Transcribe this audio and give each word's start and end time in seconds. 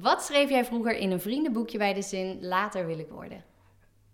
Wat 0.00 0.22
schreef 0.22 0.50
jij 0.50 0.64
vroeger 0.64 0.96
in 0.96 1.10
een 1.10 1.20
vriendenboekje 1.20 1.78
bij 1.78 1.94
de 1.94 2.02
zin 2.02 2.38
later 2.40 2.86
wil 2.86 2.98
ik 2.98 3.08
worden? 3.08 3.44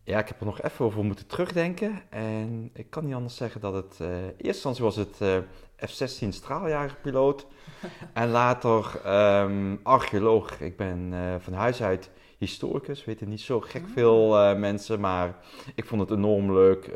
Ja, 0.04 0.18
ik 0.18 0.28
heb 0.28 0.40
er 0.40 0.46
nog 0.46 0.62
even 0.62 0.84
over 0.84 1.04
moeten 1.04 1.26
terugdenken. 1.26 2.02
En 2.08 2.70
ik 2.72 2.90
kan 2.90 3.04
niet 3.04 3.14
anders 3.14 3.36
zeggen 3.36 3.60
dat 3.60 3.74
het... 3.74 3.98
Uh, 4.02 4.08
in 4.08 4.22
eerste 4.22 4.46
instantie 4.46 4.84
was 4.84 4.96
het 4.96 5.18
uh, 5.22 5.36
F-16 5.86 6.28
straaljagerpiloot. 6.28 7.46
en 8.12 8.28
later 8.28 9.00
um, 9.42 9.80
archeoloog. 9.82 10.60
Ik 10.60 10.76
ben 10.76 11.12
uh, 11.12 11.34
van 11.38 11.52
huis 11.52 11.82
uit 11.82 12.10
historicus. 12.38 13.04
Weten 13.04 13.28
niet 13.28 13.40
zo 13.40 13.60
gek 13.60 13.84
veel 13.94 14.56
mensen. 14.56 15.00
Maar 15.00 15.36
ik 15.74 15.84
vond 15.84 16.00
het 16.00 16.10
enorm 16.10 16.52
leuk. 16.52 16.94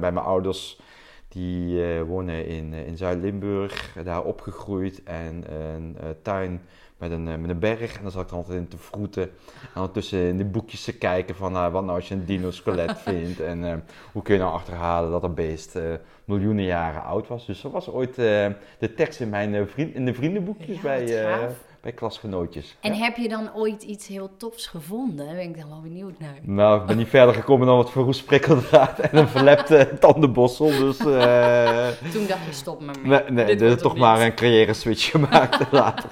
bij 0.00 0.12
mijn 0.12 0.18
ouders... 0.18 0.80
Die 1.28 1.82
wonen 2.02 2.46
in, 2.46 2.72
in 2.72 2.96
Zuid-Limburg, 2.96 3.96
daar 4.04 4.24
opgegroeid 4.24 5.02
en 5.02 5.54
een 5.54 5.96
tuin 6.22 6.62
met 6.98 7.10
een, 7.10 7.28
eh, 7.28 7.36
met 7.36 7.50
een 7.50 7.58
berg. 7.58 7.96
En 7.96 8.02
dan 8.02 8.10
zat 8.10 8.24
ik 8.24 8.32
altijd 8.32 8.58
in 8.58 8.68
te 8.68 8.78
vroeten. 8.78 9.22
En 9.22 9.74
ondertussen 9.74 10.18
in 10.18 10.36
de 10.36 10.44
boekjes 10.44 10.84
te 10.84 10.98
kijken 10.98 11.34
van 11.34 11.54
uh, 11.54 11.72
wat 11.72 11.84
nou 11.84 11.96
als 11.96 12.08
je 12.08 12.14
een 12.14 12.24
dino-skelet 12.24 12.98
vindt. 13.06 13.40
En 13.40 13.64
uh, 13.64 13.74
hoe 14.12 14.22
kun 14.22 14.34
je 14.34 14.40
nou 14.40 14.52
achterhalen 14.52 15.10
dat 15.10 15.20
dat 15.20 15.34
beest 15.34 15.76
uh, 15.76 15.82
miljoenen 16.24 16.64
jaren 16.64 17.02
oud 17.02 17.28
was. 17.28 17.46
Dus 17.46 17.60
dat 17.60 17.72
was 17.72 17.90
ooit 17.90 18.14
de 18.14 18.94
tekst 18.96 19.20
in, 19.20 19.28
mijn, 19.28 19.68
vriend, 19.68 19.94
in 19.94 20.04
de 20.04 20.14
vriendenboekjes 20.14 20.76
ja, 20.76 20.82
bij, 20.82 21.48
bij 21.80 21.92
klasgenootjes. 21.92 22.76
En 22.80 22.94
heb 22.94 23.16
je 23.16 23.28
dan 23.28 23.54
ooit 23.54 23.82
iets 23.82 24.06
heel 24.06 24.30
tofs 24.36 24.66
gevonden? 24.66 25.26
Daar 25.26 25.34
ben 25.34 25.44
ik 25.44 25.58
dan 25.58 25.68
wel 25.68 25.80
benieuwd 25.80 26.18
naar. 26.18 26.38
Nou, 26.42 26.80
ik 26.80 26.86
ben 26.86 26.96
niet 26.96 27.08
verder 27.08 27.34
gekomen 27.34 27.66
dan 27.66 27.76
wat 27.76 27.90
verroest 27.90 28.24
prikkeldraad 28.24 28.98
en 28.98 29.16
een 29.18 29.28
verlepte 29.28 29.90
tandenbossel. 30.00 30.66
Dus, 30.66 31.00
uh... 31.00 31.88
Toen 32.12 32.26
dacht 32.26 32.44
je, 32.44 32.52
stop 32.52 32.80
maar 32.80 32.94
mee. 33.02 33.22
Nee, 33.22 33.44
nee 33.44 33.56
dus 33.56 33.80
toch 33.80 33.96
maar 33.96 34.20
een 34.20 34.34
carrière 34.34 34.72
switch 34.72 35.10
gemaakt 35.10 35.72
later. 35.72 36.10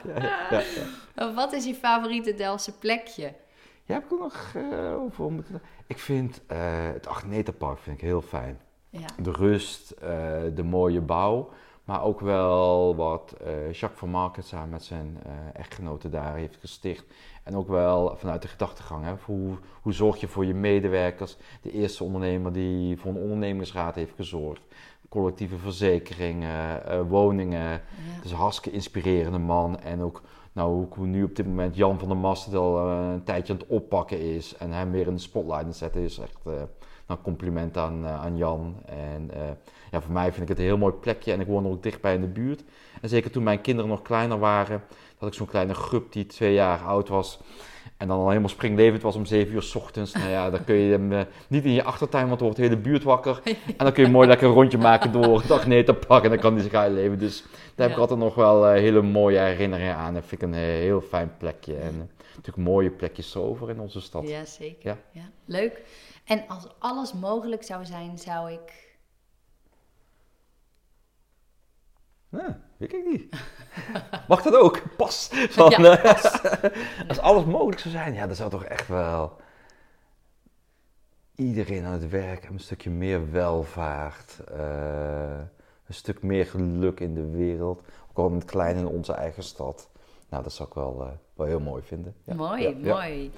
Ja, 0.50 0.62
ja, 1.16 1.34
Wat 1.34 1.52
is 1.52 1.64
je 1.64 1.74
favoriete 1.74 2.34
Delftse 2.34 2.78
plekje? 2.78 3.32
Ja, 3.84 3.94
heb 3.94 4.04
ik 4.04 4.12
ook 4.12 4.20
nog 4.20 4.52
uh, 4.56 5.00
over 5.00 5.32
moeten... 5.32 5.62
Ik 5.86 5.98
vind 5.98 6.40
uh, 6.52 6.58
het 6.92 7.06
Agnetenpark 7.06 7.78
vind 7.78 7.96
ik 7.96 8.04
heel 8.04 8.22
fijn. 8.22 8.60
Ja. 8.90 9.06
De 9.22 9.32
rust, 9.32 9.94
de 10.54 10.62
mooie 10.64 11.00
bouw. 11.00 11.50
Maar 11.86 12.02
ook 12.02 12.20
wel 12.20 12.96
wat 12.96 13.36
uh, 13.42 13.72
Jacques 13.72 13.98
van 13.98 14.08
Market 14.08 14.46
samen 14.46 14.68
met 14.68 14.84
zijn 14.84 15.18
uh, 15.26 15.32
echtgenote 15.52 16.08
daar 16.08 16.34
heeft 16.34 16.56
gesticht. 16.60 17.04
En 17.42 17.56
ook 17.56 17.68
wel 17.68 18.16
vanuit 18.16 18.42
de 18.42 18.48
gedachtegang. 18.48 19.04
Hè, 19.04 19.14
hoe, 19.24 19.56
hoe 19.82 19.92
zorg 19.92 20.20
je 20.20 20.28
voor 20.28 20.44
je 20.44 20.54
medewerkers? 20.54 21.36
De 21.62 21.70
eerste 21.70 22.04
ondernemer 22.04 22.52
die 22.52 22.98
voor 22.98 23.10
een 23.10 23.20
ondernemingsraad 23.20 23.94
heeft 23.94 24.14
gezorgd. 24.16 24.62
Collectieve 25.08 25.56
verzekeringen, 25.56 26.82
uh, 26.88 27.00
woningen. 27.08 27.70
Ja. 27.70 27.80
Dus 28.22 28.30
een 28.30 28.36
hartstikke 28.36 28.76
inspirerende 28.76 29.38
man. 29.38 29.80
En 29.80 30.00
ook 30.00 30.22
nou, 30.52 30.86
hoe 30.90 31.06
nu 31.06 31.22
op 31.22 31.36
dit 31.36 31.46
moment 31.46 31.76
Jan 31.76 31.98
van 31.98 32.08
der 32.08 32.16
Masten 32.16 32.58
al 32.58 32.88
een 32.88 33.24
tijdje 33.24 33.52
aan 33.52 33.58
het 33.58 33.68
oppakken 33.68 34.20
is. 34.20 34.56
En 34.56 34.72
hem 34.72 34.90
weer 34.90 35.06
in 35.06 35.14
de 35.14 35.20
spotlight 35.20 35.76
zetten 35.76 36.00
is 36.00 36.18
echt 36.18 36.38
nou, 37.06 37.20
compliment 37.22 37.76
aan, 37.76 38.06
aan 38.06 38.36
Jan. 38.36 38.76
En 38.84 39.30
ja, 39.90 40.00
voor 40.00 40.12
mij 40.12 40.32
vind 40.32 40.42
ik 40.42 40.48
het 40.48 40.58
een 40.58 40.64
heel 40.64 40.78
mooi 40.78 40.92
plekje 40.92 41.32
en 41.32 41.40
ik 41.40 41.46
woon 41.46 41.64
er 41.64 41.70
ook 41.70 41.82
dichtbij 41.82 42.14
in 42.14 42.20
de 42.20 42.26
buurt. 42.26 42.64
En 43.00 43.08
zeker 43.08 43.30
toen 43.30 43.42
mijn 43.42 43.60
kinderen 43.60 43.90
nog 43.90 44.02
kleiner 44.02 44.38
waren, 44.38 44.82
had 45.18 45.28
ik 45.28 45.34
zo'n 45.34 45.46
kleine 45.46 45.74
groep 45.74 46.12
die 46.12 46.26
twee 46.26 46.54
jaar 46.54 46.78
oud 46.78 47.08
was. 47.08 47.40
En 47.96 48.08
dan 48.08 48.18
al 48.18 48.28
helemaal 48.28 48.48
springlevend 48.48 49.02
was 49.02 49.16
om 49.16 49.24
zeven 49.24 49.54
uur 49.54 49.62
s 49.62 49.74
ochtends. 49.74 50.12
Nou 50.12 50.28
ja, 50.28 50.50
dan 50.50 50.64
kun 50.64 50.74
je 50.74 50.90
hem 50.90 51.12
uh, 51.12 51.20
niet 51.48 51.64
in 51.64 51.72
je 51.72 51.82
achtertuin, 51.82 52.26
want 52.26 52.38
dan 52.38 52.48
wordt 52.48 52.62
de 52.62 52.68
hele 52.68 52.82
buurt 52.82 53.02
wakker. 53.02 53.40
En 53.76 53.84
dan 53.84 53.92
kun 53.92 54.04
je 54.04 54.10
mooi 54.10 54.28
lekker 54.28 54.48
een 54.48 54.54
rondje 54.54 54.78
maken 54.78 55.12
door 55.12 55.46
dag 55.46 55.66
nee 55.66 55.82
te 55.82 55.94
pakken. 55.94 56.24
En 56.24 56.30
dan 56.30 56.38
kan 56.38 56.54
hij 56.54 56.62
zich 56.62 56.72
uitleven. 56.72 57.18
Dus 57.18 57.44
daar 57.74 57.86
heb 57.86 57.96
ik 57.96 58.02
altijd 58.02 58.18
nog 58.18 58.34
wel 58.34 58.66
uh, 58.66 58.72
hele 58.72 59.02
mooie 59.02 59.38
herinneringen 59.38 59.96
aan. 59.96 60.14
Dat 60.14 60.24
vind 60.26 60.42
ik 60.42 60.48
een 60.48 60.54
uh, 60.54 60.60
heel 60.60 61.00
fijn 61.00 61.32
plekje. 61.38 61.76
En 61.76 62.10
natuurlijk 62.28 62.68
mooie 62.68 62.90
plekjes 62.90 63.36
over 63.36 63.70
in 63.70 63.80
onze 63.80 64.00
stad. 64.00 64.28
Ja, 64.28 64.44
zeker. 64.44 64.88
Ja. 64.88 64.98
ja. 65.10 65.30
Leuk. 65.44 65.82
En 66.24 66.44
als 66.48 66.66
alles 66.78 67.12
mogelijk 67.12 67.62
zou 67.62 67.84
zijn, 67.84 68.18
zou 68.18 68.52
ik 68.52 68.85
Ja, 72.36 72.58
weet 72.76 72.92
ik 72.92 73.04
niet. 73.04 73.34
Mag 74.28 74.42
dat 74.42 74.54
ook? 74.54 74.82
Pas. 74.96 75.28
Van, 75.32 75.70
ja, 75.70 75.96
pas. 75.96 76.40
als 77.08 77.18
alles 77.18 77.44
mogelijk 77.44 77.78
zou 77.78 77.94
zijn, 77.94 78.14
ja, 78.14 78.26
dan 78.26 78.36
zou 78.36 78.50
toch 78.50 78.64
echt 78.64 78.88
wel 78.88 79.36
iedereen 81.36 81.84
aan 81.84 81.92
het 81.92 82.10
werk 82.10 82.48
een 82.48 82.58
stukje 82.58 82.90
meer 82.90 83.30
welvaart, 83.30 84.38
uh, 84.52 85.38
een 85.86 85.94
stuk 85.94 86.22
meer 86.22 86.46
geluk 86.46 87.00
in 87.00 87.14
de 87.14 87.26
wereld. 87.30 87.82
Ook 88.10 88.16
al 88.16 88.28
in 88.28 88.34
het 88.34 88.44
klein 88.44 88.76
in 88.76 88.86
onze 88.86 89.12
eigen 89.12 89.42
stad. 89.42 89.88
Nou, 90.28 90.42
dat 90.42 90.52
zou 90.52 90.68
ik 90.68 90.74
wel, 90.74 91.02
uh, 91.02 91.08
wel 91.34 91.46
heel 91.46 91.60
mooi 91.60 91.82
vinden. 91.82 92.14
Ja. 92.24 92.34
Mooi, 92.34 92.62
ja, 92.62 92.94
mooi. 92.94 93.32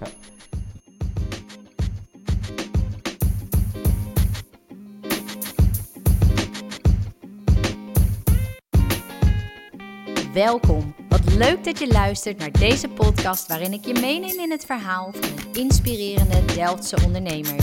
Welkom. 10.38 10.94
Wat 11.08 11.34
leuk 11.34 11.64
dat 11.64 11.78
je 11.78 11.88
luistert 11.88 12.38
naar 12.38 12.52
deze 12.52 12.88
podcast 12.88 13.46
waarin 13.46 13.72
ik 13.72 13.84
je 13.84 13.92
meeneem 13.92 14.38
in 14.38 14.50
het 14.50 14.64
verhaal 14.64 15.12
van 15.12 15.38
een 15.38 15.62
inspirerende 15.62 16.44
Delftse 16.54 16.98
ondernemer. 17.04 17.56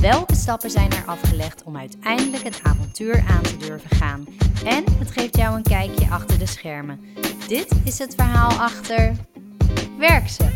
Welke 0.00 0.34
stappen 0.34 0.70
zijn 0.70 0.90
er 0.90 1.04
afgelegd 1.06 1.62
om 1.62 1.76
uiteindelijk 1.76 2.42
het 2.42 2.60
avontuur 2.62 3.24
aan 3.28 3.42
te 3.42 3.56
durven 3.56 3.96
gaan? 3.96 4.26
En 4.64 4.84
het 4.98 5.10
geeft 5.10 5.36
jou 5.36 5.56
een 5.56 5.62
kijkje 5.62 6.10
achter 6.10 6.38
de 6.38 6.46
schermen. 6.46 7.00
Dit 7.46 7.68
is 7.84 7.98
het 7.98 8.14
verhaal 8.14 8.50
achter 8.50 9.16
Werkse. 9.98 10.50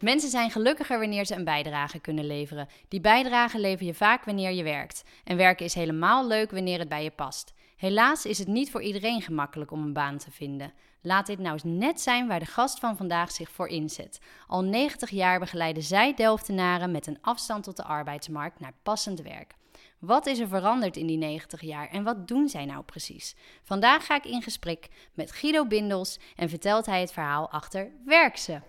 Mensen 0.00 0.30
zijn 0.30 0.50
gelukkiger 0.50 0.98
wanneer 0.98 1.24
ze 1.24 1.34
een 1.34 1.44
bijdrage 1.44 1.98
kunnen 1.98 2.26
leveren. 2.26 2.68
Die 2.88 3.00
bijdrage 3.00 3.58
lever 3.58 3.86
je 3.86 3.94
vaak 3.94 4.24
wanneer 4.24 4.50
je 4.50 4.62
werkt. 4.62 5.02
En 5.24 5.36
werken 5.36 5.64
is 5.64 5.74
helemaal 5.74 6.26
leuk 6.26 6.50
wanneer 6.50 6.78
het 6.78 6.88
bij 6.88 7.02
je 7.02 7.10
past. 7.10 7.54
Helaas 7.76 8.24
is 8.24 8.38
het 8.38 8.48
niet 8.48 8.70
voor 8.70 8.82
iedereen 8.82 9.22
gemakkelijk 9.22 9.70
om 9.70 9.82
een 9.82 9.92
baan 9.92 10.18
te 10.18 10.30
vinden. 10.30 10.72
Laat 11.02 11.26
dit 11.26 11.38
nou 11.38 11.52
eens 11.52 11.62
net 11.64 12.00
zijn 12.00 12.28
waar 12.28 12.38
de 12.38 12.46
gast 12.46 12.78
van 12.78 12.96
vandaag 12.96 13.30
zich 13.30 13.50
voor 13.50 13.68
inzet. 13.68 14.20
Al 14.46 14.64
90 14.64 15.10
jaar 15.10 15.38
begeleiden 15.38 15.82
zij 15.82 16.14
Delftenaren 16.14 16.90
met 16.90 17.06
een 17.06 17.18
afstand 17.20 17.64
tot 17.64 17.76
de 17.76 17.84
arbeidsmarkt 17.84 18.60
naar 18.60 18.74
passend 18.82 19.22
werk. 19.22 19.54
Wat 19.98 20.26
is 20.26 20.38
er 20.38 20.48
veranderd 20.48 20.96
in 20.96 21.06
die 21.06 21.18
90 21.18 21.60
jaar 21.60 21.88
en 21.88 22.04
wat 22.04 22.28
doen 22.28 22.48
zij 22.48 22.64
nou 22.64 22.82
precies? 22.82 23.36
Vandaag 23.62 24.06
ga 24.06 24.16
ik 24.16 24.24
in 24.24 24.42
gesprek 24.42 24.88
met 25.14 25.32
Guido 25.32 25.66
Bindels 25.66 26.18
en 26.36 26.48
vertelt 26.48 26.86
hij 26.86 27.00
het 27.00 27.12
verhaal 27.12 27.50
achter 27.50 27.92
Werkse. 28.04 28.62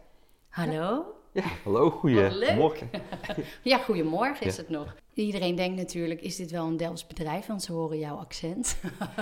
Hallo? 0.49 1.20
Ja, 1.33 1.43
hallo, 1.63 1.89
goedemorgen. 1.89 2.89
ja, 3.63 3.77
goedemorgen 3.77 4.45
is 4.45 4.57
het 4.57 4.69
nog. 4.69 4.95
Iedereen 5.13 5.55
denkt 5.55 5.77
natuurlijk, 5.77 6.21
is 6.21 6.35
dit 6.35 6.51
wel 6.51 6.67
een 6.67 6.77
Delfts 6.77 7.07
bedrijf? 7.07 7.45
Want 7.45 7.63
ze 7.63 7.73
horen 7.73 7.99
jouw 7.99 8.15
accent. 8.15 8.77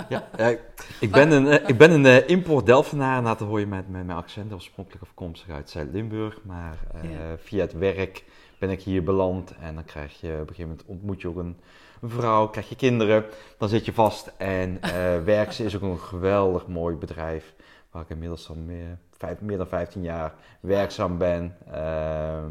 ja, 0.08 0.28
ik, 1.00 1.10
ben 1.10 1.30
een, 1.30 1.46
eh, 1.46 1.68
ik 1.68 1.78
ben 1.78 1.90
een 1.90 2.04
uh, 2.04 2.28
import 2.28 2.66
Delftenaar. 2.66 3.22
Dat 3.22 3.40
hoor 3.40 3.60
je 3.60 3.66
met, 3.66 3.88
met 3.88 4.06
mijn 4.06 4.18
accent. 4.18 4.52
Oorspronkelijk 4.52 5.02
afkomstig 5.02 5.50
uit 5.50 5.70
Zuid-Limburg. 5.70 6.38
Maar 6.42 6.78
uh, 6.94 7.10
via 7.36 7.60
het 7.60 7.72
werk 7.72 8.24
ben 8.58 8.70
ik 8.70 8.82
hier 8.82 9.02
beland. 9.02 9.54
En 9.60 9.74
dan 9.74 9.84
krijg 9.84 10.20
je, 10.20 10.32
op 10.32 10.40
een 10.40 10.54
gegeven 10.54 10.68
moment 10.68 10.84
ontmoet 10.86 11.20
je 11.20 11.28
ook 11.28 11.36
een, 11.36 11.56
vrouw, 12.02 12.48
krijg 12.48 12.68
je 12.68 12.76
kinderen. 12.76 13.24
Dan 13.58 13.68
zit 13.68 13.84
je 13.84 13.92
vast. 13.92 14.32
En 14.36 14.80
uh, 14.84 14.90
Werkse 15.24 15.64
is 15.64 15.76
ook 15.76 15.82
een 15.82 15.98
geweldig 15.98 16.66
mooi 16.66 16.96
bedrijf. 16.96 17.54
Waar 17.90 18.02
ik 18.02 18.10
inmiddels 18.10 18.48
al 18.48 18.54
meer 18.54 18.98
vijf, 19.20 19.40
meer 19.40 19.56
dan 19.56 19.66
15 19.66 20.02
jaar 20.02 20.34
werkzaam 20.60 21.18
ben. 21.18 21.56
Uh, 21.74 22.44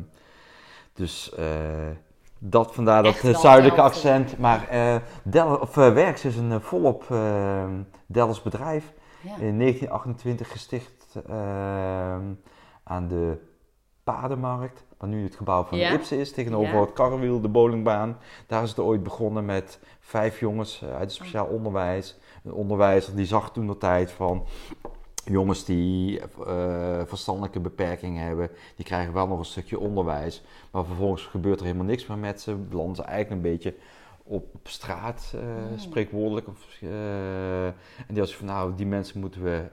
dus 0.93 1.31
uh, 1.39 1.45
dat 2.39 2.73
vandaar 2.73 3.03
dat 3.03 3.15
zuidelijke 3.15 3.81
accent. 3.81 4.37
Maar 4.37 4.67
uh, 4.73 4.95
Del 5.23 5.55
of, 5.55 5.75
Werks 5.75 6.25
is 6.25 6.35
een 6.35 6.61
volop 6.61 7.07
Delfts 8.05 8.41
bedrijf. 8.41 8.93
Ja. 9.21 9.29
In 9.29 9.59
1928 9.59 10.51
gesticht 10.51 11.15
aan 12.83 13.07
de 13.07 13.37
Padenmarkt. 14.03 14.83
Waar 14.97 15.09
nu 15.09 15.23
het 15.23 15.35
gebouw 15.35 15.63
van 15.63 15.77
ja. 15.77 15.91
Ipsen 15.91 16.17
is, 16.17 16.33
tegenover 16.33 16.73
ja. 16.73 16.81
het 16.81 16.93
Karrewiel, 16.93 17.41
de 17.41 17.47
bowlingbaan. 17.47 18.17
Daar 18.47 18.63
is 18.63 18.69
het 18.69 18.79
ooit 18.79 19.03
begonnen 19.03 19.45
met 19.45 19.79
vijf 19.99 20.39
jongens 20.39 20.83
uit 20.83 20.99
het 20.99 21.11
speciaal 21.11 21.45
onderwijs. 21.45 22.17
Een 22.43 22.53
onderwijzer 22.53 23.15
die 23.15 23.25
zag 23.25 23.51
toen 23.51 23.67
de 23.67 23.77
tijd 23.77 24.11
van 24.11 24.45
jongens 25.29 25.65
die 25.65 26.19
uh, 26.19 27.01
verstandelijke 27.05 27.59
beperkingen 27.59 28.25
hebben, 28.25 28.49
die 28.75 28.85
krijgen 28.85 29.13
wel 29.13 29.27
nog 29.27 29.39
een 29.39 29.45
stukje 29.45 29.79
onderwijs. 29.79 30.43
Maar 30.71 30.85
vervolgens 30.85 31.23
gebeurt 31.23 31.59
er 31.59 31.65
helemaal 31.65 31.85
niks 31.85 32.05
meer 32.05 32.17
met 32.17 32.41
ze. 32.41 32.55
Belanden 32.55 32.95
ze 32.95 33.01
eigenlijk 33.03 33.31
een 33.31 33.51
beetje 33.51 33.73
op 34.23 34.55
straat, 34.63 35.33
uh, 35.35 35.41
spreekwoordelijk. 35.75 36.47
Of, 36.47 36.81
uh, 36.81 37.65
en 37.65 37.73
die 38.07 38.19
was 38.19 38.35
van, 38.35 38.45
nou, 38.45 38.75
die 38.75 38.85
mensen 38.85 39.19
moeten 39.19 39.43
we 39.43 39.63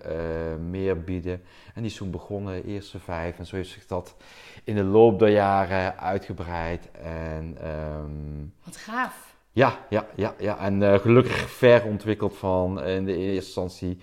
meer 0.68 1.00
bieden. 1.00 1.42
En 1.74 1.82
die 1.82 1.90
is 1.90 1.96
toen 1.96 2.10
begonnen, 2.10 2.64
eerste 2.64 2.98
vijf. 2.98 3.38
En 3.38 3.46
zo 3.46 3.56
heeft 3.56 3.70
zich 3.70 3.86
dat 3.86 4.16
in 4.64 4.74
de 4.74 4.84
loop 4.84 5.18
der 5.18 5.30
jaren 5.30 5.98
uitgebreid. 5.98 6.90
En, 6.90 7.56
um, 7.68 8.52
Wat 8.64 8.76
gaaf. 8.76 9.34
Ja, 9.52 9.78
ja, 9.88 10.06
ja, 10.14 10.34
ja. 10.38 10.58
En 10.58 11.00
gelukkig 11.00 11.50
ver 11.50 11.84
ontwikkeld 11.84 12.36
van 12.36 12.82
in 12.82 13.04
de 13.04 13.16
eerste 13.16 13.34
instantie 13.34 13.98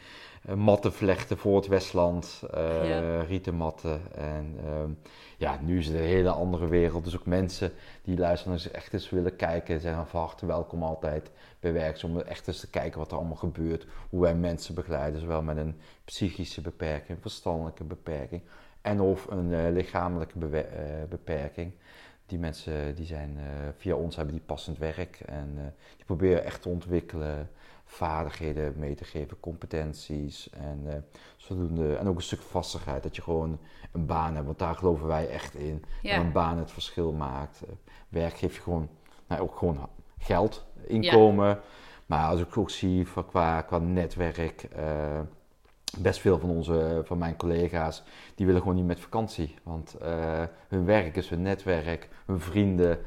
matten 0.56 0.94
vlechten 0.94 1.38
voor 1.38 1.56
het 1.56 1.68
Westland, 1.68 2.44
uh, 2.56 2.90
ja. 2.90 3.22
rieten 3.22 3.56
matten. 3.56 4.02
En 4.16 4.56
ehm, 4.66 4.92
ja, 5.38 5.60
nu 5.62 5.78
is 5.78 5.88
het 5.88 5.96
een 5.96 6.02
hele 6.02 6.30
andere 6.30 6.68
wereld. 6.68 7.04
Dus 7.04 7.16
ook 7.16 7.26
mensen 7.26 7.72
die 8.04 8.18
luisteren 8.18 8.74
echt 8.74 8.94
eens 8.94 9.10
willen 9.10 9.36
kijken, 9.36 9.80
zijn 9.80 10.08
van 10.08 10.22
harte 10.22 10.46
welkom 10.46 10.84
altijd 10.84 11.32
bij 11.60 11.74
werk. 11.74 12.02
Om 12.04 12.20
echt 12.20 12.48
eens 12.48 12.60
te 12.60 12.70
kijken 12.70 13.00
wat 13.00 13.12
er 13.12 13.18
allemaal 13.18 13.36
gebeurt. 13.36 13.86
Hoe 14.10 14.22
wij 14.22 14.36
mensen 14.36 14.76
begeleiden, 14.76 15.20
zowel 15.20 15.42
met 15.42 15.58
een 15.58 15.76
psychische 16.06 16.62
beperking, 16.62 17.18
verstandelijke 17.22 17.84
beperking 17.84 18.42
en 18.82 19.02
of 19.02 19.28
een 19.30 19.72
lichamelijke 19.72 20.40
beperking 21.10 21.74
die 22.26 22.40
mensen 22.40 22.96
die 22.96 23.06
zijn 23.06 23.38
uh, 23.38 23.44
via 23.78 23.96
ons 23.96 24.16
hebben 24.16 24.34
die 24.34 24.44
passend 24.46 24.78
werk 24.78 25.20
en 25.26 25.76
die 25.96 26.06
proberen 26.06 26.44
echt 26.44 26.62
te 26.62 26.70
ontwikkelen, 26.70 27.50
vaardigheden 27.94 28.74
mee 28.78 28.96
te 28.96 29.04
geven, 29.04 29.40
competenties 29.40 30.50
en 30.50 30.82
uh, 30.86 30.94
zodoende 31.38 31.96
en 31.96 32.08
ook 32.08 32.16
een 32.16 32.22
stuk 32.22 32.42
vastigheid 32.42 33.04
dat 33.04 33.16
je 33.16 33.22
gewoon 33.22 33.60
een 33.92 34.06
baan 34.06 34.34
hebt, 34.34 34.46
want 34.46 34.60
daar 34.60 34.76
geloven 34.76 35.08
wij 35.08 35.30
echt 35.30 35.56
in. 35.56 35.84
Ja. 36.02 36.16
Dat 36.16 36.26
een 36.26 36.32
baan 36.32 36.58
het 36.58 36.72
verschil 36.72 37.12
maakt. 37.12 37.62
werk 38.10 38.38
geeft 38.38 38.56
je 38.56 38.62
gewoon, 38.62 38.90
nou, 39.28 39.42
ook 39.42 39.58
gewoon 39.58 39.90
geld, 40.18 40.66
inkomen, 40.88 41.48
ja. 41.48 41.62
maar 42.06 42.28
als 42.28 42.40
ik 42.40 42.58
ook 42.58 42.70
zie 42.70 43.08
qua, 43.28 43.62
qua 43.62 43.78
netwerk 43.78 44.68
best 45.98 46.20
veel 46.20 46.40
van, 46.40 46.50
onze, 46.50 47.02
van 47.04 47.18
mijn 47.18 47.36
collega's, 47.36 48.04
die 48.36 48.46
willen 48.46 48.62
gewoon 48.62 48.76
niet 48.76 48.86
met 48.86 49.00
vakantie. 49.00 49.56
Want 49.64 49.96
uh, 50.02 50.44
hun 50.68 50.86
werk 50.86 51.16
is 51.16 51.30
hun 51.30 51.42
netwerk, 51.42 52.10
hun 52.26 52.40
vrienden. 52.40 53.00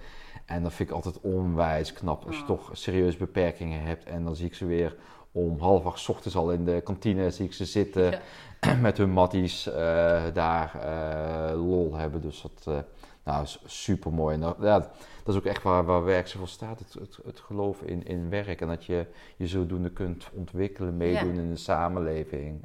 En 0.47 0.63
dat 0.63 0.73
vind 0.73 0.89
ik 0.89 0.95
altijd 0.95 1.21
onwijs 1.21 1.93
knap 1.93 2.25
als 2.27 2.37
je 2.37 2.45
toch 2.45 2.71
serieus 2.73 3.17
beperkingen 3.17 3.83
hebt. 3.83 4.05
En 4.05 4.25
dan 4.25 4.37
zie 4.37 4.47
ik 4.47 4.55
ze 4.55 4.67
weer 4.67 4.97
om 5.33 5.59
half 5.59 5.87
acht 5.87 6.09
ochtends 6.09 6.37
al 6.37 6.53
in 6.53 6.65
de 6.65 6.81
kantine 6.81 7.31
zie 7.31 7.47
ik 7.47 7.53
ze 7.53 7.65
zitten 7.65 8.21
met 8.81 8.97
hun 8.97 9.11
matties 9.11 9.67
uh, 9.67 9.75
daar 10.33 10.73
uh, 10.77 11.67
lol 11.67 11.95
hebben. 11.95 12.21
Dus 12.21 12.43
dat 12.43 12.85
nou, 13.25 13.47
super 13.65 14.13
mooi. 14.13 14.35
En 14.35 14.41
dat, 14.41 14.57
ja, 14.61 14.79
dat 14.79 15.35
is 15.35 15.37
ook 15.37 15.45
echt 15.45 15.63
waar, 15.63 15.85
waar 15.85 16.05
werk 16.05 16.29
voor 16.29 16.49
staat. 16.49 16.79
Het, 16.79 16.95
het, 16.95 17.19
het, 17.25 17.41
geloof 17.41 17.83
in, 17.83 18.07
in 18.07 18.31
werk. 18.31 18.61
En 18.61 18.69
dat 18.69 18.85
je 18.85 19.07
je 19.37 19.47
zodoende 19.47 19.91
kunt 19.91 20.29
ontwikkelen, 20.33 20.97
meedoen 20.97 21.35
in 21.35 21.51
de 21.51 21.57
samenleving. 21.57 22.65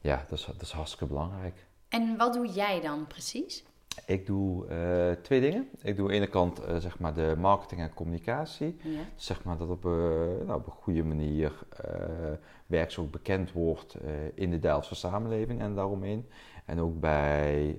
Ja, 0.00 0.24
dat 0.28 0.38
is, 0.38 0.44
dat 0.44 0.62
is 0.62 0.70
hartstikke 0.70 1.06
belangrijk. 1.06 1.66
En 1.88 2.16
wat 2.16 2.32
doe 2.32 2.46
jij 2.46 2.80
dan 2.80 3.06
precies? 3.06 3.64
Ik 4.06 4.26
doe 4.26 4.66
uh, 4.68 5.22
twee 5.22 5.40
dingen. 5.40 5.68
Ik 5.82 5.96
doe 5.96 6.04
aan 6.04 6.10
de 6.10 6.16
ene 6.16 6.26
kant 6.26 6.60
uh, 6.60 6.76
zeg 6.76 6.98
maar 6.98 7.14
de 7.14 7.34
marketing 7.38 7.80
en 7.80 7.94
communicatie. 7.94 8.76
Ja. 8.82 9.00
Dus 9.14 9.26
zeg 9.26 9.44
maar 9.44 9.56
dat 9.56 9.68
op, 9.68 9.84
uh, 9.84 9.92
nou, 10.46 10.54
op 10.54 10.66
een 10.66 10.72
goede 10.72 11.04
manier 11.04 11.52
werk 12.66 12.90
zo 12.90 13.04
bekend 13.04 13.52
wordt 13.52 13.96
in 14.34 14.50
de 14.50 14.58
Delftse 14.58 14.94
samenleving 14.94 15.60
en 15.60 15.74
daaromheen. 15.74 16.26
En 16.64 16.80
ook 16.80 17.00
bij 17.00 17.76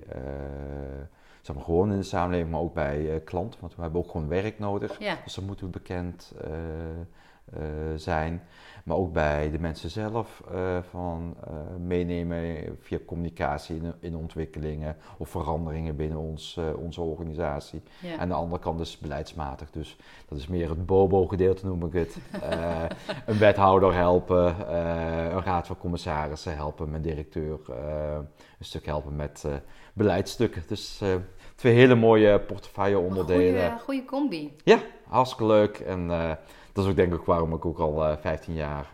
zeg 1.42 1.54
maar, 1.54 1.64
gewoon 1.64 1.90
in 1.92 1.98
de 1.98 2.02
samenleving, 2.02 2.50
maar 2.50 2.60
ook 2.60 2.74
bij 2.74 3.22
klanten. 3.24 3.60
Want 3.60 3.76
we 3.76 3.82
hebben 3.82 4.00
ook 4.00 4.10
gewoon 4.10 4.28
werk 4.28 4.58
nodig. 4.58 4.98
Ja. 4.98 5.18
Dus 5.24 5.34
dan 5.34 5.44
moeten 5.44 5.66
we 5.66 5.72
bekend 5.72 6.32
uh, 7.56 7.62
uh, 7.62 7.96
zijn. 7.96 8.42
Maar 8.84 8.96
ook 8.96 9.12
bij 9.12 9.50
de 9.50 9.58
mensen 9.58 9.90
zelf 9.90 10.42
van 10.90 11.36
meenemen 11.78 12.56
via 12.80 12.98
communicatie 13.06 13.76
in, 13.76 13.94
in, 14.00 14.16
ontwikkelingen 14.16 14.96
of 15.18 15.28
veranderingen 15.28 15.96
binnen 15.96 16.18
ons, 16.18 16.60
onze 16.76 17.00
organisatie. 17.00 17.82
Ja. 18.00 18.18
En 18.18 18.28
de 18.28 18.34
andere 18.34 18.62
kant 18.62 18.80
is 18.80 18.98
beleidsmatig. 18.98 19.70
Dus 19.70 19.96
dat 20.28 20.38
is 20.38 20.46
meer 20.46 20.68
het 20.68 20.86
bobo-gedeelte 20.86 21.66
noem 21.66 21.84
ik 21.84 21.92
het. 21.92 22.16
een 23.26 23.38
wethouder 23.38 23.94
helpen, 23.94 24.74
een 24.74 25.42
raad 25.42 25.66
van 25.66 25.78
commissarissen 25.78 26.54
helpen, 26.54 26.90
mijn 26.90 27.02
directeur 27.02 27.58
een 28.58 28.64
stuk 28.64 28.86
helpen 28.86 29.16
met 29.16 29.44
beleidsstukken. 29.92 30.62
Dus 30.66 31.02
twee 31.54 31.74
hele 31.74 31.94
mooie 31.94 32.40
portefeuille 32.40 32.98
onderdelen. 32.98 33.78
Goede 33.78 34.04
combi. 34.04 34.56
Ja, 34.64 34.78
hartstikke 35.08 35.46
leuk. 35.46 35.78
En 35.78 36.10
dat 36.72 36.84
is 36.84 36.90
ook 36.90 36.96
denk 36.96 37.14
ik 37.14 37.22
waarom 37.22 37.54
ik 37.54 37.64
ook 37.64 37.78
al 37.78 38.04
uh, 38.04 38.12
eh, 38.12 38.18
15 38.18 38.54
jaar 38.54 38.88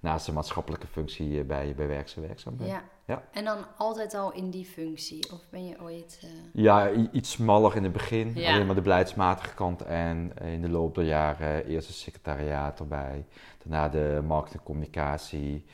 naast 0.00 0.26
de 0.26 0.32
maatschappelijke 0.32 0.86
functie 0.86 1.44
bij, 1.44 1.74
bij 1.76 1.86
Werkse 1.86 2.20
werkzaam 2.20 2.56
ben. 2.56 2.66
Ja. 2.66 2.82
ja. 3.04 3.22
En 3.32 3.44
dan 3.44 3.58
altijd 3.76 4.14
al 4.14 4.32
in 4.32 4.50
die 4.50 4.64
functie? 4.64 5.32
Of 5.32 5.40
ben 5.50 5.66
je 5.66 5.80
ooit... 5.80 6.26
Ja, 6.52 6.90
iets 6.90 7.30
smaller 7.30 7.76
in 7.76 7.82
het 7.82 7.92
begin. 7.92 8.32
Ja. 8.34 8.52
Alleen 8.52 8.66
maar 8.66 8.74
de 8.74 8.80
beleidsmatige 8.80 9.54
kant. 9.54 9.82
En 9.82 10.32
in 10.42 10.62
de 10.62 10.68
loop 10.68 10.94
der 10.94 11.04
jaren 11.04 11.66
eerst 11.66 11.88
het 11.88 11.96
secretariaat 11.96 12.80
erbij. 12.80 13.24
Daarna 13.58 13.88
de 13.88 14.22
marketing 14.26 14.62
communicatie. 14.62 15.64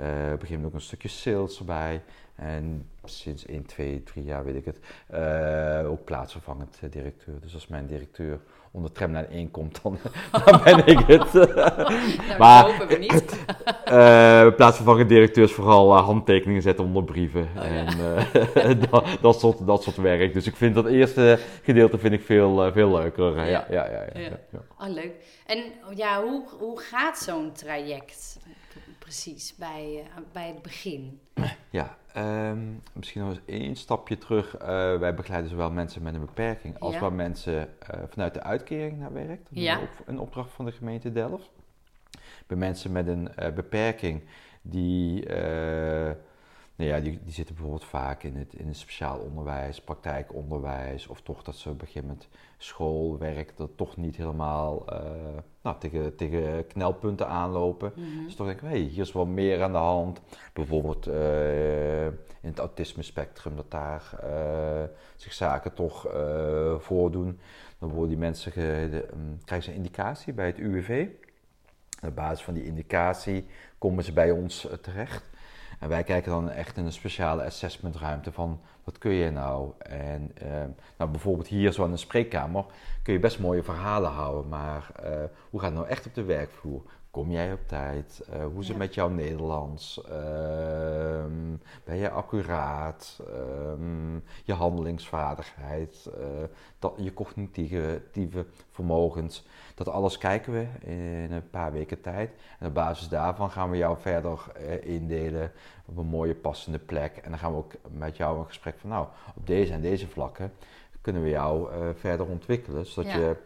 Uh, 0.00 0.32
op 0.32 0.42
een 0.48 0.64
ook 0.64 0.74
een 0.74 0.80
stukje 0.80 1.08
sales 1.08 1.58
erbij. 1.58 2.02
En 2.34 2.90
sinds 3.04 3.46
1, 3.46 3.66
2, 3.66 4.02
3 4.02 4.24
jaar 4.24 4.44
weet 4.44 4.54
ik 4.54 4.64
het, 4.64 4.78
uh, 5.14 5.90
ook 5.90 6.04
plaatsvervangend 6.04 6.78
eh, 6.80 6.90
directeur. 6.90 7.40
Dus 7.40 7.54
als 7.54 7.66
mijn 7.66 7.86
directeur 7.86 8.40
onder 8.70 8.92
tramlijn 8.92 9.28
1 9.30 9.50
komt, 9.50 9.82
dan, 9.82 9.98
dan 10.44 10.60
ben 10.64 10.86
ik 10.86 10.98
het. 10.98 11.32
nou, 11.56 12.38
maar 12.38 12.64
hopen 12.64 12.88
we 12.88 12.96
niet. 12.96 13.44
uh, 13.88 14.54
plaatsvervangend 14.54 15.08
directeur 15.08 15.44
is 15.44 15.52
vooral 15.52 15.96
uh, 15.96 16.04
handtekeningen 16.04 16.62
zetten 16.62 16.84
onder 16.84 17.04
brieven 17.04 17.48
oh, 17.56 17.64
en 17.64 17.86
ja. 18.54 18.74
dat, 18.90 19.06
dat, 19.20 19.40
soort, 19.40 19.66
dat 19.66 19.82
soort 19.82 19.96
werk. 19.96 20.32
Dus 20.32 20.46
ik 20.46 20.56
vind 20.56 20.74
dat 20.74 20.86
eerste 20.86 21.38
gedeelte 21.62 21.98
vind 21.98 22.12
ik 22.12 22.22
veel, 22.22 22.72
veel 22.72 22.90
leuker. 22.90 23.36
Ja. 23.36 23.44
Ja, 23.46 23.66
ja, 23.70 23.84
ja, 23.90 24.20
ja, 24.20 24.38
ja. 24.52 24.60
Oh, 24.78 24.88
leuk. 24.88 25.12
En 25.46 25.64
ja, 25.94 26.22
hoe, 26.22 26.42
hoe 26.58 26.80
gaat 26.80 27.18
zo'n 27.18 27.52
traject 27.52 28.38
precies 29.08 29.54
bij, 29.54 30.06
bij 30.32 30.46
het 30.46 30.62
begin? 30.62 31.20
Ja, 31.70 31.96
Um, 32.16 32.82
misschien 32.92 33.22
nog 33.22 33.30
eens 33.30 33.40
één 33.44 33.76
stapje 33.76 34.18
terug. 34.18 34.54
Uh, 34.54 34.68
wij 34.98 35.14
begeleiden 35.14 35.50
zowel 35.50 35.70
mensen 35.70 36.02
met 36.02 36.14
een 36.14 36.20
beperking 36.20 36.78
als 36.78 36.94
ja. 36.94 37.00
wel 37.00 37.10
mensen 37.10 37.74
uh, 37.94 38.00
vanuit 38.08 38.34
de 38.34 38.42
uitkering 38.42 38.98
naar 38.98 39.12
werk. 39.12 39.40
Dat 39.50 39.62
ja. 39.62 39.80
een 40.06 40.18
opdracht 40.18 40.50
van 40.50 40.64
de 40.64 40.72
gemeente 40.72 41.12
Delft. 41.12 41.50
Bij 42.46 42.56
mensen 42.56 42.92
met 42.92 43.06
een 43.06 43.28
uh, 43.38 43.52
beperking 43.52 44.22
die 44.62 45.26
nou 46.78 46.90
ja, 46.90 47.00
die, 47.00 47.18
die 47.24 47.32
zitten 47.32 47.54
bijvoorbeeld 47.54 47.84
vaak 47.84 48.22
in 48.22 48.36
het, 48.36 48.54
in 48.54 48.66
het 48.66 48.76
speciaal 48.76 49.18
onderwijs, 49.18 49.80
praktijkonderwijs, 49.80 51.06
of 51.06 51.20
toch 51.20 51.42
dat 51.42 51.56
ze 51.56 51.68
op 51.68 51.80
een 51.80 51.86
gegeven 51.86 52.08
moment 52.08 52.28
schoolwerk 52.56 53.56
dat 53.56 53.70
toch 53.76 53.96
niet 53.96 54.16
helemaal 54.16 54.84
uh, 54.92 55.00
nou, 55.62 55.78
tegen, 55.78 56.16
tegen 56.16 56.66
knelpunten 56.66 57.28
aanlopen. 57.28 57.92
Mm 57.94 58.04
-hmm. 58.04 58.24
Dus 58.24 58.34
toch 58.34 58.46
denk 58.46 58.60
ik, 58.60 58.68
hey, 58.68 58.78
hier 58.78 59.00
is 59.00 59.12
wel 59.12 59.26
meer 59.26 59.62
aan 59.62 59.72
de 59.72 59.78
hand. 59.78 60.20
Bijvoorbeeld 60.52 61.08
uh, 61.08 62.06
in 62.06 62.48
het 62.48 62.58
autisme 62.58 63.02
spectrum, 63.02 63.56
dat 63.56 63.70
daar 63.70 64.10
uh, 64.24 64.82
zich 65.16 65.32
zaken 65.32 65.74
toch 65.74 66.06
voordoen. 66.78 67.40
Dan 67.78 67.88
worden 67.88 68.08
die 68.08 68.18
mensen, 68.18 68.52
de, 68.90 69.08
um, 69.12 69.38
krijgen 69.44 69.68
ze 69.68 69.70
een 69.70 69.84
indicatie 69.84 70.32
bij 70.32 70.46
het 70.46 70.58
UWV. 70.58 71.06
Op 72.06 72.14
basis 72.14 72.44
van 72.44 72.54
die 72.54 72.64
indicatie 72.64 73.46
komen 73.78 74.04
ze 74.04 74.12
bij 74.12 74.30
ons 74.30 74.68
terecht. 74.80 75.36
En 75.78 75.88
wij 75.88 76.02
kijken 76.04 76.30
dan 76.30 76.50
echt 76.50 76.76
in 76.76 76.84
een 76.84 76.92
speciale 76.92 77.44
assessmentruimte 77.44 78.32
van 78.32 78.60
wat 78.84 78.98
kun 78.98 79.12
je 79.12 79.30
nou? 79.30 79.72
En 79.78 80.32
uh, 80.42 80.50
nou, 80.96 81.10
bijvoorbeeld 81.10 81.46
hier 81.46 81.72
zo 81.72 81.84
in 81.84 81.90
een 81.90 81.98
spreekkamer 81.98 82.64
kun 83.02 83.12
je 83.12 83.18
best 83.18 83.38
mooie 83.38 83.62
verhalen 83.62 84.10
houden, 84.10 84.48
maar 84.48 84.90
uh, 85.04 85.10
hoe 85.50 85.60
gaat 85.60 85.68
het 85.68 85.78
nou 85.78 85.88
echt 85.88 86.06
op 86.06 86.14
de 86.14 86.22
werkvloer? 86.22 86.82
Kom 87.10 87.30
jij 87.30 87.52
op 87.52 87.68
tijd? 87.68 88.28
Uh, 88.34 88.44
hoe 88.44 88.60
is 88.60 88.68
het 88.68 88.76
met 88.76 88.94
jouw 88.94 89.08
Nederlands? 89.08 90.02
Ehm, 90.04 91.56
ben 91.84 91.96
je 91.96 92.10
accuraat? 92.10 93.20
Ehm, 93.28 94.14
je 94.44 94.52
handelingsvaardigheid? 94.52 96.10
dat, 96.78 96.94
je 96.96 97.14
cognitieve 97.14 98.46
vermogens? 98.70 99.46
Dat 99.74 99.88
alles 99.88 100.18
kijken 100.18 100.52
we 100.52 100.66
in 100.90 101.32
een 101.32 101.50
paar 101.50 101.72
weken 101.72 102.00
tijd. 102.00 102.30
En 102.58 102.66
op 102.66 102.74
basis 102.74 103.08
daarvan 103.08 103.50
gaan 103.50 103.70
we 103.70 103.76
jou 103.76 103.98
verder 104.00 104.44
uh, 104.60 104.84
indelen 104.94 105.52
op 105.86 105.96
een 105.96 106.06
mooie 106.06 106.34
passende 106.34 106.78
plek. 106.78 107.16
En 107.16 107.30
dan 107.30 107.38
gaan 107.38 107.52
we 107.52 107.58
ook 107.58 107.72
met 107.90 108.16
jou 108.16 108.38
een 108.38 108.46
gesprek 108.46 108.78
van, 108.78 108.90
nou, 108.90 109.06
op 109.36 109.46
deze 109.46 109.72
en 109.72 109.80
deze 109.80 110.08
vlakken 110.08 110.52
kunnen 111.00 111.22
we 111.22 111.28
jou 111.28 111.68
verder 111.94 112.26
ontwikkelen. 112.26 112.86
Zodat 112.86 113.12
ja. 113.12 113.18
je, 113.18 113.36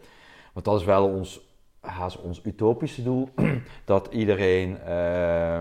want 0.53 0.65
dat 0.65 0.79
is 0.79 0.85
wel 0.85 1.07
ons, 1.07 1.52
haast 1.83 2.21
ons 2.21 2.41
utopische 2.43 3.03
doel, 3.03 3.29
dat 3.85 4.07
iedereen, 4.11 4.77
uh, 4.85 5.57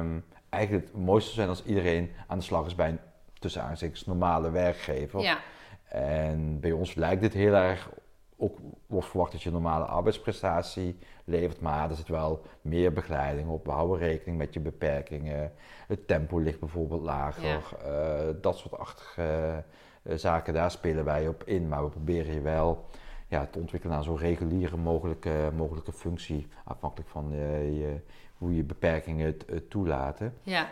eigenlijk 0.48 0.86
het 0.86 0.96
mooiste 0.96 1.32
zou 1.32 1.34
zijn 1.34 1.48
als 1.48 1.64
iedereen 1.64 2.10
aan 2.26 2.38
de 2.38 2.44
slag 2.44 2.66
is 2.66 2.74
bij 2.74 2.88
een 2.88 2.98
tussen 3.38 3.62
aanstekens 3.62 4.06
normale 4.06 4.50
werkgever. 4.50 5.20
Ja. 5.20 5.38
En 5.88 6.60
bij 6.60 6.72
ons 6.72 6.94
lijkt 6.94 7.22
dit 7.22 7.32
heel 7.32 7.54
erg 7.54 7.90
ook 8.36 8.58
wordt 8.86 9.06
verwacht 9.06 9.32
dat 9.32 9.42
je 9.42 9.50
normale 9.50 9.84
arbeidsprestatie 9.84 10.98
levert, 11.24 11.60
maar 11.60 11.90
er 11.90 11.96
zit 11.96 12.08
wel 12.08 12.42
meer 12.60 12.92
begeleiding 12.92 13.48
op. 13.48 13.64
We 13.64 13.70
houden 13.70 13.98
rekening 13.98 14.38
met 14.38 14.54
je 14.54 14.60
beperkingen. 14.60 15.52
Het 15.86 16.06
tempo 16.06 16.38
ligt 16.38 16.60
bijvoorbeeld 16.60 17.02
lager. 17.02 17.44
Ja. 17.44 17.60
Uh, 17.86 18.34
dat 18.40 18.58
soort 18.58 18.78
achtige 18.78 19.64
uh, 20.02 20.16
zaken, 20.16 20.54
daar 20.54 20.70
spelen 20.70 21.04
wij 21.04 21.28
op 21.28 21.44
in. 21.44 21.68
Maar 21.68 21.84
we 21.84 21.90
proberen 21.90 22.34
je 22.34 22.40
wel 22.40 22.84
ja, 23.32 23.46
te 23.46 23.58
ontwikkelen 23.58 23.94
naar 23.96 24.04
zo'n 24.04 24.18
reguliere 24.18 24.76
mogelijke, 24.76 25.50
mogelijke 25.56 25.92
functie, 25.92 26.46
afhankelijk 26.64 27.10
van 27.10 27.30
je, 27.30 27.96
hoe 28.38 28.56
je 28.56 28.62
beperkingen 28.62 29.36
toelaten. 29.68 30.34
Ja. 30.42 30.68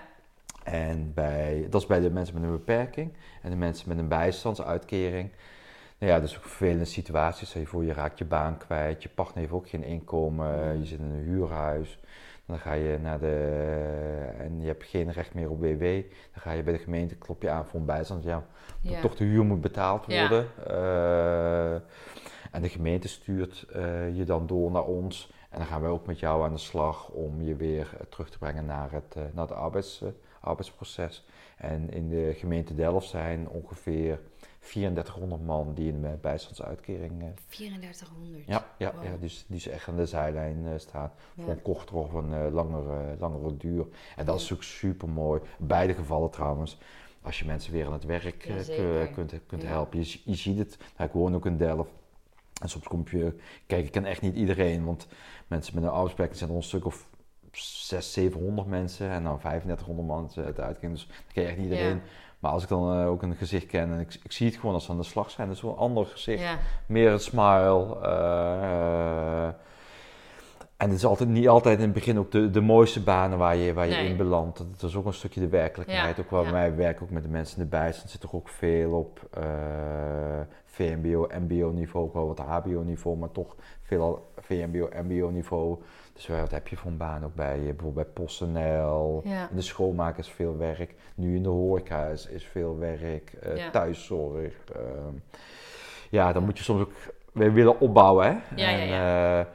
En 0.65 1.15
bij, 1.15 1.67
dat 1.71 1.81
is 1.81 1.87
bij 1.87 2.01
de 2.01 2.11
mensen 2.11 2.35
met 2.35 2.45
een 2.45 2.51
beperking 2.51 3.13
en 3.43 3.51
de 3.51 3.57
mensen 3.57 3.89
met 3.89 3.99
een 3.99 4.09
bijstandsuitkering. 4.09 5.31
Nou 5.99 6.13
ja, 6.13 6.19
is 6.19 6.37
ook 6.37 6.43
vervelende 6.43 6.85
situaties. 6.85 7.53
Je 7.53 7.67
voor 7.67 7.85
je 7.85 7.93
raakt 7.93 8.19
je 8.19 8.25
baan 8.25 8.59
kwijt, 8.59 9.03
je 9.03 9.09
partner 9.09 9.39
heeft 9.39 9.53
ook 9.53 9.69
geen 9.69 9.85
inkomen, 9.85 10.79
je 10.79 10.85
zit 10.85 10.99
in 10.99 11.05
een 11.05 11.25
huurhuis. 11.25 11.99
Dan 12.47 12.59
ga 12.59 12.73
je 12.73 12.99
naar 13.03 13.21
de. 13.21 14.35
en 14.39 14.61
je 14.61 14.67
hebt 14.67 14.85
geen 14.85 15.13
recht 15.13 15.35
meer 15.35 15.51
op 15.51 15.61
WW. 15.61 15.83
Dan 16.33 16.43
ga 16.43 16.53
je 16.53 16.63
bij 16.63 16.73
de 16.73 16.79
gemeente, 16.79 17.15
klop 17.15 17.43
je 17.43 17.51
aan 17.51 17.67
voor 17.67 17.81
een 17.81 17.87
bijstand. 17.87 18.25
Ja, 18.25 18.47
ja. 18.81 19.01
toch 19.01 19.17
de 19.17 19.25
huur 19.25 19.45
moet 19.45 19.61
betaald 19.61 20.07
worden. 20.07 20.47
Uh, 20.71 21.81
en 22.51 22.63
de 22.63 22.69
gemeente 22.69 23.09
stuurt 23.09 23.67
uh, 23.77 24.17
je 24.17 24.25
dan 24.25 24.47
door 24.47 24.71
naar 24.71 24.85
ons. 24.85 25.33
En 25.51 25.59
dan 25.59 25.67
gaan 25.67 25.81
wij 25.81 25.91
ook 25.91 26.07
met 26.07 26.19
jou 26.19 26.45
aan 26.45 26.53
de 26.53 26.59
slag 26.59 27.09
om 27.09 27.43
je 27.43 27.57
weer 27.57 27.97
terug 28.09 28.31
te 28.31 28.39
brengen 28.39 28.67
naar 28.67 28.93
het, 28.93 29.15
uh, 29.17 29.23
naar 29.33 29.49
het 29.49 29.57
arbeids, 29.57 30.05
arbeidsproces. 30.41 31.27
En 31.57 31.91
in 31.91 32.09
de 32.09 32.35
gemeente 32.37 32.75
Delft 32.75 33.09
zijn 33.09 33.49
ongeveer 33.49 34.21
3400 34.59 35.45
man 35.45 35.75
die 35.75 35.93
in 35.93 36.03
de 36.03 36.17
bijstandsuitkering. 36.21 37.25
3400? 37.49 38.47
Ja, 38.47 38.67
ja, 38.79 38.93
ja 39.03 39.17
dus 39.21 39.45
die 39.49 39.57
is 39.57 39.69
echt 39.69 39.89
aan 39.89 39.97
de 39.97 40.07
zijlijn 40.07 40.81
staan. 40.81 41.13
Voor 41.39 41.51
een 41.51 41.63
kortere 41.63 41.99
of 41.99 42.13
een 42.13 42.51
langere, 42.53 43.17
langere 43.19 43.57
duur. 43.57 43.87
En 44.17 44.27
dat 44.27 44.41
is 44.41 44.53
ook 44.53 44.63
super 44.63 45.09
mooi. 45.09 45.41
Beide 45.59 45.95
gevallen 45.95 46.31
trouwens. 46.31 46.79
Als 47.23 47.39
je 47.39 47.45
mensen 47.45 47.73
weer 47.73 47.87
aan 47.87 47.93
het 47.93 48.05
werk 48.05 48.45
ja, 48.67 49.07
kunt, 49.07 49.33
kunt 49.47 49.63
helpen. 49.63 49.99
Je, 49.99 50.21
je, 50.25 50.35
ziet 50.35 50.59
het. 50.59 50.79
Nou, 50.97 51.09
ik 51.09 51.15
woon 51.15 51.35
ook 51.35 51.47
in 51.47 51.57
Delft. 51.57 51.91
En 52.61 52.69
soms 52.69 52.89
kom 52.89 53.05
je. 53.11 53.37
Kijk, 53.67 53.85
ik 53.85 53.93
ken 53.93 54.05
echt 54.05 54.21
niet 54.21 54.37
iedereen. 54.37 54.85
Want 54.85 55.07
mensen 55.47 55.75
met 55.75 55.85
een 55.85 55.91
arbeidsplek 55.91 56.35
zijn 56.35 56.51
er 56.51 56.57
een 56.57 56.63
stuk 56.63 56.85
of 56.85 57.09
600, 57.53 58.05
700 58.05 58.69
mensen. 58.69 59.11
En 59.11 59.23
dan 59.23 59.39
3500 59.39 60.21
mensen 60.21 60.45
uit 60.45 60.57
de 60.57 60.63
uitkering. 60.63 60.93
Dus 60.93 61.07
dat 61.07 61.33
ken 61.33 61.43
je 61.43 61.49
echt 61.49 61.59
niet 61.59 61.71
iedereen. 61.71 62.01
Maar 62.39 62.51
als 62.51 62.63
ik 62.63 62.69
dan 62.69 63.01
uh, 63.01 63.09
ook 63.09 63.23
een 63.23 63.37
gezicht 63.37 63.67
ken 63.67 63.93
en 63.93 64.01
ik, 64.01 64.19
ik, 64.23 64.33
zie 64.33 64.47
het 64.47 64.57
gewoon 64.57 64.75
als 64.75 64.85
ze 64.85 64.91
aan 64.91 64.97
de 64.97 65.03
slag 65.03 65.31
zijn, 65.31 65.47
dat 65.47 65.57
is 65.57 65.63
wel 65.63 65.73
een 65.73 65.79
ander 65.79 66.07
gezicht. 66.07 66.43
Ja. 66.43 66.59
Meer 66.87 67.13
een 67.13 67.21
smile. 67.21 67.99
Uh, 68.03 69.49
en 70.81 70.89
het 70.89 70.99
is 70.99 71.05
altijd, 71.05 71.29
niet 71.29 71.49
altijd 71.49 71.79
in 71.79 71.85
het 71.85 71.93
begin 71.93 72.19
ook 72.19 72.31
de, 72.31 72.51
de 72.51 72.61
mooiste 72.61 73.03
banen 73.03 73.39
waar 73.39 73.57
je, 73.57 73.73
waar 73.73 73.89
je 73.89 73.95
in 73.95 74.17
belandt. 74.17 74.59
Dat 74.59 74.91
is 74.91 74.97
ook 74.97 75.07
een 75.07 75.13
stukje 75.13 75.41
de 75.41 75.49
werkelijkheid. 75.49 76.17
Ja. 76.17 76.23
Ook 76.23 76.31
waar 76.31 76.45
ja. 76.45 76.53
wij 76.53 76.77
werken 76.77 77.03
ook 77.03 77.11
met 77.11 77.23
de 77.23 77.29
mensen 77.29 77.57
in 77.57 77.63
de 77.63 77.69
bijstand 77.69 78.11
zit 78.11 78.23
er 78.23 78.29
ook 78.33 78.49
veel 78.49 78.93
op 78.93 79.29
uh, 79.39 79.45
VMBO, 80.65 81.29
MBO 81.41 81.71
niveau, 81.71 82.07
ook 82.07 82.15
wel 82.15 82.27
wat 82.27 82.39
HBO 82.39 82.83
niveau, 82.83 83.17
maar 83.17 83.31
toch 83.31 83.57
veel 83.83 84.31
VMBO, 84.37 84.89
MBO 85.03 85.31
niveau. 85.31 85.79
Dus 86.13 86.27
wat 86.27 86.51
heb 86.51 86.69
je 86.69 86.77
voor 86.77 86.91
een 86.91 86.97
baan 86.97 87.25
ook 87.25 87.35
bij, 87.35 87.59
bijvoorbeeld 87.59 87.95
bij 87.95 88.05
PostNL. 88.05 89.23
In 89.25 89.57
de 89.57 89.63
schoonmaak 89.63 90.19
is 90.19 90.29
veel 90.29 90.57
werk. 90.57 90.95
Nu 91.15 91.37
in 91.37 91.43
de 91.43 91.49
horeca 91.49 92.07
is, 92.07 92.27
is 92.27 92.45
veel 92.45 92.79
werk. 92.79 93.33
Uh, 93.57 93.69
thuiszorg. 93.71 94.55
Uh, 94.77 94.83
ja, 96.11 96.33
dan 96.33 96.45
moet 96.45 96.59
je 96.59 96.65
soms 96.65 96.81
ook 96.81 96.93
weer 97.33 97.53
willen 97.53 97.81
opbouwen. 97.81 98.27
Hè? 98.27 98.55
Ja, 98.57 98.69
en, 98.69 98.89
uh, 98.89 99.47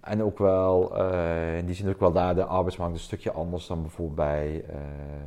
en 0.00 0.22
ook 0.22 0.38
wel, 0.38 0.98
uh, 0.98 1.58
in 1.58 1.66
die 1.66 1.74
zin 1.74 1.88
ook 1.88 2.00
wel 2.00 2.12
daar 2.12 2.34
de 2.34 2.44
arbeidsmarkt 2.44 2.94
een 2.94 3.00
stukje 3.00 3.32
anders 3.32 3.66
dan 3.66 3.82
bijvoorbeeld 3.82 4.16
bij, 4.16 4.64
uh, 4.68 4.76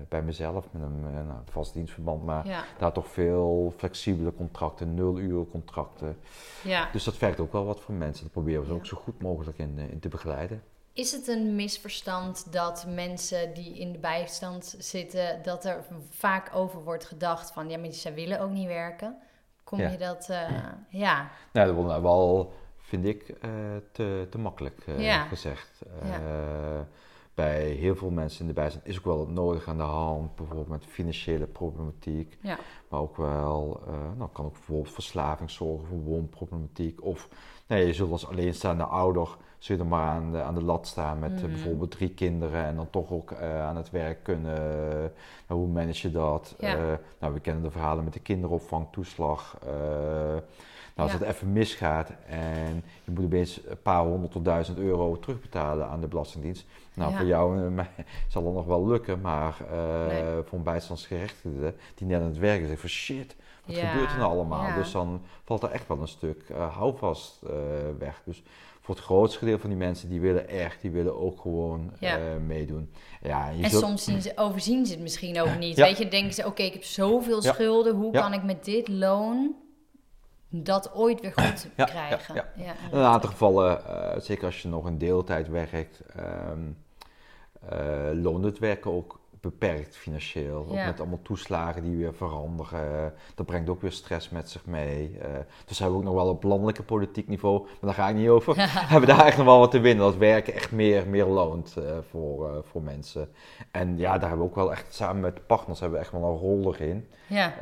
bij 0.10 0.22
mezelf 0.22 0.66
met 0.72 0.82
een 0.82 1.02
nou, 1.02 1.40
vast 1.50 1.74
dienstverband. 1.74 2.24
Maar 2.24 2.48
ja. 2.48 2.64
daar 2.78 2.92
toch 2.92 3.08
veel 3.08 3.74
flexibele 3.78 4.34
contracten, 4.34 4.94
nul 4.94 5.20
uur 5.20 5.48
contracten. 5.48 6.18
Ja. 6.64 6.90
Dus 6.92 7.04
dat 7.04 7.16
vergt 7.16 7.40
ook 7.40 7.52
wel 7.52 7.66
wat 7.66 7.80
voor 7.80 7.96
mensen. 7.96 8.24
Dat 8.24 8.32
proberen 8.32 8.68
we 8.68 8.74
ook 8.74 8.86
zo 8.86 8.98
goed 8.98 9.22
mogelijk 9.22 9.58
in, 9.58 9.78
in 9.78 10.00
te 10.00 10.10
begeleiden. 10.10 10.64
Is 10.94 11.12
het 11.12 11.28
een 11.28 11.56
misverstand 11.56 12.54
dat 12.54 12.86
mensen 12.88 13.54
die 13.54 13.80
in 13.80 13.92
de 13.92 14.00
bijstand 14.00 14.76
zitten, 14.78 15.44
dat 15.44 15.66
er 15.66 15.86
vaak 16.10 16.50
over 16.54 16.84
wordt 16.84 17.06
gedacht 17.06 17.52
van 17.52 17.70
ja, 17.70 17.78
maar 17.78 17.94
zij 17.94 18.14
willen 18.14 18.40
ook 18.40 18.52
niet 18.52 18.68
werken? 18.68 19.18
Kom 19.64 19.80
ja. 19.80 19.90
je 19.90 19.98
dat, 19.98 20.28
uh, 20.30 20.50
ja. 20.90 21.30
Nou, 21.52 21.68
dat 21.68 21.76
wordt 21.76 22.02
wel, 22.02 22.54
vind 23.02 23.06
ik, 23.06 23.30
uh, 23.30 23.52
te, 23.92 24.28
te 24.30 24.38
makkelijk 24.38 24.86
uh, 24.90 25.00
ja. 25.00 25.24
gezegd. 25.24 25.82
Ja. 26.04 26.88
Bij 27.34 27.64
heel 27.64 27.96
veel 27.96 28.10
mensen 28.10 28.42
in 28.42 28.48
de 28.48 28.54
bijstand 28.54 28.88
is 28.88 28.98
ook 28.98 29.06
wel 29.06 29.28
nodig 29.28 29.68
aan 29.68 29.78
de 29.78 29.84
hand, 29.84 30.36
bijvoorbeeld 30.36 30.68
met 30.68 30.86
financiële 30.86 31.46
problematiek. 31.46 32.38
Ja. 32.42 32.58
Maar 32.90 33.00
ook 33.00 33.18
wel, 33.18 33.82
nou 34.18 34.30
kan 34.34 34.46
ook 34.46 34.54
bijvoorbeeld 34.54 34.94
verslaving 34.94 35.52
zorgen 35.52 35.88
voor 35.88 36.04
woonproblematiek. 36.04 37.04
Of 37.04 37.30
nee, 37.68 37.86
je 37.86 37.94
zult 37.94 38.12
als 38.12 38.28
alleenstaande 38.28 38.84
ouder 38.84 39.38
zul 39.58 39.76
je 39.76 39.82
er 39.82 39.88
maar 39.88 40.08
aan 40.08 40.32
de, 40.32 40.42
aan 40.42 40.56
de 40.56 40.64
lat 40.64 40.88
staan 40.88 41.20
met 41.20 41.42
mm. 41.42 41.48
bijvoorbeeld 41.48 41.92
drie 41.92 42.14
kinderen 42.14 42.66
en 42.66 42.76
dan 42.76 42.90
toch 42.90 43.12
ook 43.12 43.34
aan 43.42 43.76
het 43.76 43.90
werk 43.90 44.24
kunnen. 44.24 44.60
Uh, 45.48 45.58
hoe 45.58 45.68
manage 45.68 46.08
je 46.08 46.14
dat? 46.14 46.56
Nou, 47.20 47.34
we 47.34 47.40
kennen 47.40 47.64
de 47.64 47.72
verhalen 47.72 48.04
met 48.04 48.14
de 48.14 48.20
kinderopvangtoeslag. 48.20 49.58
Nou, 50.96 51.10
als 51.10 51.20
ja. 51.20 51.26
het 51.26 51.36
even 51.36 51.54
misgaat 51.54 52.12
en 52.28 52.84
je 53.04 53.12
moet 53.12 53.26
opeens 53.26 53.60
een 53.68 53.82
paar 53.82 54.04
honderd 54.04 54.32
tot 54.32 54.46
duizend 54.46 54.78
euro 54.78 55.20
terugbetalen 55.20 55.88
aan 55.88 56.02
de 56.02 56.08
Belastingdienst. 56.08 56.66
Nou, 56.94 57.12
ja. 57.12 57.18
voor 57.18 57.28
jou 57.28 57.58
en 57.66 57.74
mij 57.74 57.90
zal 58.28 58.44
dat 58.44 58.54
nog 58.54 58.66
wel 58.66 58.88
lukken, 58.88 59.22
maar 59.22 59.58
nee. 60.08 60.24
voor 60.44 60.58
een 60.58 60.64
bijstandsgerechtigde 60.64 61.74
die 61.96 62.08
net 62.08 62.22
aan 62.22 62.28
het 62.28 62.38
werken 62.38 62.68
zegt 62.68 62.80
van 62.80 62.90
shit, 62.90 63.36
wat 63.66 63.76
gebeurt 63.76 64.12
er 64.12 64.18
nou 64.18 64.32
allemaal? 64.32 64.76
Dus 64.76 64.92
dan 64.92 65.22
valt 65.44 65.64
er 65.64 65.72
echt 65.72 65.88
wel 65.88 66.02
een 66.02 66.08
stuk 66.08 66.50
houvast 66.50 67.42
weg. 67.98 68.22
Dus 68.26 68.44
voor 68.86 68.96
het 68.96 69.04
grootste 69.04 69.38
gedeelte 69.38 69.62
van 69.62 69.70
die 69.70 69.80
mensen, 69.80 70.10
die 70.10 70.20
willen 70.20 70.48
echt, 70.48 70.82
die 70.82 70.92
willen 70.92 71.20
ook 71.20 71.40
gewoon 71.42 71.92
ja. 72.00 72.20
uh, 72.20 72.24
meedoen. 72.46 72.92
Ja, 73.22 73.50
en, 73.50 73.64
en 73.64 73.70
zult... 73.70 73.84
soms 73.84 74.04
zien 74.04 74.22
ze, 74.22 74.32
overzien 74.36 74.86
ze 74.86 74.94
het 74.94 75.02
misschien 75.02 75.42
ook 75.42 75.58
niet. 75.58 75.76
Ja. 75.76 75.86
Weet 75.86 75.98
je, 75.98 76.08
denken 76.08 76.34
ze, 76.34 76.42
oké, 76.42 76.50
okay, 76.50 76.66
ik 76.66 76.74
heb 76.74 76.84
zoveel 76.84 77.42
schulden, 77.42 77.96
hoe 77.96 78.12
kan 78.12 78.34
ik 78.34 78.44
met 78.44 78.66
dit 78.66 78.88
loon 78.88 79.56
dat 80.64 80.94
ooit 80.94 81.22
weer 81.22 81.34
goed 81.36 81.68
krijgen? 81.76 82.36
Ja, 82.56 82.74
In 82.92 82.98
een 82.98 83.04
aantal 83.04 83.30
gevallen, 83.30 83.82
uh, 83.88 84.20
zeker 84.20 84.46
als 84.46 84.62
je 84.62 84.68
nog 84.68 84.86
een 84.86 84.98
deeltijd 84.98 85.50
werkt, 85.50 86.02
um, 86.50 86.78
uh, 87.74 88.24
loont 88.24 88.44
het 88.44 88.60
werken 88.60 88.92
ook 88.92 89.20
beperkt 89.46 89.96
financieel. 89.96 90.68
Ja. 90.72 90.86
Met 90.86 91.00
allemaal 91.00 91.22
toeslagen 91.22 91.84
die 91.84 91.98
weer 91.98 92.14
veranderen. 92.14 93.14
Dat 93.36 93.46
brengt 93.46 93.70
ook 93.70 93.82
weer 93.82 93.92
stress 93.92 94.30
met 94.30 94.50
zich 94.50 94.66
mee. 94.66 95.18
Uh, 95.18 95.26
dus 95.66 95.80
hebben 95.80 95.98
we 95.98 96.04
ook 96.04 96.14
nog 96.14 96.24
wel 96.24 96.34
op 96.34 96.44
landelijke 96.44 96.84
politiek 96.84 97.28
niveau, 97.28 97.62
maar 97.62 97.78
daar 97.82 97.94
ga 97.94 98.10
ik 98.10 98.16
niet 98.16 98.30
over. 98.30 98.56
hebben 98.92 99.10
we 99.10 99.16
daar 99.16 99.26
echt 99.26 99.38
nog 99.38 99.46
wel 99.46 99.60
wat 99.60 99.72
te 99.72 99.80
winnen. 99.80 100.06
Dat 100.06 100.18
werken 100.18 100.54
echt 100.54 100.72
meer, 100.72 101.08
meer 101.08 101.26
loont 101.26 101.76
uh, 101.78 101.84
voor, 102.10 102.50
uh, 102.50 102.58
voor 102.64 102.82
mensen. 102.82 103.30
En 103.72 103.98
ja, 103.98 104.12
daar 104.12 104.30
hebben 104.30 104.38
we 104.38 104.52
ook 104.52 104.56
wel 104.56 104.72
echt 104.72 104.94
samen 104.94 105.22
met 105.22 105.48
partners 105.48 105.80
hebben 105.80 106.00
we 106.00 106.06
echt 106.06 106.14
wel 106.14 106.24
een 106.24 106.38
rol 106.38 106.74
erin. 106.74 107.08
Ja. 107.28 107.54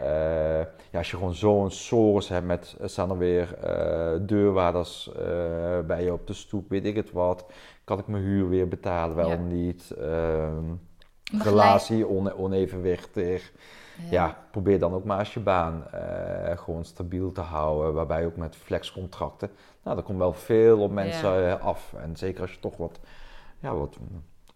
ja, 0.91 0.97
als 0.97 1.11
je 1.11 1.17
gewoon 1.17 1.33
zo'n 1.33 1.71
source 1.71 2.33
hebt 2.33 2.45
met, 2.45 2.75
staan 2.83 3.09
er 3.09 3.17
weer 3.17 3.57
deurwaarders 4.21 5.11
bij 5.87 6.03
je 6.03 6.13
op 6.13 6.27
de 6.27 6.33
stoep, 6.33 6.69
weet 6.69 6.85
ik 6.85 6.95
het 6.95 7.11
wat. 7.11 7.45
Kan 7.83 7.99
ik 7.99 8.07
mijn 8.07 8.23
huur 8.23 8.49
weer 8.49 8.67
betalen, 8.67 9.15
wel 9.15 9.29
ja. 9.29 9.35
niet? 9.35 9.91
Ehm, 9.91 10.63
relatie 11.39 12.07
on 12.07 12.33
onevenwichtig. 12.33 13.51
Ja. 13.97 14.11
ja. 14.11 14.37
probeer 14.51 14.79
dan 14.79 14.93
ook 14.93 15.03
maar 15.03 15.17
als 15.17 15.33
je 15.33 15.39
baan 15.39 15.83
uh, 15.93 16.57
gewoon 16.57 16.85
stabiel 16.85 17.31
te 17.31 17.41
houden. 17.41 17.93
Waarbij 17.93 18.25
ook 18.25 18.35
met 18.35 18.55
flexcontracten. 18.55 19.49
Nou, 19.83 19.97
er 19.97 20.03
komt 20.03 20.17
wel 20.17 20.33
veel 20.33 20.79
op 20.79 20.91
mensen 20.91 21.31
ja. 21.31 21.57
uh, 21.57 21.65
af. 21.65 21.93
En 21.93 22.15
zeker 22.15 22.41
als 22.41 22.51
je 22.51 22.59
toch 22.59 22.77
wat, 22.77 22.99
ja, 23.59 23.75
wat 23.75 23.97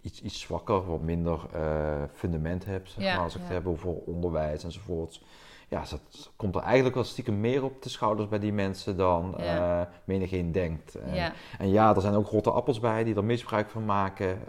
iets, 0.01 0.22
iets 0.22 0.39
zwakker, 0.39 0.86
wat 0.86 1.01
minder 1.01 1.39
uh, 1.55 2.03
fundament 2.13 2.65
hebt. 2.65 2.89
Zeg 2.89 3.03
ja, 3.03 3.15
maar, 3.15 3.24
als 3.24 3.36
ik 3.36 3.41
het 3.41 3.51
heb 3.51 3.67
over 3.67 3.89
onderwijs 3.89 4.63
enzovoorts. 4.63 5.24
Ja, 5.69 5.84
dat 5.89 6.31
komt 6.36 6.55
er 6.55 6.62
eigenlijk 6.62 6.96
wel 6.96 7.03
stiekem 7.03 7.39
meer 7.39 7.63
op 7.63 7.81
de 7.81 7.89
schouders 7.89 8.29
bij 8.29 8.39
die 8.39 8.53
mensen 8.53 8.98
dan 8.98 9.36
ja. 9.38 9.89
menigeen 10.03 10.51
denkt. 10.51 10.96
En 10.96 11.15
ja. 11.15 11.34
en 11.57 11.69
ja, 11.69 11.96
er 11.96 12.01
zijn 12.01 12.15
ook 12.15 12.27
rotte 12.27 12.51
appels 12.51 12.79
bij 12.79 13.03
die 13.03 13.15
er 13.15 13.24
misbruik 13.24 13.69
van 13.69 13.86
maken. 13.86 14.39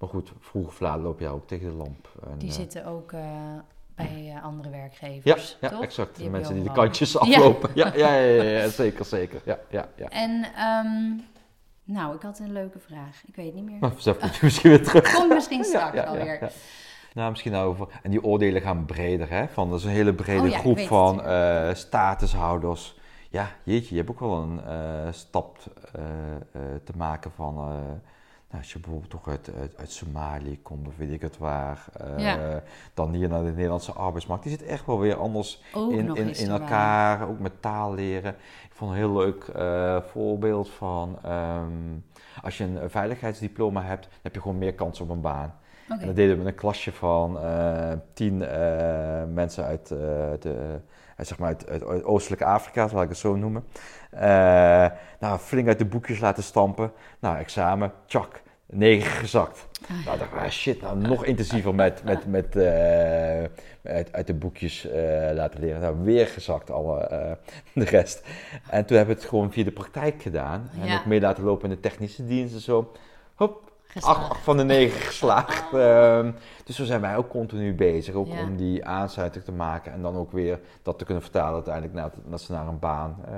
Maar 0.00 0.08
goed, 0.08 0.32
vroeg 0.38 0.66
of 0.66 0.80
laat 0.80 1.00
loop 1.00 1.20
je 1.20 1.28
ook 1.28 1.46
tegen 1.46 1.68
de 1.68 1.74
lamp. 1.74 2.08
En, 2.30 2.38
die 2.38 2.48
uh, 2.48 2.54
zitten 2.54 2.86
ook 2.86 3.12
uh, 3.12 3.20
bij 3.94 4.32
uh, 4.36 4.44
andere 4.44 4.70
werkgevers, 4.70 5.56
ja, 5.60 5.68
toch? 5.68 5.78
Ja, 5.78 5.84
exact. 5.84 6.16
Die 6.16 6.24
de 6.24 6.30
mensen 6.30 6.54
die 6.54 6.62
de 6.62 6.72
kantjes 6.72 7.18
aflopen. 7.18 7.70
Ja, 7.74 7.92
ja, 7.96 8.14
ja, 8.14 8.42
ja, 8.42 8.68
zeker, 8.68 9.04
zeker. 9.04 9.40
Ja, 9.44 9.58
ja, 9.70 9.88
ja. 9.96 10.08
En, 10.08 10.30
um, 10.86 11.24
nou, 11.84 12.14
ik 12.14 12.22
had 12.22 12.38
een 12.38 12.52
leuke 12.52 12.78
vraag. 12.78 13.22
Ik 13.26 13.36
weet 13.36 13.46
het 13.46 13.54
niet 13.54 13.64
meer. 13.64 13.78
Nou, 13.80 13.92
zelf 13.96 14.42
misschien 14.42 14.70
weer 14.70 14.84
terug. 14.84 15.14
Komt 15.14 15.28
misschien 15.28 15.64
straks 15.74 15.98
alweer. 15.98 16.38
Ja, 16.40 16.50
nou, 17.14 17.30
misschien 17.30 17.54
over. 17.54 17.88
En 18.02 18.10
die 18.10 18.24
oordelen 18.24 18.62
gaan 18.62 18.84
breder, 18.84 19.30
hè? 19.30 19.48
Van, 19.48 19.70
dat 19.70 19.78
is 19.78 19.84
een 19.84 19.90
hele 19.90 20.14
brede 20.14 20.48
oh, 20.48 20.58
groep 20.58 20.80
van 20.80 21.22
statushouders. 21.76 22.98
Ja, 23.30 23.50
jeetje, 23.62 23.94
je 23.94 24.00
hebt 24.00 24.10
ook 24.10 24.20
wel 24.20 24.42
een 24.42 25.14
stap 25.14 25.58
te 26.84 26.92
maken 26.96 27.30
van 27.32 27.72
nou, 28.50 28.62
als 28.62 28.72
je 28.72 28.78
bijvoorbeeld 28.78 29.10
toch 29.10 29.28
uit, 29.28 29.50
uit, 29.60 29.76
uit 29.76 29.90
Somalië 29.90 30.62
komt 30.62 30.86
of 30.86 30.96
weet 30.96 31.10
ik 31.10 31.20
het 31.20 31.38
waar, 31.38 31.84
Ja. 32.16 32.62
dan 32.94 33.12
hier 33.12 33.28
naar 33.28 33.44
de 33.44 33.50
Nederlandse 33.50 33.92
arbeidsmarkt. 33.92 34.42
Die 34.42 34.52
zit 34.58 34.62
echt 34.66 34.86
wel 34.86 34.98
weer 34.98 35.16
anders 35.16 35.62
Ook 35.74 35.92
in, 35.92 36.16
in, 36.16 36.36
in 36.36 36.50
elkaar, 36.50 37.28
ook 37.28 37.38
met 37.38 37.62
taal 37.62 37.94
leren. 37.94 38.34
Ik 38.64 38.72
vond 38.72 38.90
een 38.90 38.96
heel 38.96 39.12
leuk 39.12 39.44
eh, 39.44 39.96
voorbeeld 40.02 40.70
van 40.70 41.18
ehm, 41.22 41.66
als 42.42 42.58
je 42.58 42.64
een 42.64 42.90
veiligheidsdiploma 42.90 43.82
hebt, 43.82 44.02
dan 44.02 44.18
heb 44.22 44.34
je 44.34 44.40
gewoon 44.40 44.58
meer 44.58 44.74
kans 44.74 45.00
op 45.00 45.08
een 45.08 45.20
baan. 45.20 45.54
En 45.88 46.06
dat 46.06 46.16
deden 46.16 46.36
we 46.36 46.42
met 46.42 46.52
een 46.52 46.58
klasje 46.58 46.92
van 46.92 47.40
eh, 47.40 47.92
tien 48.12 48.38
mensen 49.34 49.64
uit, 49.64 49.88
de, 49.88 50.80
zeg 51.24 51.38
maar 51.38 51.48
uit, 51.48 51.68
uit, 51.68 51.84
uit 51.86 52.04
Oostelijk 52.04 52.42
Afrika, 52.42 52.88
zal 52.88 53.02
ik 53.02 53.08
het 53.08 53.18
zo 53.18 53.36
noemen. 53.36 53.64
Eh, 54.10 54.20
nou, 55.20 55.38
flink 55.38 55.68
uit 55.68 55.78
de 55.78 55.84
boekjes 55.84 56.20
laten 56.20 56.42
stampen. 56.42 56.92
Nou, 57.20 57.38
examen, 57.38 57.92
tjak, 58.06 58.42
negen 58.66 59.10
gezakt. 59.10 59.68
Ah, 59.88 60.06
Nou, 60.06 60.18
dacht 60.18 60.32
ah, 60.32 60.48
shit, 60.48 60.80
nou, 60.80 60.98
nog 60.98 61.24
intensiever 61.24 61.74
met, 61.74 62.04
met, 62.04 62.26
met, 62.26 62.56
eh, 62.56 63.42
uit, 63.82 64.12
uit 64.12 64.26
de 64.26 64.34
boekjes 64.34 64.86
eh, 64.86 65.30
laten 65.32 65.60
leren. 65.60 65.80
Nou, 65.80 65.96
weer 66.02 66.26
gezakt, 66.26 66.70
alle, 66.70 67.00
eh, 67.00 67.32
de 67.84 67.84
rest. 67.84 68.22
En 68.70 68.84
toen 68.84 68.96
hebben 68.96 69.14
we 69.14 69.20
het 69.20 69.30
gewoon 69.30 69.52
via 69.52 69.64
de 69.64 69.70
praktijk 69.72 70.22
gedaan. 70.22 70.70
En 70.80 70.86
Ja. 70.86 70.98
ook 70.98 71.04
mee 71.06 71.20
laten 71.20 71.44
lopen 71.44 71.68
in 71.68 71.74
de 71.74 71.80
technische 71.80 72.26
dienst 72.26 72.54
en 72.54 72.60
zo. 72.60 72.92
Hop, 73.34 73.69
Geslaagd. 73.92 74.18
acht, 74.18 74.30
acht 74.30 74.40
van 74.40 74.56
de 74.56 74.62
negen 74.64 75.00
geslaagd. 75.10 75.72
Ehm, 75.74 76.32
dus 76.64 76.76
zo 76.76 76.84
zijn 76.84 77.00
wij 77.00 77.16
ook 77.16 77.28
continu 77.28 77.74
bezig. 77.74 78.14
Ook 78.14 78.26
Ja. 78.26 78.42
om 78.42 78.56
die 78.56 78.84
aansluiting 78.86 79.44
te 79.44 79.52
maken. 79.52 79.92
En 79.92 80.02
dan 80.02 80.16
ook 80.16 80.32
weer 80.32 80.60
dat 80.82 80.98
te 80.98 81.04
kunnen 81.04 81.22
vertalen 81.22 81.54
uiteindelijk 81.54 81.94
naar, 81.94 82.10
dat 82.24 82.40
ze 82.40 82.52
naar 82.52 82.66
een 82.66 82.78
baan 82.78 83.16
eh, 83.24 83.32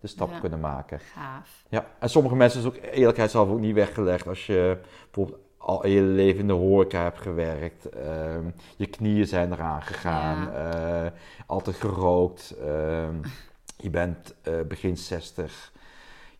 de 0.00 0.06
stap 0.06 0.30
Ja. 0.32 0.38
kunnen 0.38 0.60
maken. 0.60 1.00
Gaaf. 1.00 1.62
Ja, 1.68 1.84
en 1.98 2.08
sommige 2.10 2.34
mensen 2.36 2.60
is 2.60 2.66
ook 2.66 2.76
eerlijkheidshalve 2.92 3.52
ook 3.52 3.60
niet 3.60 3.74
weggelegd 3.74 4.28
als 4.28 4.46
je 4.46 4.78
bijvoorbeeld 5.10 5.40
al 5.58 5.86
je 5.86 6.00
leven 6.00 6.40
in 6.40 6.46
de 6.46 6.52
horeca 6.52 7.02
hebt 7.02 7.20
gewerkt, 7.20 7.88
ehm, 7.88 8.44
je 8.76 8.86
knieën 8.86 9.26
zijn 9.26 9.52
eraan 9.52 9.82
gegaan, 9.82 10.52
eh, 10.54 11.06
altijd 11.46 11.76
gerookt, 11.76 12.54
ehm, 12.60 13.14
je 13.76 13.90
bent 13.90 14.34
eh, 14.42 14.54
begin 14.68 14.96
60. 14.96 15.71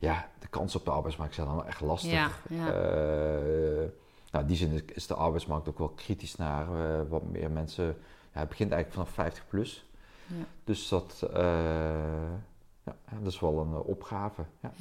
Ja, 0.03 0.29
de 0.39 0.49
kans 0.49 0.77
op 0.77 0.85
de 0.85 0.91
arbeidsmarkt 0.91 1.35
zijn 1.35 1.47
dan 1.47 1.57
wel 1.57 1.67
echt 1.67 1.81
lastig. 1.81 2.13
Ja, 2.13 2.31
ja. 2.49 2.67
Eh, 2.67 3.89
nou, 4.31 4.45
in 4.45 4.47
die 4.47 4.57
zin 4.57 4.83
is, 4.95 5.07
de 5.07 5.15
arbeidsmarkt 5.15 5.69
ook 5.69 5.79
wel 5.79 5.89
kritisch 5.89 6.37
naar 6.37 6.67
eh, 6.67 7.09
wat 7.09 7.23
meer 7.23 7.51
mensen. 7.51 7.85
Ja, 8.33 8.41
het 8.41 8.49
begint 8.49 8.73
eigenlijk 8.73 8.93
vanaf 8.93 9.25
50 9.25 9.47
plus. 9.49 9.87
Ja. 10.27 10.45
Dus 10.65 10.89
dat, 10.89 11.29
eh, 11.33 11.43
ja, 12.85 12.95
dat 13.19 13.33
is 13.33 13.41
wel 13.41 13.61
een 13.61 13.75
opgave. 13.75 14.45
Ja. 14.61 14.73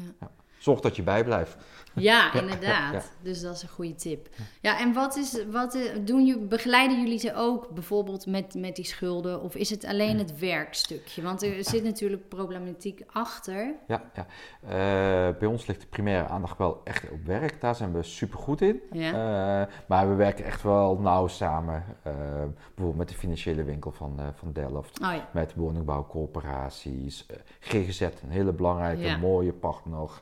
Zorg 0.62 0.80
dat 0.80 0.96
je 0.96 1.03
bijblijft. 1.03 1.58
Ja, 1.94 2.34
inderdaad. 2.34 2.62
ja, 2.62 2.91
ja. 2.91 3.03
Dus 3.22 3.41
dat 3.41 3.56
is 3.56 3.62
een 3.62 3.70
goede 3.70 3.96
tip. 3.96 4.30
Ja, 4.62 4.80
en 4.80 4.94
wat 4.94 5.15
is, 5.15 5.46
wat 5.51 5.75
eh, 5.75 5.82
doen 6.01 6.25
je, 6.25 6.38
begeleiden 6.38 7.01
jullie 7.01 7.20
ze 7.20 7.36
ook 7.36 7.70
bijvoorbeeld 7.70 8.25
met, 8.25 8.53
met 8.56 8.75
die 8.75 8.86
schulden? 8.86 9.41
Of 9.41 9.56
is 9.56 9.70
het 9.70 9.86
alleen 9.86 10.18
het 10.18 10.39
werkstukje? 10.39 11.22
Want 11.22 11.44
er 11.44 11.63
zit 11.63 11.84
natuurlijk 11.84 12.30
problematiek 12.30 13.03
achter. 13.08 13.75
Ja, 13.88 14.01
ja. 14.13 14.25
Eh, 14.62 15.39
bij 15.39 15.48
ons 15.48 15.65
ligt 15.65 15.82
de 15.82 15.88
primaire 15.88 16.27
aandacht 16.27 16.58
wel 16.58 16.82
echt 16.84 17.10
op 17.10 17.25
werk. 17.25 17.62
Daar 17.62 17.75
zijn 17.75 17.94
we 17.94 18.03
super 18.03 18.39
goed 18.39 18.62
in. 18.62 18.82
Ja. 18.91 19.12
Eh, 19.12 19.74
maar 19.88 20.10
we 20.10 20.15
werken 20.15 20.46
echt 20.46 20.62
wel 20.62 20.98
nauw 20.98 21.27
samen. 21.27 21.86
bijvoorbeeld 22.03 22.98
met 22.98 23.10
de 23.10 23.15
financiële 23.15 23.63
winkel 23.63 23.91
van, 23.91 24.20
van 24.36 24.53
Delft. 24.53 25.00
Oh. 25.01 25.13
Met 25.32 25.53
woningbouwcorporaties. 25.56 27.25
GGZ, 27.60 28.01
een 28.01 28.30
hele 28.30 28.53
belangrijke, 28.53 29.18
mooie 29.18 29.53
partner. 29.53 30.22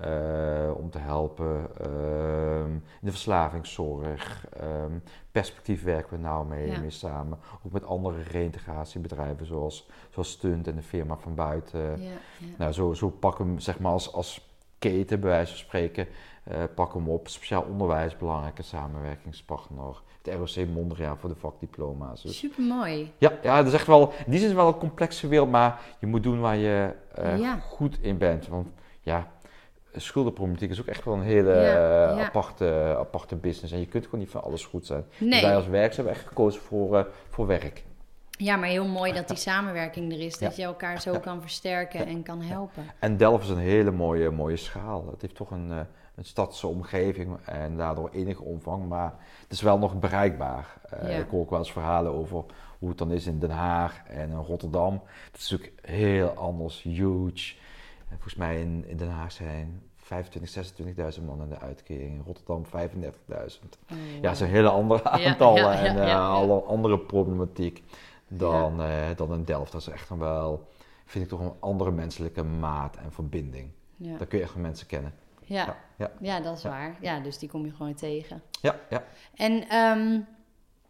Eh, 0.00 0.70
om 0.76 0.90
te 0.90 0.98
helpen. 0.98 1.66
ehm, 1.80 2.70
in 2.72 2.82
de 3.00 3.10
verslavingszorg. 3.10 4.46
ehm, 4.60 4.92
perspectief 5.32 5.82
werken 5.84 6.16
we 6.16 6.22
nauw 6.22 6.44
mee, 6.44 6.66
Ja. 6.70 6.80
mee 6.80 6.90
samen. 6.90 7.38
Ook 7.66 7.72
met 7.72 7.86
andere 7.86 8.22
reïntegratiebedrijven 8.22 9.46
zoals, 9.46 9.88
zoals 10.10 10.30
Stunt 10.30 10.66
en 10.68 10.74
de 10.74 10.82
firma 10.82 11.16
van 11.16 11.34
buiten. 11.34 11.80
Ja, 11.80 12.10
ja. 12.38 12.46
Nou, 12.58 12.72
zo, 12.72 12.92
zo 12.92 13.08
pakken 13.10 13.44
we 13.44 13.50
hem 13.50 13.60
zeg 13.60 13.78
maar 13.78 13.92
als, 13.92 14.12
als 14.12 14.46
keten, 14.78 15.20
bij 15.20 15.30
wijze 15.30 15.50
van 15.50 15.58
spreken, 15.60 16.06
eh 16.44 16.62
pakken 16.74 16.98
we 16.98 17.04
hem 17.04 17.14
op. 17.14 17.28
Speciaal 17.28 17.62
onderwijs, 17.62 18.16
belangrijke 18.16 18.62
samenwerkingspartner. 18.62 20.02
Het 20.22 20.34
ROC 20.56 20.66
Mondriaan 20.68 21.18
voor 21.18 21.28
de 21.28 21.36
vakdiploma's. 21.36 22.22
Dus, 22.22 22.38
Super 22.38 22.62
mooi. 22.64 23.12
ja, 23.18 23.32
ja, 23.42 23.56
dat 23.56 23.66
is 23.66 23.72
echt 23.72 23.86
wel, 23.86 24.12
in 24.24 24.30
die 24.30 24.38
zin 24.40 24.48
is 24.48 24.54
wel 24.54 24.68
een 24.68 24.78
complexe 24.78 25.28
wereld, 25.28 25.50
maar 25.50 25.80
je 26.00 26.06
moet 26.06 26.22
doen 26.22 26.40
waar 26.40 26.56
je 26.56 26.94
eh, 27.14 27.52
goed 27.62 27.98
in 28.02 28.18
bent. 28.18 28.48
Want 28.48 28.68
ja, 29.00 29.26
schuldenproblematiek 30.00 30.70
is 30.70 30.80
ook 30.80 30.86
echt 30.86 31.04
wel 31.04 31.14
een 31.14 31.22
hele 31.22 31.50
Ja, 31.54 32.10
eh, 32.10 32.16
ja. 32.18 32.24
Aparte, 32.26 32.94
aparte 32.98 33.36
business. 33.36 33.72
En 33.72 33.80
je 33.80 33.86
kunt 33.86 34.04
gewoon 34.04 34.20
niet 34.20 34.30
van 34.30 34.42
alles 34.42 34.64
goed 34.64 34.86
zijn. 34.86 35.04
Dus 35.18 35.40
wij 35.42 35.56
als 35.56 35.66
werk 35.66 35.94
hebben 35.94 36.12
echt 36.12 36.26
gekozen 36.26 36.60
voor, 36.60 36.96
eh, 36.98 37.04
voor 37.28 37.46
werk. 37.46 37.84
Ja, 38.30 38.56
maar 38.56 38.68
heel 38.68 38.86
mooi 38.86 39.12
dat 39.12 39.28
die 39.28 39.36
samenwerking 39.50 40.12
er 40.12 40.20
is. 40.20 40.38
Dat 40.38 40.56
Ja. 40.56 40.62
je 40.62 40.68
elkaar 40.68 41.00
zo 41.00 41.18
kan 41.18 41.40
versterken 41.40 42.06
en 42.06 42.22
kan 42.22 42.40
helpen. 42.42 42.84
En 42.98 43.16
Delft 43.16 43.44
is 43.44 43.50
een 43.50 43.58
hele 43.58 43.90
mooie, 43.90 44.30
mooie 44.30 44.56
schaal. 44.56 45.06
Het 45.10 45.20
heeft 45.22 45.34
toch 45.34 45.50
een, 45.50 45.70
eh, 45.70 45.78
een 46.14 46.24
stadse 46.24 46.66
omgeving 46.66 47.36
en 47.44 47.76
daardoor 47.76 48.10
enige 48.12 48.42
omvang, 48.42 48.88
maar 48.88 49.14
het 49.42 49.52
is 49.52 49.62
wel 49.62 49.78
nog 49.78 49.98
bereikbaar. 49.98 50.66
Ja. 50.90 51.08
Ik 51.08 51.28
hoor 51.30 51.40
ook 51.40 51.50
wel 51.50 51.58
eens 51.58 51.72
verhalen 51.72 52.12
over 52.12 52.44
hoe 52.78 52.88
het 52.88 52.98
dan 52.98 53.10
is 53.12 53.26
in 53.26 53.38
Den 53.38 53.50
Haag 53.50 54.02
en 54.06 54.30
in 54.30 54.36
Rotterdam. 54.36 55.02
Het 55.32 55.40
is 55.40 55.50
natuurlijk 55.50 55.86
heel 55.86 56.28
anders, 56.28 56.82
huge. 56.82 57.54
En 58.08 58.14
volgens 58.14 58.34
mij 58.34 58.60
in, 58.60 58.84
in 58.86 58.96
Den 58.96 59.10
Haag 59.10 59.32
zijn 59.32 59.82
25, 60.08 61.16
26.000 61.18 61.24
man 61.24 61.42
in 61.42 61.48
de 61.48 61.58
uitkering. 61.58 62.12
In 62.12 62.22
Rotterdam 62.26 62.64
35.000. 62.64 62.70
Oh, 63.92 63.98
Ja, 64.14 64.20
dat 64.20 64.36
zijn 64.36 64.50
hele 64.50 64.68
andere 64.68 65.04
aantallen 65.04 65.62
ja, 65.62 65.72
ja, 65.72 65.84
en 65.84 65.98
eh, 65.98 66.30
alle 66.30 66.62
andere 66.62 66.98
problematiek 66.98 67.82
dan, 68.28 68.82
eh, 68.82 69.06
dan 69.16 69.32
in 69.34 69.44
Delft. 69.44 69.72
Dat 69.72 69.80
is 69.80 69.88
echt 69.88 70.08
dan 70.08 70.18
wel, 70.18 70.68
vind 71.04 71.24
ik 71.24 71.30
toch 71.30 71.40
een 71.40 71.52
andere 71.60 71.90
menselijke 71.90 72.42
maat 72.42 72.96
en 72.96 73.12
verbinding. 73.12 73.70
Daar 73.96 74.26
kun 74.26 74.38
je 74.38 74.44
echt 74.44 74.52
van 74.52 74.60
mensen 74.60 74.86
kennen. 74.86 75.14
Ja. 75.44 75.64
Ja, 75.64 75.76
ja. 75.96 76.10
ja, 76.20 76.40
dat 76.40 76.56
is 76.56 76.62
waar. 76.62 76.96
Ja, 77.00 77.20
dus 77.20 77.38
die 77.38 77.48
kom 77.48 77.64
je 77.64 77.72
gewoon 77.72 77.94
tegen. 77.94 78.42
Ja, 78.60 78.76
ja. 78.90 79.04
En 79.34 79.68
ehm, 79.68 80.20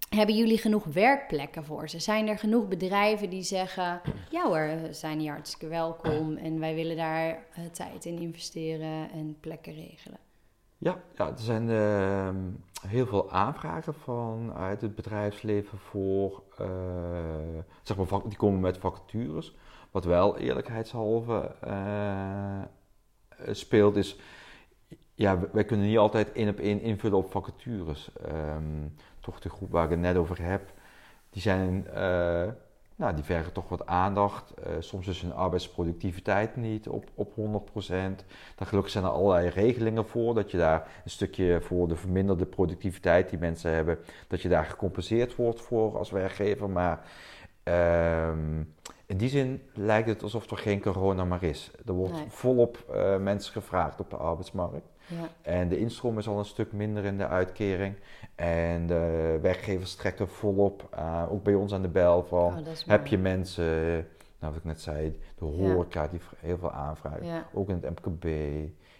hebben 0.09 0.37
jullie 0.37 0.59
genoeg 0.59 0.85
werkplekken 0.85 1.64
voor 1.64 1.88
ze? 1.88 1.99
Zijn 1.99 2.29
er 2.29 2.38
genoeg 2.38 2.68
bedrijven 2.68 3.31
die 3.31 3.42
zeggen: 3.42 4.01
Ja 4.31 4.47
hoor, 4.47 4.81
we 4.83 4.92
zijn 4.92 5.18
hier 5.18 5.33
hartstikke 5.33 5.68
welkom 5.68 6.37
en 6.37 6.61
wij 6.61 6.75
willen 6.75 6.97
daar 6.97 7.29
eh, 7.29 7.64
tijd 7.73 8.05
in 8.05 8.18
investeren 8.18 9.11
en 9.11 9.37
plekken 9.40 9.75
regelen? 9.75 10.18
Ja, 10.79 11.01
ja 11.16 11.29
er 11.29 11.38
zijn 11.38 11.71
ehm, 11.71 12.37
heel 12.88 13.07
veel 13.07 13.31
aanvragen 13.31 13.94
vanuit 13.94 14.81
het 14.81 14.94
bedrijfsleven 14.94 15.79
voor, 15.79 16.42
eh, 16.59 16.66
zeg 17.83 17.97
maar, 17.97 18.29
die 18.29 18.37
komen 18.37 18.61
met 18.61 18.79
vacatures. 18.79 19.57
Wat 19.90 20.05
wel 20.05 20.37
eerlijkheidshalve 20.37 21.55
eh, 21.61 22.62
speelt 23.53 23.97
is, 23.97 24.18
ja, 25.14 25.38
wij 25.53 25.64
kunnen 25.64 25.87
niet 25.87 25.99
altijd 25.99 26.33
één 26.33 26.49
op 26.49 26.59
één 26.59 26.81
invullen 26.81 27.18
op 27.18 27.31
vacatures. 27.31 28.11
Ehm, 28.12 28.87
toch 29.31 29.41
de 29.41 29.49
groep 29.51 29.71
waar 29.71 29.85
ik 29.85 29.91
het 29.91 29.99
net 30.01 30.17
over 30.17 30.43
heb, 30.43 30.73
die 31.31 31.43
zijn, 31.43 31.87
eh, 31.88 32.49
nou, 32.97 33.14
die 33.14 33.25
vergen 33.25 33.53
toch 33.53 33.69
wat 33.69 33.87
aandacht. 33.87 34.55
Eh, 34.55 34.73
soms 34.79 35.07
is 35.07 35.23
hun 35.23 35.33
arbeidsproductiviteit 35.35 36.57
niet 36.57 36.88
op, 36.88 37.05
op 37.14 37.33
100%. 37.35 38.25
Daar 38.57 38.69
gelukkig 38.69 38.93
zijn 38.93 39.05
er 39.05 39.11
allerlei 39.11 39.49
regelingen 39.49 40.07
voor, 40.07 40.35
dat 40.35 40.51
je 40.51 40.57
daar 40.59 40.88
een 41.05 41.11
stukje 41.11 41.61
voor 41.61 41.88
de 41.88 41.97
verminderde 41.97 42.47
productiviteit 42.47 43.31
die 43.31 43.38
mensen 43.38 43.71
hebben, 43.73 43.99
dat 44.29 44.43
je 44.43 44.49
daar 44.49 44.64
gecompenseerd 44.64 45.37
wordt 45.37 45.61
voor 45.61 45.99
als 45.99 46.11
werkgever. 46.11 46.71
Maar 46.71 47.01
ehm, 47.62 48.62
in 49.07 49.17
die 49.17 49.29
zin 49.29 49.62
lijkt 49.75 50.09
het 50.09 50.23
alsof 50.23 50.51
er 50.51 50.59
geen 50.59 50.81
corona 50.81 51.25
maar 51.25 51.43
is. 51.43 51.71
Er 51.87 51.93
wordt 51.93 52.12
Nee. 52.14 52.25
volop 52.29 52.85
eh, 52.93 53.17
mensen 53.19 53.53
gevraagd 53.53 54.01
op 54.01 54.11
de 54.11 54.17
arbeidsmarkt. 54.17 54.88
Ja, 55.09 55.29
En 55.42 55.68
de 55.68 55.79
instroom 55.79 56.18
is 56.18 56.29
al 56.29 56.38
een 56.38 56.44
stuk 56.44 56.73
minder 56.73 57.05
in 57.05 57.18
de 57.18 57.27
uitkering. 57.27 57.94
En 58.35 58.87
de 58.87 59.38
werkgevers 59.42 59.94
trekken 59.94 60.29
volop, 60.29 60.88
eh, 60.90 61.25
ook 61.33 61.42
bij 61.42 61.55
ons 61.55 61.73
aan 61.73 61.83
de 61.83 61.88
bel, 61.88 62.25
van 62.25 62.59
oh, 62.59 62.66
heb 62.87 63.07
je 63.07 63.18
mensen, 63.18 63.64
nou 64.38 64.53
wat 64.53 64.57
ik 64.57 64.64
net 64.64 64.81
zei, 64.81 65.18
de 65.38 65.47
Ja. 65.47 65.53
horeca 65.73 66.09
die 66.09 66.21
heel 66.38 66.59
veel 66.59 66.73
aanvragen. 66.73 67.27
Ja. 67.27 67.47
Ook 67.53 67.68
in 67.68 67.79
het 67.83 67.90
MKB, 68.05 68.25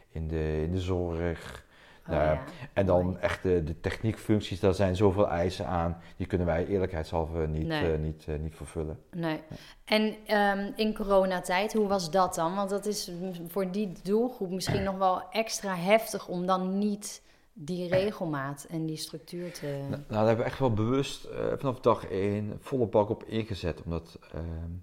in 0.09 0.29
de, 0.29 0.63
in 0.63 0.71
de 0.71 0.81
zorg. 0.81 1.67
Oh, 2.09 2.15
ja. 2.15 2.43
En 2.73 2.87
dan 2.87 3.19
echt 3.19 3.43
de, 3.43 3.65
de 3.65 3.81
techniekfuncties, 3.81 4.61
daar 4.61 4.75
zijn 4.75 4.97
zoveel 4.97 5.29
eisen 5.29 5.67
aan. 5.67 5.97
Die 6.17 6.27
kunnen 6.27 6.47
wij 6.47 6.67
eerlijkheidshalve 6.67 7.47
niet, 7.47 7.67
Nee. 7.67 7.93
eh, 7.93 7.99
niet, 7.99 8.25
eh, 8.29 8.39
niet 8.39 8.55
vervullen. 8.55 8.99
Nee. 9.11 9.41
En 9.85 10.15
ehm, 10.27 10.73
in 10.77 10.95
coronatijd, 10.95 11.73
hoe 11.73 11.89
was 11.89 12.11
dat 12.11 12.35
dan? 12.35 12.55
Want 12.55 12.71
dat 12.71 12.87
is 12.87 13.11
voor 13.49 13.71
die 13.71 13.93
doelgroep 14.03 14.51
misschien 14.51 14.83
nog 14.83 14.99
wel 14.99 15.23
extra 15.31 15.75
heftig 15.77 16.29
om 16.29 16.47
dan 16.47 16.79
niet 16.79 17.23
die 17.61 17.89
regelmaat 17.89 18.67
en 18.71 18.87
die 18.87 18.97
structuur 18.97 19.53
te. 19.53 19.67
Nou, 19.67 19.91
nou, 19.91 20.03
daar 20.09 20.27
hebben 20.27 20.45
we 20.45 20.51
echt 20.51 20.59
wel 20.59 20.73
bewust 20.73 21.25
eh, 21.25 21.47
vanaf 21.57 21.81
dag 21.81 22.05
één 22.07 22.57
volle 22.61 22.87
bak 22.87 23.09
op 23.09 23.25
ingezet. 23.25 23.83
Omdat 23.85 24.19
eh, 24.33 24.41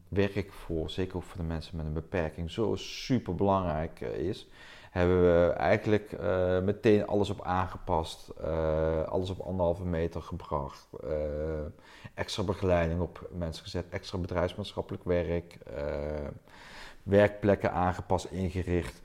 werk 0.07 0.51
voor, 0.51 0.89
zeker 0.89 1.15
ook 1.15 1.23
voor 1.23 1.37
de 1.37 1.47
mensen 1.47 1.77
met 1.77 1.85
een 1.85 1.93
beperking, 1.93 2.51
zo 2.51 2.75
super 2.75 3.35
belangrijk 3.35 3.99
is. 3.99 4.47
Hebben 4.95 5.21
we 5.21 5.49
eigenlijk 5.49 6.11
uh, 6.11 6.59
meteen 6.59 7.07
alles 7.07 7.29
op 7.29 7.41
aangepast. 7.41 8.31
Uh, 8.41 9.03
alles 9.03 9.29
op 9.29 9.39
anderhalve 9.39 9.85
meter 9.85 10.21
gebracht. 10.21 10.87
Uh, 11.03 11.09
extra 12.13 12.43
begeleiding 12.43 13.01
op 13.01 13.29
mensen 13.31 13.63
gezet. 13.63 13.85
Extra 13.89 14.17
bedrijfsmaatschappelijk 14.17 15.03
werk. 15.03 15.57
werkplekken 17.03 17.71
aangepast, 17.71 18.25
ingericht. 18.25 19.01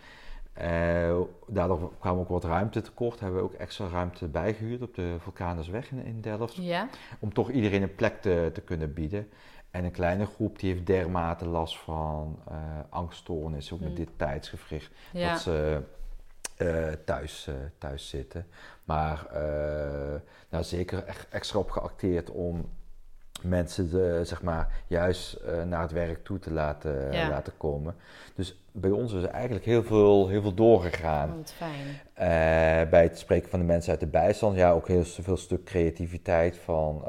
daardoor 1.47 1.93
kwam 1.99 2.19
ook 2.19 2.29
wat 2.29 2.45
ruimte 2.45 2.81
tekort. 2.81 3.21
Hebben 3.21 3.39
we 3.39 3.45
ook 3.45 3.55
extra 3.55 3.89
ruimte 3.89 4.29
bijgehuurd 4.29 4.83
op 4.83 4.95
de 4.95 5.17
Vulkanusweg 5.19 5.91
in, 5.91 6.05
in 6.05 6.21
Delft. 6.21 6.55
Ja. 6.55 6.89
Om 7.19 7.33
toch 7.33 7.51
iedereen 7.51 7.83
een 7.83 7.95
plek 7.95 8.23
te, 8.23 8.51
te 8.53 8.61
kunnen 8.61 8.93
bieden. 8.93 9.29
En 9.71 9.85
een 9.85 9.91
kleine 9.91 10.27
groep 10.27 10.59
die 10.59 10.73
heeft 10.73 10.87
dermate 10.87 11.47
last 11.47 11.79
van 11.79 12.39
uh, 12.49 12.57
angststoornissen, 12.89 13.75
ook 13.75 13.81
met 13.81 13.91
mm. 13.91 13.97
dit 13.97 14.09
tijdsgevricht, 14.17 14.91
dat 15.13 15.41
ze 15.41 15.83
uh, 16.59 16.87
thuis, 17.05 17.47
uh, 17.49 17.55
thuis 17.79 18.09
zitten. 18.09 18.47
Maar 18.85 19.27
nou, 20.49 20.65
zeker 20.65 21.05
extra 21.31 21.59
op 21.59 21.71
geacteerd 21.71 22.31
om 22.31 22.69
mensen 23.43 23.91
de, 23.91 24.21
zeg 24.25 24.43
maar, 24.43 24.73
juist 24.87 25.41
naar 25.67 25.83
het 25.83 25.93
werk 25.93 26.25
toe 26.25 26.39
te 26.39 26.53
laten, 26.53 27.29
laten 27.29 27.53
komen. 27.57 27.95
Dus 28.35 28.59
bij 28.73 28.91
ons 28.91 29.13
is 29.13 29.23
er 29.23 29.29
eigenlijk 29.29 29.65
heel 29.65 29.83
veel, 29.83 30.29
heel 30.29 30.43
veel 30.43 30.55
doorgegaan. 30.55 31.31
Oh, 31.31 31.45
fijn. 31.45 32.89
bij 32.91 33.03
het 33.03 33.19
spreken 33.19 33.51
van 33.51 33.59
de 33.59 33.65
mensen 33.65 33.91
uit 33.91 34.01
de 34.01 34.07
bijstand, 34.07 34.57
ja, 34.57 34.71
ook 34.73 34.89
heel 34.89 35.05
veel 35.05 35.37
stuk 35.37 35.65
creativiteit 35.65 36.57
van 36.57 37.05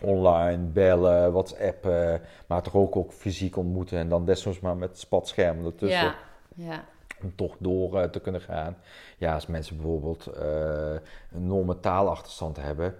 online, 0.00 0.64
bellen, 0.64 1.32
whatsappen, 1.32 2.20
maar 2.46 2.62
toch 2.62 2.74
ook, 2.74 2.96
ook 2.96 3.12
fysiek 3.12 3.56
ontmoeten 3.56 3.98
en 3.98 4.08
dan 4.08 4.24
desnoods 4.24 4.60
maar 4.60 4.76
met 4.76 4.98
spatschermen 4.98 5.64
ertussen. 5.64 6.04
Ja, 6.04 6.14
ja. 6.54 6.84
Om 7.22 7.32
toch 7.36 7.56
door 7.58 7.94
uh, 7.94 8.02
te 8.02 8.20
kunnen 8.20 8.40
gaan. 8.40 8.76
Ja, 9.16 9.34
als 9.34 9.46
mensen 9.46 9.76
bijvoorbeeld 9.76 10.28
uh, 10.36 10.42
een 11.32 11.42
enorme 11.42 11.80
taalachterstand 11.80 12.56
hebben, 12.56 12.94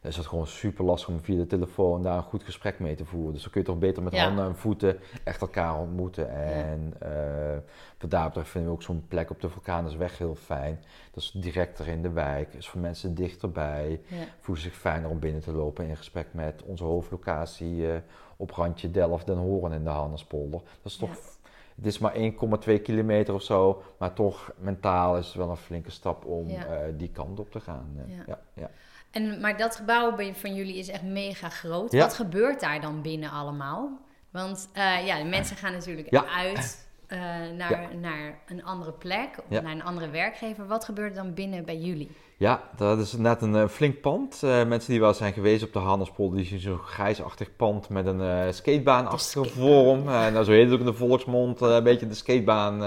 dan 0.00 0.10
is 0.10 0.16
het 0.16 0.26
gewoon 0.26 0.46
super 0.46 0.84
lastig 0.84 1.08
om 1.08 1.20
via 1.20 1.36
de 1.36 1.46
telefoon 1.46 2.02
daar 2.02 2.16
een 2.16 2.22
goed 2.22 2.42
gesprek 2.42 2.78
mee 2.78 2.94
te 2.94 3.04
voeren. 3.04 3.32
Dus 3.32 3.42
dan 3.42 3.50
kun 3.50 3.60
je 3.60 3.66
toch 3.66 3.78
beter 3.78 4.02
met 4.02 4.18
handen 4.18 4.44
en 4.44 4.56
voeten 4.56 4.98
echt 5.24 5.40
elkaar 5.40 5.78
ontmoeten. 5.78 6.30
En 6.30 6.94
ja. 7.00 7.52
uh, 7.52 7.58
wat 7.98 8.10
daar 8.10 8.26
betreft 8.26 8.50
vinden 8.50 8.70
we 8.70 8.76
ook 8.76 8.82
zo'n 8.82 9.04
plek 9.08 9.30
op 9.30 9.40
de 9.40 9.48
Vulkanusweg 9.48 10.18
heel 10.18 10.34
fijn. 10.34 10.84
Dat 11.10 11.22
is 11.22 11.30
directer 11.30 11.88
in 11.88 12.02
de 12.02 12.10
wijk, 12.10 12.54
is 12.54 12.68
voor 12.68 12.80
mensen 12.80 13.14
dichterbij. 13.14 14.00
Ja. 14.06 14.16
Voelen 14.40 14.64
zich 14.64 14.74
fijner 14.74 15.10
om 15.10 15.18
binnen 15.18 15.40
te 15.40 15.52
lopen 15.52 15.86
in 15.86 15.96
gesprek 15.96 16.26
met 16.32 16.62
onze 16.62 16.84
hoofdlocatie 16.84 17.76
uh, 17.76 17.94
op 18.36 18.50
randje 18.50 18.90
Delft 18.90 19.26
Den 19.26 19.36
Horen 19.36 19.72
in 19.72 19.84
de 19.84 19.90
Hannerspolder. 19.90 20.60
Dat 20.60 20.92
is 20.92 20.96
toch... 20.96 21.38
Het 21.74 21.88
is 21.88 21.98
maar 21.98 22.14
1,2 22.14 22.82
kilometer 22.82 23.34
of 23.34 23.42
zo, 23.42 23.82
maar 23.98 24.12
toch 24.12 24.52
mentaal 24.58 25.16
is 25.16 25.26
het 25.26 25.34
wel 25.34 25.50
een 25.50 25.56
flinke 25.56 25.90
stap 25.90 26.24
om 26.24 26.48
uh, 26.48 26.64
die 26.96 27.10
kant 27.10 27.40
op 27.40 27.50
te 27.50 27.60
gaan. 27.60 27.96
ja. 28.26 28.38
ja. 28.54 28.70
En, 29.10 29.40
maar 29.40 29.56
dat 29.56 29.76
gebouw 29.76 30.16
van 30.32 30.54
jullie 30.54 30.76
is 30.76 30.88
echt 30.88 31.02
mega 31.02 31.48
groot. 31.48 31.92
Wat 31.92 32.14
gebeurt 32.14 32.60
daar 32.60 32.80
dan 32.80 33.02
binnen 33.02 33.30
allemaal? 33.30 34.00
Want 34.30 34.68
uh, 34.76 35.06
ja, 35.06 35.18
de 35.18 35.28
mensen 35.28 35.56
gaan 35.56 35.72
natuurlijk 35.72 36.14
uit 36.36 36.88
uh, 37.08 37.18
naar, 37.56 37.88
naar 38.00 38.38
een 38.46 38.64
andere 38.64 38.92
plek, 38.92 39.28
of 39.48 39.62
naar 39.62 39.72
een 39.72 39.82
andere 39.82 40.10
werkgever. 40.10 40.66
Wat 40.66 40.84
gebeurt 40.84 41.16
er 41.16 41.22
dan 41.22 41.34
binnen 41.34 41.64
bij 41.64 41.76
jullie? 41.76 42.10
Ja, 42.36 42.62
dat 42.76 42.98
is 42.98 43.12
net 43.12 43.42
een 43.42 43.54
uh, 43.54 43.68
flink 43.68 44.00
pand. 44.00 44.40
mensen 44.42 44.90
die 44.90 45.00
wel 45.00 45.14
zijn 45.14 45.32
geweest 45.32 45.62
op 45.62 45.72
de 45.72 45.78
Handelspol, 45.78 46.30
die 46.30 46.44
zien 46.44 46.60
zo'n 46.60 46.78
grijsachtig 46.78 47.56
pand 47.56 47.88
met 47.88 48.06
een 48.06 48.54
skatebaanachtige 48.54 49.44
vorm. 49.44 50.04
nou, 50.04 50.44
zo 50.44 50.52
heet 50.52 50.64
het 50.64 50.72
ook 50.72 50.80
in 50.80 50.84
de 50.84 50.94
volksmond, 50.94 51.60
een 51.60 51.82
beetje 51.82 52.06
de 52.06 52.14
skatebaan 52.14 52.78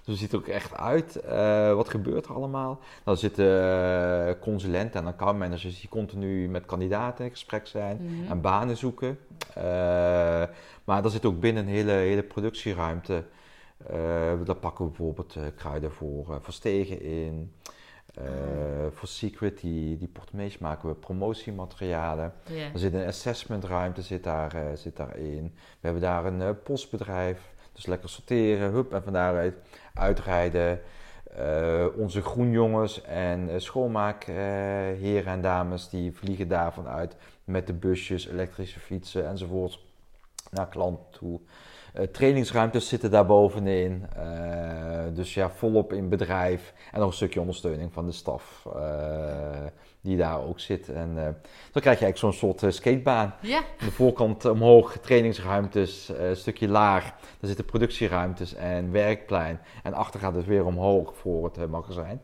zo 0.00 0.12
ziet 0.12 0.32
het 0.32 0.40
ook 0.40 0.46
echt 0.46 0.76
uit. 0.76 1.20
Uh, 1.24 1.74
wat 1.74 1.88
gebeurt 1.88 2.26
er 2.26 2.34
allemaal? 2.34 2.80
Dan 3.04 3.16
zitten 3.16 3.46
uh, 3.46 4.32
consulenten 4.40 5.00
en 5.00 5.06
accountmanagers 5.06 5.80
die 5.80 5.88
continu 5.88 6.48
met 6.48 6.66
kandidaten 6.66 7.24
in 7.24 7.30
gesprek 7.30 7.66
zijn 7.66 7.98
mhm. 8.02 8.30
en 8.30 8.40
banen 8.40 8.76
zoeken. 8.76 9.18
Uh, 9.58 9.64
maar 10.84 11.04
er 11.04 11.10
zit 11.10 11.24
ook 11.24 11.40
binnen 11.40 11.62
een 11.62 11.68
hele, 11.68 11.92
hele 11.92 12.22
productieruimte. 12.22 13.24
daar 14.44 14.54
pakken 14.60 14.84
we 14.84 14.90
bijvoorbeeld 14.90 15.36
kruiden 15.56 15.92
voor, 15.92 16.38
voor 16.40 16.52
stegen 16.52 17.02
in. 17.02 17.52
Uh, 18.18 18.86
voor 18.90 19.08
Secret, 19.08 19.60
die, 19.60 19.96
die 19.96 20.08
portemonnees 20.08 20.58
maken 20.58 20.88
we 20.88 20.94
promotiematerialen. 20.94 22.32
Er 22.72 22.78
zit 22.78 22.94
een 22.94 23.06
assessmentruimte 23.06 24.02
zit 24.02 24.24
daar, 24.24 24.54
uh, 24.54 24.62
zit 24.74 24.96
daarin. 24.96 25.54
We 25.54 25.78
hebben 25.80 26.02
daar 26.02 26.24
een 26.24 26.40
uh, 26.40 26.50
postbedrijf. 26.64 27.52
Dus 27.80 27.88
lekker 27.88 28.08
sorteren, 28.08 28.72
hup, 28.72 28.92
en 28.92 29.02
van 29.02 29.12
daaruit 29.12 29.54
uitrijden. 29.94 30.80
Uh, 31.38 31.86
onze 31.96 32.22
groenjongens 32.22 33.02
en 33.02 33.48
uh, 33.48 33.54
schoonmaakheren 33.56 35.32
en 35.32 35.40
dames 35.40 35.88
die 35.88 36.12
vliegen 36.12 36.48
daarvan 36.48 36.88
uit 36.88 37.16
met 37.44 37.66
de 37.66 37.72
busjes, 37.72 38.26
elektrische 38.28 38.80
fietsen 38.80 39.28
enzovoort 39.28 39.78
naar 40.50 40.68
klanten 40.68 41.10
toe. 41.10 41.40
Uh, 41.94 42.02
trainingsruimtes 42.02 42.88
zitten 42.88 43.10
daar 43.10 43.26
bovenin. 43.26 44.06
dus 45.14 45.34
ja, 45.34 45.50
volop 45.50 45.92
in 45.92 46.08
bedrijf. 46.08 46.74
En 46.92 46.98
nog 46.98 47.08
een 47.08 47.14
stukje 47.14 47.40
ondersteuning 47.40 47.92
van 47.92 48.06
de 48.06 48.12
staf 48.12 48.66
die 50.00 50.16
daar 50.16 50.42
ook 50.42 50.60
zit. 50.60 50.88
En 50.88 51.14
dan 51.72 51.82
krijg 51.82 51.98
je 51.98 52.04
eigenlijk 52.04 52.16
zo'n 52.16 52.32
soort 52.32 52.74
skatebaan. 52.74 53.34
Ja. 53.40 53.60
de 53.78 53.90
voorkant 53.90 54.44
omhoog, 54.44 54.96
trainingsruimtes, 54.96 56.08
een 56.08 56.36
stukje 56.36 56.68
laag. 56.68 57.04
Daar 57.04 57.48
zitten 57.48 57.64
productieruimtes 57.64 58.54
en 58.54 58.92
werkplein. 58.92 59.60
En 59.82 59.94
achter 59.94 60.20
gaat 60.20 60.34
het 60.34 60.46
weer 60.46 60.64
omhoog 60.64 61.16
voor 61.16 61.44
het 61.44 61.70
magazijn. 61.70 62.20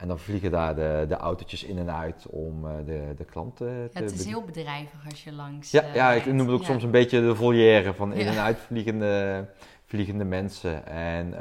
En 0.00 0.08
dan 0.08 0.18
vliegen 0.18 0.50
daar 0.50 0.74
de, 0.74 1.04
de 1.08 1.16
autootjes 1.16 1.64
in 1.64 1.78
en 1.78 1.90
uit 1.90 2.26
om 2.26 2.62
de, 2.86 3.14
de 3.16 3.24
klanten 3.24 3.66
ja, 3.66 3.88
te... 3.88 3.98
Het 3.98 4.12
is 4.12 4.24
heel 4.24 4.44
bedrijvig 4.44 5.04
als 5.10 5.24
je 5.24 5.32
langs... 5.32 5.70
Ja, 5.70 5.84
ja 5.94 6.12
ik 6.12 6.26
noem 6.26 6.38
het 6.38 6.50
ook 6.50 6.64
soms 6.64 6.82
een 6.82 6.90
beetje 6.90 7.20
de 7.20 7.34
volière 7.34 7.94
van 7.94 8.12
in- 8.12 8.26
en 8.26 8.42
uitvliegende 8.42 9.46
vliegende 9.84 10.24
mensen. 10.24 10.86
En 10.86 11.34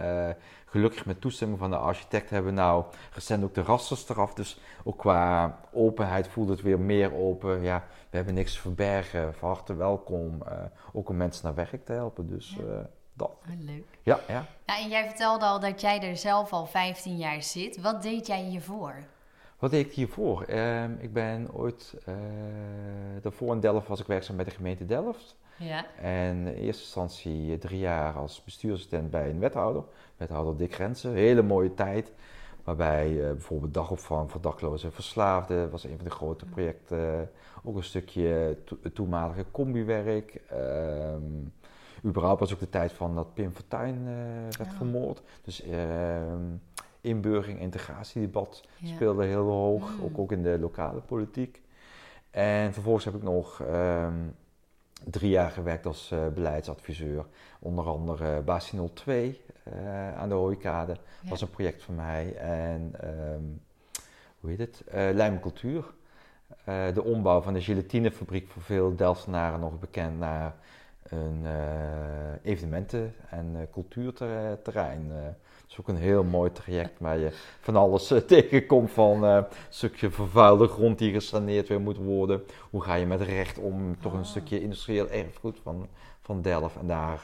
gelukkig 0.65 1.05
met 1.05 1.21
toestemming 1.21 1.59
van 1.59 1.69
de 1.69 1.77
architect 1.77 2.29
hebben 2.29 2.53
we 2.53 2.59
nou 2.59 2.83
recent 3.13 3.43
ook 3.43 3.53
de 3.53 3.61
rasters 3.61 4.09
eraf. 4.09 4.33
Dus 4.33 4.59
ook 4.83 4.97
qua 4.97 5.59
openheid 5.71 6.27
voelt 6.27 6.49
het 6.49 6.61
weer 6.61 6.79
meer 6.79 7.13
open. 7.13 7.61
Ja, 7.61 7.83
we 8.09 8.17
hebben 8.17 8.33
niks 8.33 8.53
te 8.53 8.59
verbergen. 8.59 9.33
Van 9.33 9.49
harte 9.49 9.75
welkom. 9.75 10.43
Uh, 10.43 10.53
ook 10.93 11.09
om 11.09 11.17
mensen 11.17 11.45
naar 11.45 11.55
werk 11.55 11.85
te 11.85 11.93
helpen. 11.93 12.27
Dus 12.27 12.57
ja. 12.57 12.89
Dat. 13.19 13.29
Oh, 13.29 13.65
leuk. 13.65 13.85
Ja, 14.03 14.19
ja. 14.27 14.45
ja, 14.65 14.77
en 14.77 14.89
jij 14.89 15.07
vertelde 15.07 15.45
al 15.45 15.59
dat 15.59 15.81
jij 15.81 16.01
er 16.01 16.17
zelf 16.17 16.51
al 16.51 16.65
15 16.65 17.17
jaar 17.17 17.43
zit. 17.43 17.81
Wat 17.81 18.01
deed 18.01 18.27
jij 18.27 18.41
hiervoor? 18.41 18.95
Wat 19.59 19.71
deed 19.71 19.85
ik 19.85 19.93
hiervoor? 19.93 20.45
Uh, 20.49 20.83
ik 20.83 21.13
ben 21.13 21.53
ooit, 21.53 21.95
uh, 22.09 22.15
daarvoor 23.21 23.53
in 23.53 23.59
Delft 23.59 23.87
was 23.87 23.99
ik 23.99 24.07
werkzaam 24.07 24.35
bij 24.35 24.45
de 24.45 24.51
gemeente 24.51 24.85
Delft. 24.85 25.35
Ja. 25.57 25.85
En 26.01 26.37
in 26.37 26.53
eerste 26.53 26.83
instantie 26.83 27.57
drie 27.57 27.79
jaar 27.79 28.13
als 28.13 28.43
bestuursassistent 28.43 29.11
bij 29.11 29.29
een 29.29 29.39
wethouder 29.39 29.83
wethouder 30.17 30.57
Dick 30.57 30.73
Grenzen. 30.73 31.13
Hele 31.13 31.41
mooie 31.41 31.73
tijd. 31.73 32.11
Waarbij 32.63 33.09
uh, 33.11 33.27
bijvoorbeeld 33.27 33.73
dagopvang 33.73 34.31
voor 34.31 34.41
daklozen 34.41 34.87
en 34.87 34.93
verslaafden 34.93 35.69
was 35.69 35.83
een 35.83 35.95
van 35.95 36.05
de 36.05 36.11
grote 36.11 36.45
projecten. 36.45 37.31
Ook 37.63 37.75
een 37.75 37.83
stukje 37.83 38.57
to 38.65 38.77
toenmalige 38.93 39.45
combiwerk. 39.51 40.41
Um, 40.53 41.53
überhaupt 42.05 42.39
was 42.39 42.53
ook 42.53 42.59
de 42.59 42.69
tijd 42.69 42.91
van 42.91 43.15
dat 43.15 43.33
Pim 43.33 43.51
Fortuyn 43.51 44.07
uh, 44.07 44.13
werd 44.57 44.73
vermoord. 44.73 45.21
Dus 45.43 45.65
uh, 45.65 45.75
inburgering, 47.01 47.59
integratiedebat 47.59 48.63
ja. 48.77 48.87
speelde 48.87 49.25
heel 49.25 49.49
hoog. 49.49 49.95
Mm. 49.97 50.03
Ook, 50.03 50.17
ook 50.17 50.31
in 50.31 50.43
de 50.43 50.57
lokale 50.59 50.99
politiek. 50.99 51.61
En 52.31 52.73
vervolgens 52.73 53.05
heb 53.05 53.15
ik 53.15 53.23
nog 53.23 53.61
um, 53.71 54.35
drie 55.03 55.29
jaar 55.29 55.51
gewerkt 55.51 55.85
als 55.85 56.11
uh, 56.11 56.27
beleidsadviseur. 56.27 57.25
Onder 57.59 57.85
andere 57.85 58.41
Basie 58.41 58.89
02 58.93 59.41
uh, 59.67 60.17
aan 60.17 60.29
de 60.29 60.35
Hooikade. 60.35 60.93
Dat 61.21 61.29
was 61.29 61.41
een 61.41 61.49
project 61.49 61.83
van 61.83 61.95
mij. 61.95 62.35
En 62.35 62.93
um, 63.03 63.61
hoe 64.39 64.49
heet 64.49 64.59
het? 64.59 64.83
Uh, 64.87 65.09
Lijmcultuur. 65.13 65.85
Uh, 66.69 66.93
de 66.93 67.03
ombouw 67.03 67.41
van 67.41 67.53
de 67.53 67.61
gelatinefabriek 67.61 68.47
voor 68.47 68.61
veel 68.61 68.95
Delftenaren 68.95 69.59
nog 69.59 69.79
bekend 69.79 70.19
naar 70.19 70.55
een 71.11 71.45
evenementen- 72.43 73.15
en 73.29 73.67
cultuurterrein. 73.71 75.11
Het 75.11 75.69
is 75.69 75.79
ook 75.79 75.87
een 75.87 75.95
heel 75.95 76.23
mooi 76.23 76.51
traject 76.51 76.99
waar 76.99 77.17
je 77.17 77.29
van 77.59 77.75
alles 77.75 78.13
tegenkomt 78.27 78.91
van 78.91 79.23
een 79.23 79.45
stukje 79.69 80.11
vervuilde 80.11 80.67
grond 80.67 80.97
die 80.97 81.13
gesaneerd 81.13 81.67
weer 81.67 81.81
moet 81.81 81.97
worden. 81.97 82.43
Hoe 82.69 82.81
ga 82.81 82.93
je 82.93 83.05
met 83.05 83.21
recht 83.21 83.57
om 83.57 83.99
toch 83.99 84.13
een 84.13 84.19
ah. 84.19 84.25
stukje 84.25 84.61
industrieel 84.61 85.09
erfgoed 85.09 85.59
van, 85.63 85.87
van 86.21 86.41
Delft 86.41 86.75
en 86.75 86.87
daar 86.87 87.21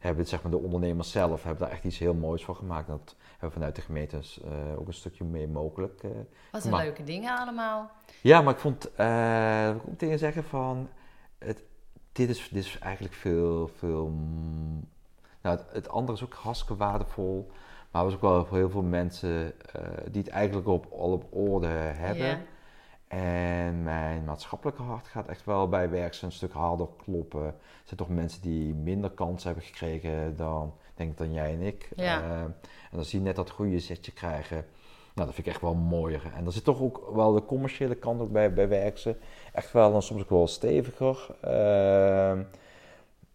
hebben 0.00 0.26
zeg 0.26 0.42
maar, 0.42 0.50
de 0.50 0.58
ondernemers 0.58 1.10
zelf 1.10 1.42
hebben 1.42 1.62
daar 1.62 1.72
echt 1.72 1.84
iets 1.84 1.98
heel 1.98 2.14
moois 2.14 2.44
van 2.44 2.56
gemaakt. 2.56 2.86
Dat 2.86 3.16
hebben 3.30 3.48
we 3.48 3.54
vanuit 3.54 3.76
de 3.76 3.82
gemeentes 3.82 4.40
uh, 4.44 4.78
ook 4.78 4.86
een 4.86 4.94
stukje 4.94 5.24
mee 5.24 5.48
mogelijk 5.48 6.02
uh, 6.02 6.10
Wat 6.52 6.64
een 6.64 6.76
leuke 6.76 7.04
dingen 7.04 7.38
allemaal. 7.38 7.90
Ja, 8.20 8.42
maar 8.42 8.54
ik 8.54 8.60
vond, 8.60 8.90
uh, 9.00 9.68
ik 9.68 9.74
moet 9.74 9.86
meteen 9.86 10.18
zeggen 10.18 10.44
van, 10.44 10.88
het, 11.38 11.62
dit, 12.12 12.28
is, 12.28 12.48
dit 12.48 12.64
is 12.64 12.78
eigenlijk 12.78 13.14
veel, 13.14 13.68
veel 13.68 14.12
Nou, 15.42 15.56
het, 15.56 15.66
het 15.72 15.88
andere 15.88 16.12
is 16.12 16.24
ook 16.24 16.34
hartstikke 16.34 16.76
waardevol. 16.76 17.50
Maar 17.90 18.02
er 18.02 18.08
was 18.08 18.14
ook 18.14 18.48
wel 18.48 18.58
heel 18.58 18.70
veel 18.70 18.82
mensen 18.82 19.52
die 20.10 20.22
het 20.22 20.30
eigenlijk 20.30 20.68
op, 20.68 20.86
al 20.92 21.12
op 21.12 21.26
orde 21.30 21.66
hebben. 21.66 22.26
Ja. 22.26 22.40
En 23.10 23.82
mijn 23.82 24.24
maatschappelijke 24.24 24.82
hart 24.82 25.06
gaat 25.06 25.28
echt 25.28 25.44
wel 25.44 25.68
bij 25.68 25.90
werk 25.90 26.22
een 26.22 26.32
stuk 26.32 26.52
harder 26.52 26.88
kloppen. 26.96 27.44
Er 27.44 27.54
zijn 27.84 27.96
toch 27.96 28.08
mensen 28.08 28.42
die 28.42 28.74
minder 28.74 29.10
kans 29.10 29.44
hebben 29.44 29.62
gekregen 29.62 30.36
dan, 30.36 30.74
denk 30.94 31.18
dan 31.18 31.32
jij 31.32 31.52
en 31.52 31.60
ik. 31.60 31.88
Ja. 31.96 32.22
Eh, 32.22 32.40
en 32.40 32.56
dan 32.90 33.04
zie 33.04 33.18
je 33.18 33.24
net 33.24 33.36
dat 33.36 33.50
goede 33.50 33.78
zetje 33.78 34.12
krijgen. 34.12 34.66
Nou, 35.20 35.32
dat 35.32 35.40
vind 35.40 35.48
ik 35.48 35.62
echt 35.62 35.72
wel 35.72 35.74
mooier. 35.74 36.22
En 36.36 36.46
er 36.46 36.52
zit 36.52 36.64
toch 36.64 36.80
ook 36.80 37.10
wel 37.14 37.32
de 37.32 37.44
commerciële 37.44 37.94
kant 37.94 38.20
ook 38.20 38.32
bij, 38.32 38.52
bij 38.52 38.68
werksen. 38.68 39.16
Echt 39.52 39.72
wel 39.72 39.92
dan 39.92 40.02
soms 40.02 40.22
ook 40.22 40.30
wel 40.30 40.46
steviger. 40.46 41.26
Uh, 41.44 41.50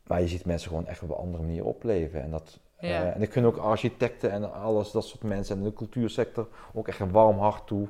maar 0.07 0.21
je 0.21 0.27
ziet 0.27 0.45
mensen 0.45 0.69
gewoon 0.69 0.87
echt 0.87 1.03
op 1.03 1.09
een 1.09 1.15
andere 1.15 1.43
manier 1.43 1.65
opleven. 1.65 2.21
En, 2.21 2.31
dat, 2.31 2.59
Ja. 2.79 2.87
eh, 2.89 3.15
en 3.15 3.21
ik 3.21 3.29
kun 3.29 3.45
ook 3.45 3.57
architecten 3.57 4.31
en 4.31 4.53
alles, 4.53 4.91
dat 4.91 5.05
soort 5.05 5.23
mensen 5.23 5.57
en 5.57 5.63
de 5.63 5.73
cultuursector 5.73 6.47
ook 6.73 6.87
echt 6.87 6.99
een 6.99 7.11
warm 7.11 7.37
hart 7.37 7.67
toe. 7.67 7.87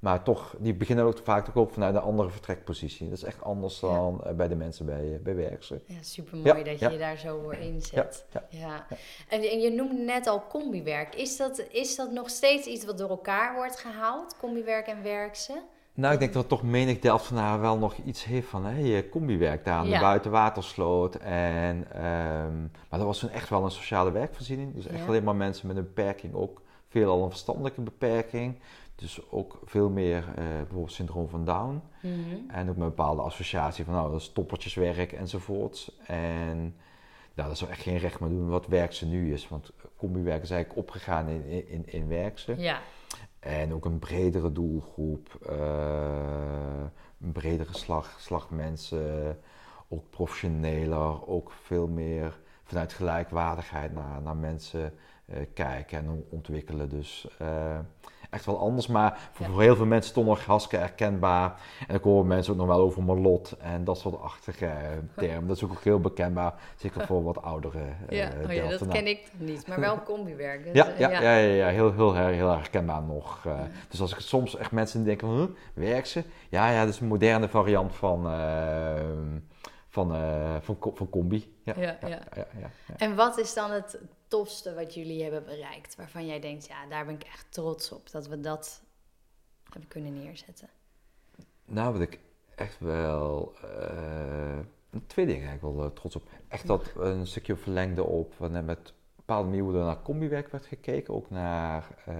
Maar 0.00 0.22
toch, 0.22 0.54
die 0.58 0.74
beginnen 0.74 1.04
ook 1.04 1.18
vaak 1.22 1.48
ook 1.48 1.54
op 1.54 1.72
vanuit 1.72 1.94
een 1.94 2.00
andere 2.00 2.30
vertrekpositie. 2.30 3.08
Dat 3.08 3.18
is 3.18 3.24
echt 3.24 3.42
anders 3.42 3.80
dan 3.80 4.24
eh, 4.24 4.32
bij 4.32 4.48
de 4.48 4.54
mensen 4.54 4.86
bij, 4.86 5.14
eh, 5.14 5.20
bij 5.20 5.34
werksen. 5.34 5.82
Ja, 5.86 5.96
super 6.00 6.36
mooi 6.36 6.58
Ja, 6.58 6.64
dat 6.64 6.78
je 6.78 6.90
je 6.90 6.98
daar 6.98 7.16
zo 7.16 7.40
voor 7.42 7.54
inzet. 7.54 8.26
Ja, 8.32 8.46
Ja. 8.48 8.86
En, 9.28 9.42
en 9.42 9.60
je 9.60 9.70
noemde 9.70 10.02
net 10.02 10.26
al 10.26 10.46
combiwerk. 10.46 11.14
Is 11.14 11.36
dat, 11.36 11.64
is 11.70 11.96
dat 11.96 12.12
nog 12.12 12.30
steeds 12.30 12.66
iets 12.66 12.84
wat 12.84 12.98
door 12.98 13.08
elkaar 13.08 13.54
wordt 13.54 13.80
gehaald? 13.80 14.36
Combiwerk 14.38 14.86
en 14.86 15.02
werkse? 15.02 15.62
Nou, 15.94 16.12
ik 16.12 16.20
denk 16.20 16.32
dat 16.32 16.48
toch 16.48 16.62
menig 16.62 16.98
Delftenaar 16.98 17.60
wel 17.60 17.78
nog 17.78 17.96
iets 17.96 18.24
heeft 18.24 18.48
van 18.48 18.64
hey, 18.64 19.08
combiwerk 19.08 19.64
daar 19.64 19.74
aan 19.74 19.90
de 19.90 19.98
buitenwatersloot. 19.98 21.14
En, 21.14 21.86
ehm, 21.92 22.60
maar 22.60 22.98
dat 22.98 23.02
was 23.02 23.18
toen 23.18 23.30
echt 23.30 23.48
wel 23.48 23.64
een 23.64 23.70
sociale 23.70 24.10
werkvoorziening. 24.10 24.74
Dus 24.74 24.86
echt 24.86 25.06
alleen 25.06 25.24
maar 25.24 25.36
mensen 25.36 25.66
met 25.66 25.76
een 25.76 25.82
beperking, 25.82 26.34
ook 26.34 26.62
veelal 26.88 27.22
een 27.22 27.30
verstandelijke 27.30 27.80
beperking. 27.80 28.58
Dus 29.00 29.30
ook 29.30 29.58
veel 29.64 29.88
meer 29.90 30.24
eh, 30.28 30.44
bijvoorbeeld 30.44 30.92
syndroom 30.92 31.28
van 31.28 31.44
Down. 31.44 31.82
Mhm. 32.02 32.14
En 32.48 32.60
ook 32.68 32.76
met 32.76 32.84
een 32.84 32.94
bepaalde 32.94 33.22
associatie 33.22 33.84
van 33.84 33.94
nou, 33.94 34.10
dat 34.10 34.20
is 34.20 34.32
toppertjeswerk 34.32 35.12
enzovoorts. 35.12 35.96
En 36.06 36.74
nou, 37.34 37.48
dat 37.48 37.58
zou 37.58 37.70
echt 37.70 37.80
geen 37.82 37.96
recht 37.98 38.20
meer 38.20 38.30
doen 38.30 38.48
wat 38.48 38.66
werkse 38.66 39.06
nu 39.06 39.32
is. 39.32 39.48
Want 39.48 39.72
combiwerk 39.96 40.42
is 40.42 40.50
eigenlijk 40.50 40.80
opgegaan 40.80 41.28
in, 41.28 41.68
in, 41.68 41.82
in 41.86 42.08
werkse. 42.08 42.54
Ja, 42.58 42.80
En 43.40 43.72
ook 43.74 43.84
een 43.84 43.98
bredere 43.98 44.52
doelgroep, 44.52 45.38
eh, 45.48 46.84
een 47.20 47.32
bredere 47.32 47.76
slag, 47.76 48.16
slag 48.20 48.50
mensen, 48.50 49.38
ook 49.88 50.10
professioneler, 50.10 51.26
ook 51.28 51.52
veel 51.52 51.88
meer 51.88 52.38
vanuit 52.64 52.92
gelijkwaardigheid 52.92 53.92
naar, 53.94 54.22
naar 54.22 54.36
mensen 54.36 54.94
eh, 55.26 55.36
kijken 55.54 55.98
en 55.98 56.08
on- 56.08 56.24
ontwikkelen. 56.28 56.88
Dus 56.88 57.28
echt 58.30 58.46
wel 58.46 58.58
anders, 58.58 58.86
maar 58.86 59.18
voor, 59.32 59.46
Ja. 59.46 59.58
heel 59.58 59.76
veel 59.76 59.86
mensen 59.86 60.14
toch 60.14 60.24
nog 60.24 60.44
hartstikke 60.44 60.84
herkenbaar. 60.84 61.60
En 61.88 61.94
ik 61.94 62.02
hoor 62.02 62.26
mensen 62.26 62.52
ook 62.52 62.58
nog 62.58 62.66
wel 62.68 62.78
over 62.80 63.02
Marlot 63.02 63.56
en 63.60 63.84
dat 63.84 63.98
soort 63.98 64.20
achtige 64.20 64.66
eh, 64.66 64.72
termen. 65.16 65.46
Dat 65.46 65.56
is 65.56 65.64
ook, 65.64 65.70
ook 65.70 65.82
heel 65.84 66.00
bekendbaar, 66.00 66.54
zeker 66.76 67.06
voor 67.06 67.22
wat 67.22 67.42
oudere 67.42 67.78
eh 68.08 68.18
ja. 68.18 68.26
Oh, 68.26 68.52
ja 68.52 68.60
dat 68.60 68.68
Delftenaren. 68.68 68.88
ken 68.88 69.06
ik 69.06 69.22
niet, 69.36 69.66
maar 69.66 69.80
wel 69.80 70.02
combiwerk. 70.14 70.64
Dus, 70.64 70.72
Ja, 70.74 70.88
eh, 70.88 70.98
ja, 70.98 71.10
ja. 71.10 71.20
Ja, 71.20 71.36
ja, 71.36 71.68
heel, 71.68 71.92
heel, 71.92 72.14
heel 72.14 72.48
herkenbaar 72.48 73.02
nog. 73.02 73.46
Dus 73.88 74.00
als 74.00 74.12
ik 74.12 74.18
soms 74.18 74.56
echt 74.56 74.72
mensen 74.72 75.04
denken 75.04 75.28
van, 75.28 75.36
huh, 75.36 75.46
werkt 75.74 76.08
ze? 76.08 76.24
Ja, 76.48 76.70
ja, 76.70 76.84
dat 76.84 76.94
is 76.94 77.00
een 77.00 77.06
moderne 77.06 77.48
variant 77.48 77.94
van, 77.94 78.22
van, 79.88 80.14
van, 80.60 80.76
van 80.94 81.08
combi. 81.10 81.54
Ja, 81.76 81.98
Ja, 82.08 82.22
ja. 82.34 82.70
En 82.96 83.14
wat 83.16 83.38
is 83.38 83.54
dan 83.54 83.70
het 83.70 83.98
tofste 84.28 84.74
wat 84.74 84.94
jullie 84.94 85.22
hebben 85.22 85.44
bereikt? 85.44 85.96
Waarvan 85.96 86.26
jij 86.26 86.40
denkt, 86.40 86.66
ja, 86.66 86.86
daar 86.86 87.04
ben 87.04 87.14
ik 87.14 87.22
echt 87.22 87.46
trots 87.52 87.92
op 87.92 88.10
dat 88.10 88.26
we 88.28 88.40
dat 88.40 88.82
hebben 89.64 89.88
kunnen 89.88 90.12
neerzetten. 90.14 90.68
Nou, 91.64 91.92
wat 91.92 92.02
ik 92.02 92.18
echt 92.56 92.78
wel... 92.78 93.54
eh, 93.62 94.58
twee 95.06 95.26
dingen 95.26 95.48
eigenlijk 95.48 95.76
wel 95.76 95.86
eh, 95.86 95.92
trots 95.94 96.16
op. 96.16 96.22
Echt 96.48 96.66
dat 96.66 96.92
een 96.96 97.26
stukje 97.26 97.56
verlengde 97.56 98.02
op, 98.04 98.34
wanneer 98.34 98.64
met 98.64 98.92
bepaalde 99.16 99.48
manier 99.48 99.74
er 99.78 99.84
naar 99.84 100.02
combiwerk 100.02 100.48
werd 100.48 100.66
gekeken. 100.66 101.14
Ook 101.14 101.30
naar 101.30 101.88
eh, 102.04 102.14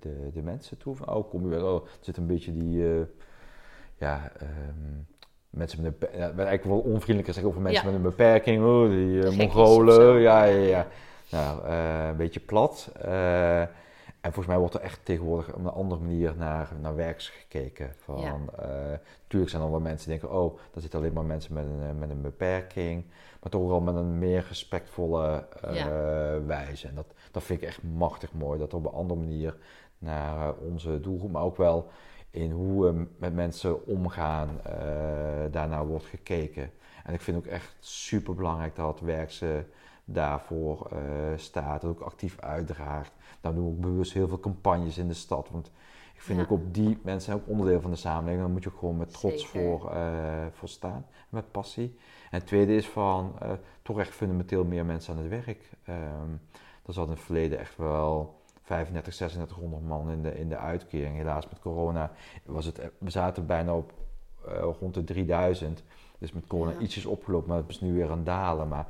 de, 0.00 0.30
de 0.32 0.42
mensen 0.42 0.78
toe. 0.78 0.96
Van, 0.96 1.08
oh, 1.08 1.30
combiwerk, 1.30 1.62
oh, 1.62 1.84
er 1.84 1.98
zit 2.00 2.16
een 2.16 2.26
beetje 2.26 2.52
die... 2.52 3.06
ja, 3.96 4.32
ehm, 4.38 5.00
mensen 5.50 5.82
met 5.82 5.94
een... 6.00 6.18
eigenlijk 6.20 6.64
wel 6.64 6.78
onvriendelijk 6.78 7.24
zeggen 7.26 7.44
over 7.46 7.60
mensen 7.60 7.82
Ja. 7.82 7.86
met 7.90 7.96
een 7.96 8.08
beperking. 8.10 8.64
Oh, 8.64 8.88
die 8.88 9.22
eh, 9.26 9.36
Mongolen. 9.36 10.20
Ja, 10.20 10.44
ja, 10.44 10.66
Ja. 10.66 10.86
Nou, 11.30 11.64
eh, 11.66 12.08
een 12.08 12.16
beetje 12.16 12.40
plat. 12.40 12.90
Eh, 13.00 13.60
en 14.20 14.32
volgens 14.34 14.46
mij 14.46 14.58
wordt 14.58 14.74
er 14.74 14.80
echt 14.80 15.00
tegenwoordig 15.02 15.54
op 15.54 15.64
een 15.64 15.70
andere 15.70 16.00
manier 16.00 16.34
naar, 16.36 16.72
naar 16.80 16.96
werks 16.96 17.28
gekeken. 17.28 17.92
Van, 17.98 18.20
Ja. 18.20 18.36
tuurlijk 19.26 19.50
zijn 19.50 19.62
er 19.62 19.70
wel 19.70 19.80
mensen 19.80 20.10
die 20.10 20.18
denken, 20.18 20.38
oh, 20.38 20.54
daar 20.72 20.82
zitten 20.82 20.98
alleen 21.00 21.12
maar 21.12 21.24
mensen 21.24 21.54
met 21.54 21.64
een, 21.64 21.98
met 21.98 22.10
een 22.10 22.22
beperking. 22.22 23.04
Maar 23.40 23.50
toch 23.50 23.68
wel 23.68 23.80
met 23.80 23.94
een 23.94 24.18
meer 24.18 24.44
respectvolle 24.48 25.46
Ja. 25.72 25.88
wijze. 26.46 26.88
En 26.88 26.94
dat, 26.94 27.06
dat 27.30 27.42
vind 27.42 27.62
ik 27.62 27.68
echt 27.68 27.82
machtig 27.82 28.32
mooi. 28.32 28.58
Dat 28.58 28.72
er 28.72 28.78
op 28.78 28.84
een 28.86 28.92
andere 28.92 29.20
manier 29.20 29.56
naar 29.98 30.54
onze 30.54 31.00
doelgroep, 31.00 31.30
maar 31.32 31.42
ook 31.42 31.56
wel 31.56 31.90
in 32.30 32.50
hoe 32.50 32.84
we 32.86 33.06
met 33.18 33.34
mensen 33.34 33.86
omgaan, 33.86 34.60
eh 34.64 34.74
daarnaar 35.50 35.86
wordt 35.86 36.04
gekeken. 36.04 36.70
En 37.04 37.14
ik 37.14 37.20
vind 37.20 37.36
ook 37.36 37.46
echt 37.46 37.76
super 37.80 38.34
belangrijk 38.34 38.76
dat 38.76 39.00
werkse 39.00 39.66
daarvoor 40.04 40.88
eh, 40.92 40.98
staat, 41.36 41.80
dat 41.80 41.90
ook 41.90 42.00
actief 42.00 42.40
uitdraagt. 42.40 43.12
Daar 43.40 43.54
doen 43.54 43.64
we 43.64 43.70
ook 43.70 43.80
bewust 43.80 44.12
heel 44.12 44.28
veel 44.28 44.40
campagnes 44.40 44.98
in 44.98 45.08
de 45.08 45.14
stad. 45.14 45.48
Want 45.50 45.70
ik 46.14 46.22
vind 46.22 46.38
Ja. 46.38 46.44
ook 46.44 46.50
op 46.50 46.74
die 46.74 46.98
mensen 47.02 47.22
zijn 47.32 47.36
ook 47.36 47.48
onderdeel 47.48 47.80
van 47.80 47.90
de 47.90 47.96
samenleving. 47.96 48.40
Daar 48.42 48.50
moet 48.52 48.62
je 48.62 48.70
ook 48.72 48.78
gewoon 48.78 48.96
met 48.96 49.12
trots 49.12 49.42
Zeker. 49.50 49.60
voor, 49.78 49.90
eh, 49.90 50.46
voor 50.52 50.68
staan, 50.68 51.06
met 51.28 51.50
passie. 51.50 51.96
En 52.30 52.38
het 52.38 52.46
tweede 52.46 52.74
is 52.74 52.88
van 52.88 53.38
toch 53.82 53.98
echt 53.98 54.10
fundamenteel 54.14 54.64
meer 54.64 54.84
mensen 54.84 55.14
aan 55.16 55.20
het 55.22 55.44
werk. 55.44 55.70
Ehm 55.84 56.32
er 56.86 56.94
zat 56.94 57.04
in 57.06 57.12
het 57.12 57.20
verleden 57.20 57.58
echt 57.58 57.76
wel 57.76 58.37
35, 58.68 59.14
3600 59.14 59.82
man 59.82 60.10
in 60.10 60.22
de, 60.22 60.38
in 60.38 60.48
de 60.48 60.56
uitkering. 60.56 61.16
Helaas 61.16 61.48
met 61.48 61.58
corona 61.58 62.12
was 62.44 62.64
het, 62.64 62.80
we 62.98 63.10
zaten 63.10 63.46
bijna 63.46 63.74
op 63.76 63.92
eh, 64.46 64.68
rond 64.80 64.94
de 64.94 65.04
3000. 65.04 65.82
Dus 66.18 66.32
met 66.32 66.46
corona 66.46 66.70
Ja. 66.70 66.78
ietsjes 66.78 67.06
opgelopen, 67.06 67.48
maar 67.48 67.56
het 67.58 67.68
is 67.68 67.80
nu 67.80 67.92
weer 67.92 68.10
aan 68.10 68.24
dalen. 68.24 68.68
Maar 68.68 68.86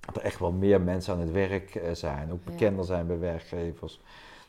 dat 0.00 0.16
er 0.16 0.22
echt 0.22 0.38
wel 0.38 0.52
meer 0.52 0.80
mensen 0.80 1.14
aan 1.14 1.20
het 1.20 1.30
werk 1.32 1.74
eh, 1.74 1.92
zijn, 1.94 2.32
ook 2.32 2.44
bekender 2.44 2.84
zijn 2.84 3.06
bij 3.06 3.18
werkgevers. 3.18 4.00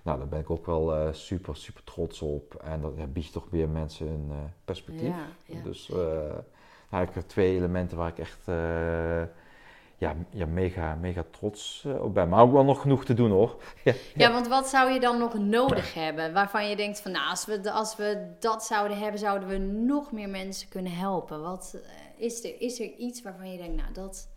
Nou, 0.03 0.17
daar 0.17 0.27
ben 0.27 0.39
ik 0.39 0.49
ook 0.49 0.65
wel 0.65 0.95
eh, 0.95 1.13
super, 1.13 1.55
super 1.55 1.83
trots 1.83 2.21
op. 2.21 2.55
En 2.55 2.81
dat 2.81 2.93
ja, 2.97 3.05
biedt 3.05 3.31
toch 3.31 3.47
weer 3.49 3.69
mensen 3.69 4.07
een 4.07 4.31
perspectief. 4.65 5.15
Ja. 5.45 5.61
Dus 5.63 5.91
eh 5.91 5.97
nou, 6.89 7.07
twee 7.27 7.55
elementen 7.55 7.97
waar 7.97 8.07
ik 8.09 8.19
echt 8.19 8.47
ja, 10.01 10.15
ja, 10.29 10.45
mega, 10.45 10.95
mega 10.95 11.23
trots 11.31 11.83
eh, 11.85 12.03
op 12.03 12.13
ben. 12.13 12.29
Maar 12.29 12.41
ook 12.41 12.51
wel 12.51 12.63
nog 12.63 12.81
genoeg 12.81 13.05
te 13.05 13.13
doen 13.13 13.31
hoor. 13.31 13.61
ja, 13.83 13.93
Ja, 14.13 14.31
want 14.31 14.47
wat 14.47 14.67
zou 14.67 14.91
je 14.91 14.99
dan 14.99 15.17
nog 15.17 15.33
nodig 15.33 15.93
hebben? 15.93 16.33
Waarvan 16.33 16.69
je 16.69 16.75
denkt 16.75 17.01
van, 17.01 17.11
nou, 17.11 17.29
als 17.29 17.45
we, 17.45 17.71
als 17.71 17.95
we 17.95 18.27
dat 18.39 18.63
zouden 18.63 18.97
hebben, 18.97 19.19
zouden 19.19 19.47
we 19.47 19.57
nog 19.57 20.11
meer 20.11 20.29
mensen 20.29 20.69
kunnen 20.69 20.91
helpen. 20.91 21.41
Wat, 21.41 21.75
eh, 21.83 22.25
is, 22.25 22.43
er, 22.43 22.61
is 22.61 22.79
er 22.79 22.91
iets 22.97 23.21
waarvan 23.21 23.51
je 23.51 23.57
denkt, 23.57 23.75
nou, 23.81 23.93
dat... 23.93 24.29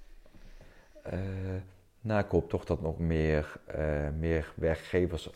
Eh, 1.03 1.19
nou, 2.01 2.25
ik 2.25 2.31
hoop 2.31 2.49
toch 2.49 2.65
dat 2.65 2.81
nog 2.81 2.99
meer, 2.99 3.53
meer 4.19 4.53
werkgevers 4.57 5.31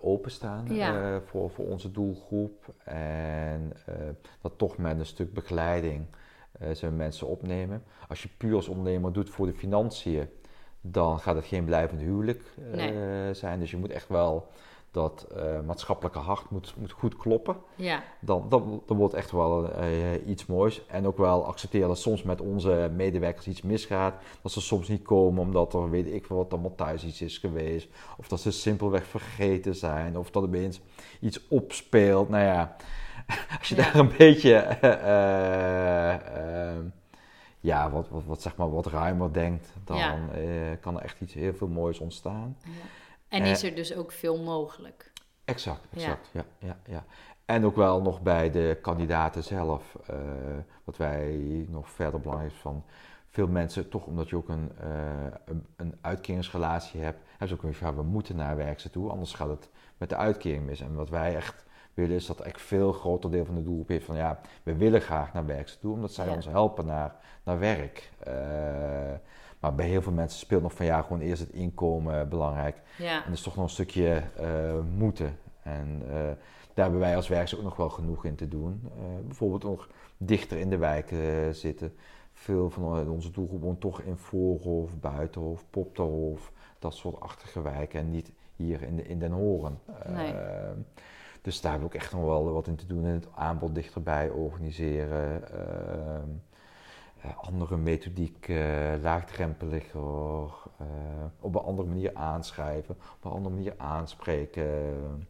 openstaan 0.00 0.74
Ja. 0.74 1.20
voor, 1.20 1.50
voor 1.50 1.66
onze 1.66 1.90
doelgroep. 1.90 2.74
En 2.84 3.72
dat 4.40 4.52
toch 4.56 4.76
met 4.76 4.98
een 4.98 5.06
stuk 5.06 5.34
begeleiding 5.34 6.06
eh 6.58 6.70
ze 6.74 6.90
mensen 6.90 7.26
opnemen. 7.26 7.82
Als 8.08 8.22
je 8.22 8.28
puur 8.36 8.54
als 8.54 8.68
ondernemer 8.68 9.12
doet 9.12 9.30
voor 9.30 9.46
de 9.46 9.54
financiën, 9.54 10.28
dan 10.80 11.18
gaat 11.20 11.34
het 11.36 11.44
geen 11.44 11.64
blijvend 11.64 12.00
huwelijk 12.00 12.42
eh, 12.72 12.76
Nee. 12.76 13.34
zijn. 13.34 13.60
Dus 13.60 13.70
je 13.70 13.76
moet 13.76 13.90
echt 13.90 14.08
wel 14.08 14.48
dat 14.90 15.26
eh, 15.36 15.60
maatschappelijke 15.66 16.18
hart 16.18 16.50
moet, 16.50 16.74
moet 16.76 16.92
goed 16.92 17.16
kloppen 17.16 17.56
Ja, 17.76 18.02
dan, 18.20 18.46
dan, 18.48 18.82
dan 18.86 18.96
wordt 18.96 19.14
echt 19.14 19.30
wel 19.30 19.70
iets 20.26 20.46
moois. 20.46 20.86
En 20.86 21.06
ook 21.06 21.16
wel 21.18 21.46
accepteren 21.46 21.88
dat 21.88 21.98
soms 21.98 22.22
met 22.22 22.40
onze 22.40 22.90
medewerkers 22.96 23.46
iets 23.46 23.62
misgaat. 23.62 24.14
Dat 24.42 24.52
ze 24.52 24.60
soms 24.60 24.88
niet 24.88 25.02
komen 25.02 25.42
omdat 25.42 25.74
er 25.74 25.90
weet 25.90 26.06
ik 26.06 26.26
veel 26.26 26.36
wat 26.36 26.52
allemaal 26.52 26.74
thuis 26.74 27.04
iets 27.04 27.22
is 27.22 27.38
geweest. 27.38 27.88
Of 28.16 28.28
dat 28.28 28.40
ze 28.40 28.50
simpelweg 28.50 29.04
vergeten 29.06 29.74
zijn. 29.74 30.18
Of 30.18 30.30
dat 30.30 30.42
er 30.42 30.48
opeens 30.48 30.80
iets 31.20 31.48
opspeelt. 31.48 32.28
Nou 32.28 32.44
ja, 32.44 32.76
als 33.58 33.68
je 33.68 33.76
Ja. 33.76 33.82
daar 33.82 33.94
een 33.94 34.12
beetje 34.18 34.54
eh, 34.54 36.12
eh, 36.74 36.78
ja, 37.60 37.90
wat, 37.90 38.08
wat, 38.08 38.24
wat, 38.24 38.42
zeg 38.42 38.56
maar, 38.56 38.70
wat 38.70 38.86
ruimer 38.86 39.32
denkt, 39.32 39.72
dan 39.84 39.96
Ja. 39.96 40.18
eh, 40.32 40.42
kan 40.80 40.96
er 40.96 41.02
echt 41.02 41.20
iets 41.20 41.34
heel 41.34 41.54
veel 41.54 41.68
moois 41.68 41.98
ontstaan. 41.98 42.56
ja. 42.64 42.70
En 43.28 43.42
is 43.42 43.62
er 43.62 43.74
dus 43.74 43.94
ook 43.96 44.12
veel 44.12 44.42
mogelijk? 44.42 45.12
Exact, 45.44 45.80
exact. 45.94 46.28
Ja. 46.32 46.44
Ja, 46.58 46.76
ja, 46.86 47.04
En 47.44 47.64
ook 47.64 47.76
wel 47.76 48.02
nog 48.02 48.22
bij 48.22 48.50
de 48.50 48.78
kandidaten 48.82 49.44
zelf, 49.44 49.96
wat 50.84 50.96
wij 50.96 51.66
nog 51.68 51.90
verder 51.90 52.20
belangrijk 52.20 52.52
is 52.52 52.58
van 52.58 52.84
veel 53.28 53.46
mensen, 53.48 53.88
toch 53.88 54.06
omdat 54.06 54.28
je 54.28 54.36
ook 54.36 54.48
een, 54.48 54.72
uh, 54.84 54.88
een, 55.44 55.66
een, 55.76 55.94
uitkeringsrelatie 56.00 57.00
hebt, 57.00 57.18
hebben 57.30 57.48
ze 57.48 57.54
ook 57.54 57.62
weer 57.62 57.74
van, 57.74 57.96
we 57.96 58.02
moeten 58.02 58.36
naar 58.36 58.56
werkse 58.56 58.90
toe, 58.90 59.10
anders 59.10 59.32
gaat 59.34 59.48
het 59.48 59.68
met 59.96 60.08
de 60.08 60.16
uitkering 60.16 60.66
mis. 60.66 60.80
En 60.80 60.94
wat 60.94 61.08
wij 61.08 61.36
echt 61.36 61.64
willen 61.94 62.16
is 62.16 62.26
dat 62.26 62.40
echt 62.40 62.62
veel 62.62 62.92
groter 62.92 63.30
deel 63.30 63.44
van 63.44 63.54
de 63.54 63.62
doelgroep 63.62 63.88
heeft 63.88 64.04
van, 64.04 64.16
ja, 64.16 64.40
we 64.62 64.76
willen 64.76 65.00
graag 65.00 65.32
naar 65.32 65.46
werkse 65.46 65.78
toe, 65.78 65.92
omdat 65.94 66.12
zij 66.12 66.28
ons 66.28 66.46
helpen 66.46 66.86
naar, 66.86 67.16
naar 67.44 67.58
werk. 67.58 68.10
Uh, 68.28 68.32
maar 69.60 69.74
bij 69.74 69.86
heel 69.86 70.02
veel 70.02 70.12
mensen 70.12 70.38
speelt 70.38 70.62
nog 70.62 70.72
van, 70.72 70.86
ja, 70.86 71.02
gewoon 71.02 71.20
eerst 71.20 71.42
het 71.42 71.52
inkomen 71.52 72.28
belangrijk. 72.28 72.82
Ja. 72.98 73.16
En 73.16 73.24
dat 73.24 73.34
is 73.34 73.42
toch 73.42 73.54
nog 73.54 73.64
een 73.64 73.70
stukje 73.70 74.22
uh, 74.40 74.46
moeten. 74.96 75.38
En 75.62 76.02
daar 76.74 76.84
hebben 76.84 77.00
wij 77.00 77.16
als 77.16 77.28
werkers 77.28 77.56
ook 77.56 77.62
nog 77.62 77.76
wel 77.76 77.90
genoeg 77.90 78.24
in 78.24 78.34
te 78.34 78.48
doen. 78.48 78.90
bijvoorbeeld 79.26 79.62
nog 79.62 79.88
dichter 80.16 80.58
in 80.58 80.70
de 80.70 80.76
wijk 80.76 81.14
zitten 81.50 81.94
veel 82.32 82.70
van 82.70 83.08
onze 83.08 83.30
doelgroep 83.30 83.62
woont 83.62 83.80
toch 83.80 84.00
in 84.00 84.16
Voorhof, 84.16 84.90
Buitenhof, 85.00 85.64
Popterhof, 85.70 86.52
dat 86.78 86.94
soort 86.94 87.20
achtige 87.20 87.62
wijken 87.62 88.00
en 88.00 88.10
niet 88.10 88.32
hier 88.56 88.82
in, 88.82 88.96
de, 88.96 89.02
in 89.02 89.18
Den 89.18 89.32
Horen. 89.32 89.78
Nee. 90.08 90.34
Dus 91.44 91.60
daar 91.60 91.70
hebben 91.70 91.90
we 91.90 91.94
ook 91.94 92.02
echt 92.02 92.12
nog 92.12 92.24
wel 92.24 92.52
wat 92.52 92.66
in 92.66 92.76
te 92.76 92.86
doen 92.86 93.04
in 93.04 93.14
het 93.14 93.28
aanbod 93.34 93.74
dichterbij 93.74 94.30
organiseren. 94.30 95.42
Uh, 97.24 97.36
andere 97.36 97.76
methodiek, 97.76 98.48
uh, 98.48 98.92
laagdrempeliger, 99.02 100.52
op 101.40 101.54
een 101.54 101.62
andere 101.62 101.88
manier 101.88 102.14
aanschrijven, 102.14 102.96
op 103.16 103.24
een 103.24 103.30
andere 103.30 103.54
manier 103.54 103.74
aanspreken. 103.76 105.26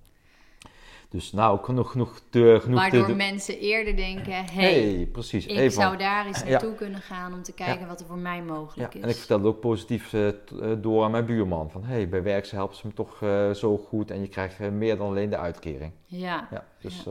Dus 1.09 1.33
nou, 1.33 1.65
genoeg, 1.65 1.91
genoeg, 1.91 2.21
te, 2.31 2.59
genoeg 2.63 2.81
Waardoor 2.81 3.07
te, 3.07 3.15
mensen 3.15 3.59
eerder 3.59 3.97
denken, 3.97 4.33
hey, 4.33 4.73
hey 4.73 5.09
precies, 5.13 5.47
ik 5.47 5.71
zou 5.71 5.97
daar 5.97 6.27
eens 6.27 6.45
naartoe 6.45 6.75
kunnen 6.75 7.01
gaan 7.01 7.35
om 7.35 7.43
te 7.43 7.53
kijken 7.53 7.87
wat 7.87 8.01
er 8.01 8.07
voor 8.07 8.19
mij 8.19 8.43
mogelijk 8.43 8.93
ja, 8.93 8.99
is. 8.99 9.05
En 9.05 9.11
ik 9.11 9.17
vertelde 9.17 9.49
ook 9.49 9.61
positief 9.61 10.13
uh, 10.13 10.31
door 10.79 11.05
aan 11.05 11.11
mijn 11.11 11.25
buurman. 11.25 11.71
Van 11.71 11.85
hey, 11.85 12.09
bij 12.09 12.23
werk 12.23 12.47
helpen 12.47 12.77
ze 12.77 12.87
me 12.87 12.93
toch 12.93 13.21
uh, 13.21 13.51
zo 13.51 13.79
goed 13.79 14.11
en 14.11 14.21
je 14.21 14.29
krijgt 14.29 14.61
uh, 14.61 14.69
meer 14.69 14.97
dan 14.97 15.07
alleen 15.07 15.31
de 15.31 15.39
uitkering. 15.39 15.93
Ja. 16.07 16.49
ja 16.51 16.65
dus 16.81 17.05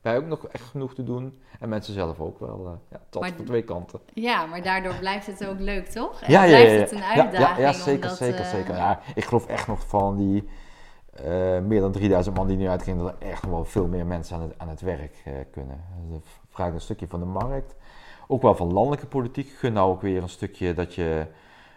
wij 0.00 0.12
hebben 0.12 0.32
ook 0.32 0.42
nog 0.42 0.52
echt 0.52 0.64
genoeg 0.64 0.94
te 0.94 1.04
doen. 1.04 1.38
En 1.60 1.68
mensen 1.68 1.94
zelf 1.94 2.20
ook 2.20 2.38
wel. 2.38 2.80
ja, 2.90 3.00
tot 3.08 3.22
maar, 3.22 3.32
van 3.36 3.44
twee 3.44 3.62
kanten. 3.62 4.00
Ja, 4.14 4.46
maar 4.46 4.62
daardoor 4.62 4.94
blijft 4.94 5.26
het 5.26 5.46
ook 5.46 5.60
leuk, 5.60 5.86
toch? 5.86 6.20
En 6.20 6.32
ja, 6.32 6.42
ja, 6.42 6.56
blijft 6.56 6.90
het 6.90 7.00
een 7.00 7.06
uitdaging. 7.06 7.58
Ja, 7.58 7.58
ja 7.58 7.72
zeker, 7.72 7.92
omdat, 7.92 8.16
zeker, 8.16 8.44
zeker. 8.44 8.74
Ja, 8.74 9.00
ik 9.14 9.24
geloof 9.24 9.46
echt 9.46 9.66
nog 9.66 9.86
van 9.86 10.16
die 10.16 10.48
uh, 11.24 11.66
meer 11.66 11.80
dan 11.80 11.92
3000 11.92 12.36
man 12.36 12.46
die 12.46 12.56
nu 12.56 12.68
uitgingen, 12.68 13.04
dat 13.04 13.14
er 13.18 13.28
echt 13.28 13.46
wel 13.46 13.64
veel 13.64 13.86
meer 13.86 14.06
mensen 14.06 14.36
aan 14.36 14.42
het, 14.42 14.54
aan 14.56 14.68
het 14.68 14.80
werk 14.80 15.22
uh, 15.26 15.34
kunnen. 15.50 15.84
Dat 16.10 16.22
vraagt 16.50 16.74
een 16.74 16.80
stukje 16.80 17.06
van 17.08 17.20
de 17.20 17.26
markt. 17.26 17.74
Ook 18.28 18.42
wel 18.42 18.54
van 18.54 18.72
landelijke 18.72 19.06
politiek. 19.06 19.48
Gun 19.48 19.72
nou 19.72 19.90
ook 19.90 20.00
weer 20.00 20.22
een 20.22 20.28
stukje 20.28 20.74
dat 20.74 20.94
je 20.94 21.26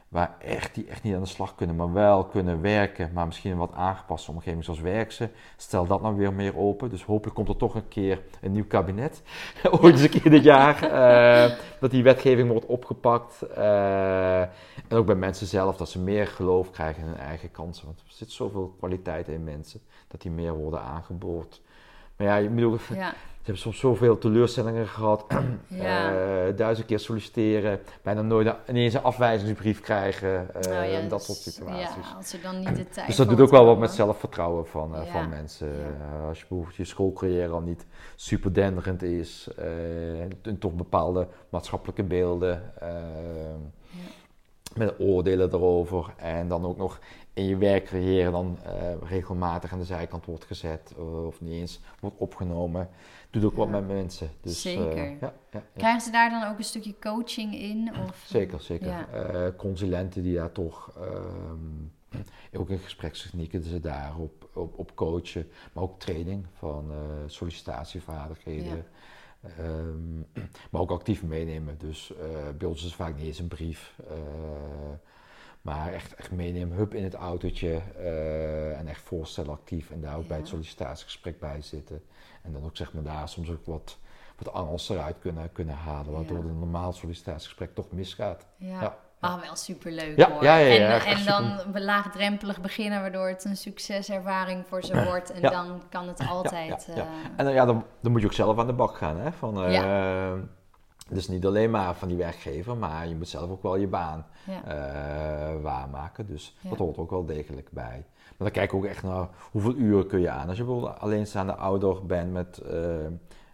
waar 0.10 0.36
echt, 0.40 0.76
die 0.76 0.88
echt 0.88 1.04
niet 1.04 1.14
aan 1.16 1.22
de 1.22 1.28
slag 1.28 1.56
kunnen, 1.56 1.76
maar 1.76 1.94
wel 1.94 2.26
kunnen 2.26 2.62
werken, 2.62 3.10
maar 3.14 3.26
misschien 3.26 3.52
een 3.52 3.58
wat 3.58 3.74
aangepaste 3.74 4.32
omgeving 4.32 4.64
zoals 4.64 4.80
werkse. 4.80 5.30
Stel 5.58 5.86
dat 5.88 6.02
nou 6.02 6.16
weer 6.16 6.34
meer 6.34 6.58
open. 6.58 6.90
Dus 6.90 7.04
hopelijk 7.04 7.36
komt 7.36 7.50
er 7.50 7.56
toch 7.56 7.76
een 7.76 7.88
keer 7.88 8.22
een 8.42 8.52
nieuw 8.52 8.68
kabinet. 8.68 9.22
Ooit 9.82 9.94
eens 9.94 10.02
een 10.02 10.22
keer 10.22 10.32
dit 10.32 10.44
jaar. 10.44 10.84
Uh, 10.84 11.58
dat 11.82 11.92
die 11.92 12.04
wetgeving 12.04 12.50
wordt 12.50 12.66
opgepakt. 12.66 13.44
Uh, 13.58 14.42
en 14.42 14.98
ook 14.98 15.06
bij 15.06 15.16
mensen 15.16 15.48
zelf, 15.48 15.78
dat 15.78 15.90
ze 15.90 16.00
meer 16.00 16.28
geloof 16.28 16.72
krijgen 16.72 17.04
in 17.04 17.10
hun 17.10 17.18
eigen 17.18 17.52
kansen. 17.52 17.86
Want 17.86 18.00
er 18.00 18.06
zit 18.08 18.32
zoveel 18.32 18.76
kwaliteit 18.78 19.28
in 19.28 19.44
mensen, 19.44 19.82
dat 20.08 20.22
die 20.22 20.32
meer 20.32 20.54
worden 20.54 20.82
aangeboord. 20.82 21.62
Maar 22.20 22.28
ja, 22.28 22.36
je 22.36 22.50
bedoel, 22.50 22.78
ja. 22.94 23.10
Ze 23.10 23.46
hebben 23.46 23.64
soms 23.64 23.80
zoveel 23.80 24.18
teleurstellingen 24.18 24.88
gehad. 24.88 25.26
Ja. 25.68 26.12
uh, 26.12 26.58
duizend 26.58 26.88
keer 26.88 27.00
solliciteren. 27.00 27.80
Bijna 28.02 28.22
nooit 28.22 28.56
ineens 28.70 28.94
een 28.94 29.04
afwijzingsbrief 29.04 29.82
krijgen. 29.82 30.30
Uh, 30.30 30.78
oh 30.82 30.92
ja, 30.92 31.02
dat 31.02 31.10
dus, 31.10 31.26
soort 31.26 31.38
situaties. 31.38 32.08
Ja, 32.10 32.16
als 32.18 32.34
er 32.34 32.42
dan 32.42 32.60
niet 32.60 32.76
de 32.76 32.90
tijd 32.90 33.08
dus 33.08 33.16
dat 33.16 33.30
doet 33.30 33.40
ook 33.40 33.50
wel 33.50 33.66
wat 33.66 33.78
met 33.78 33.92
zelfvertrouwen 33.92 34.68
van, 34.68 34.96
uh, 34.96 35.06
ja. 35.06 35.12
van 35.12 35.30
mensen. 35.30 35.72
Als 36.28 36.40
je 36.40 36.46
bijvoorbeeld 36.48 36.76
je 36.76 36.86
schoolcarrière 36.86 37.54
al 37.54 37.62
niet 37.62 37.86
super 38.16 38.54
denderend 38.54 39.04
is. 39.04 39.50
en 40.44 40.60
toch 40.60 40.74
bepaalde 40.74 41.28
maatschappelijke 41.50 42.04
beelden. 42.04 42.74
Met 44.76 45.00
oordelen 45.00 45.54
erover. 45.54 46.14
En 46.18 46.48
dan 46.48 46.66
ook 46.66 46.78
nog 46.78 47.00
in 47.34 47.46
je 47.46 47.58
werkcarrière 47.58 48.32
dan 48.32 48.58
uh, 48.66 48.72
regelmatig 49.10 49.72
aan 49.74 49.80
de 49.80 49.86
zijkant 49.86 50.26
wordt 50.26 50.46
gezet 50.46 50.94
uh, 50.98 51.26
of 51.26 51.42
niet 51.42 51.54
eens 51.54 51.80
wordt 52.00 52.18
opgenomen. 52.18 52.90
Doet 53.30 53.44
ook 53.44 53.52
Ja. 53.52 53.58
wat 53.58 53.70
met 53.70 53.88
mensen. 53.88 54.30
Dus, 54.42 54.66
uh, 54.66 54.74
Zeker. 54.74 55.10
ja, 55.10 55.18
ja, 55.22 55.34
ja. 55.52 55.64
Krijgen 55.78 56.02
ze 56.02 56.12
daar 56.12 56.30
dan 56.30 56.44
ook 56.52 56.58
een 56.58 56.64
stukje 56.64 56.96
coaching 57.00 57.56
in? 57.56 57.92
Of? 58.08 58.24
Zeker, 58.26 58.62
zeker. 58.62 59.08
Eh, 59.14 59.48
consulenten 59.58 60.24
die 60.24 60.36
daar 60.36 60.52
toch, 60.52 60.92
ehm, 60.98 62.22
ook 62.62 62.70
in 62.70 62.80
gesprekstechnieken, 62.80 63.64
ze 63.64 63.80
daar 63.80 64.18
op, 64.18 64.50
op, 64.54 64.96
coachen, 64.96 65.48
maar 65.74 65.84
ook 65.84 66.00
training 66.00 66.46
van 66.54 66.92
eh, 66.92 66.98
sollicitatievaardigheden. 67.26 68.86
Ehm, 69.42 70.20
maar 70.72 70.82
ook 70.82 70.92
actief 70.92 71.24
meenemen. 71.24 71.78
Dus 71.78 72.14
eh, 72.16 72.26
bij 72.58 72.68
ons 72.68 72.78
is 72.78 72.86
het 72.86 72.94
vaak 72.94 73.16
niet 73.16 73.26
eens 73.26 73.40
een 73.40 73.48
brief. 73.48 73.96
Maar 75.62 75.94
echt, 75.94 76.16
echt 76.16 76.32
meenemen, 76.32 76.78
hup 76.78 76.94
in 76.94 77.04
het 77.04 77.14
autootje 77.14 77.82
eh, 77.98 78.80
en 78.80 78.88
echt 78.88 79.02
voorstellen 79.02 79.52
actief. 79.52 79.92
En 79.92 80.02
daar 80.02 80.18
ook 80.18 80.28
bij 80.28 80.38
het 80.38 80.48
sollicitatiegesprek 80.48 81.40
bij 81.40 81.62
zitten. 81.62 82.02
En 82.44 82.52
dan 82.54 82.64
ook 82.66 82.78
zeg 82.78 82.94
maar 82.94 83.04
daar 83.04 83.30
soms 83.30 83.50
ook 83.50 83.66
wat, 83.66 83.98
wat 84.38 84.54
angels 84.54 84.90
eruit 84.90 85.20
kunnen, 85.20 85.52
kunnen 85.52 85.76
halen. 85.76 86.14
Waardoor 86.14 86.38
Ja. 86.38 86.44
een 86.44 86.60
normaal 86.60 86.94
sollicitatiegesprek 86.94 87.76
toch 87.76 87.92
misgaat. 87.92 88.46
Ja. 88.58 88.82
Ja. 88.82 88.98
Ah, 89.20 89.42
wel 89.42 89.56
superleuk 89.56 90.18
Ja, 90.18 90.32
hoor. 90.32 90.44
ja, 90.44 90.56
ja, 90.58 91.00
en 91.00 91.06
en 91.06 91.18
super. 91.18 91.26
dan 91.72 91.84
laagdrempelig 91.84 92.62
beginnen, 92.62 93.02
waardoor 93.02 93.28
het 93.28 93.46
een 93.46 93.58
succeservaring 93.58 94.66
voor 94.68 94.84
ze 94.84 95.04
wordt. 95.04 95.32
En 95.32 95.42
dan 95.42 95.82
kan 95.90 96.08
het 96.08 96.28
altijd... 96.30 96.86
ja, 96.88 96.96
ja. 96.96 97.02
eh, 97.02 97.08
En 97.38 97.46
dan, 97.46 97.54
ja, 97.54 97.66
dan, 97.66 97.86
dan 98.02 98.12
moet 98.12 98.22
je 98.22 98.28
ook 98.28 98.34
zelf 98.34 98.58
aan 98.60 98.68
de 98.68 98.74
bak 98.74 98.96
gaan. 98.98 99.18
Hè? 99.20 99.32
Van, 99.32 99.64
eh, 99.64 100.34
Dus 101.10 101.28
niet 101.28 101.46
alleen 101.46 101.72
maar 101.72 101.96
van 101.96 102.08
die 102.08 102.18
werkgever, 102.18 102.78
maar 102.78 103.08
je 103.08 103.16
moet 103.16 103.28
zelf 103.28 103.50
ook 103.50 103.64
wel 103.64 103.76
je 103.76 103.88
baan 103.88 104.26
ja. 104.46 104.64
eh, 104.64 105.62
waarmaken. 105.62 106.26
Dus 106.26 106.58
Ja. 106.62 106.70
dat 106.70 106.78
hoort 106.78 106.98
ook 106.98 107.10
wel 107.10 107.26
degelijk 107.26 107.72
bij. 107.72 108.06
Maar 108.28 108.48
dan 108.48 108.52
kijk 108.52 108.72
ik 108.72 108.78
ook 108.78 108.86
echt 108.86 109.04
naar 109.04 109.28
hoeveel 109.52 109.76
uren 109.76 110.08
kun 110.08 110.20
je 110.20 110.30
aan. 110.30 110.48
Als 110.48 110.58
je 110.58 110.64
bijvoorbeeld 110.64 111.00
alleenstaande 111.00 111.56
ouder 111.56 112.06
bent 112.06 112.32
met 112.32 112.58
eh, 112.58 113.06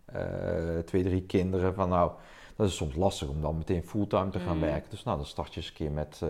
eh, 0.06 0.80
twee, 0.86 1.04
drie 1.04 1.22
kinderen, 1.22 1.74
van 1.74 1.89
nou, 1.89 2.12
dat 2.56 2.68
is 2.68 2.76
soms 2.76 2.96
lastig 2.96 3.28
om 3.30 3.41
dan 3.41 3.58
meteen 3.58 3.84
fulltime 3.84 4.30
te 4.30 4.39
gaan 4.39 4.56
Mm. 4.56 4.62
werken. 4.62 4.89
Dus 4.89 5.04
nou, 5.04 5.18
dan 5.18 5.26
start 5.26 5.54
je 5.54 5.60
eens 5.60 5.70
een 5.70 5.76
keer 5.76 5.91
met 5.91 6.20
eh 6.24 6.30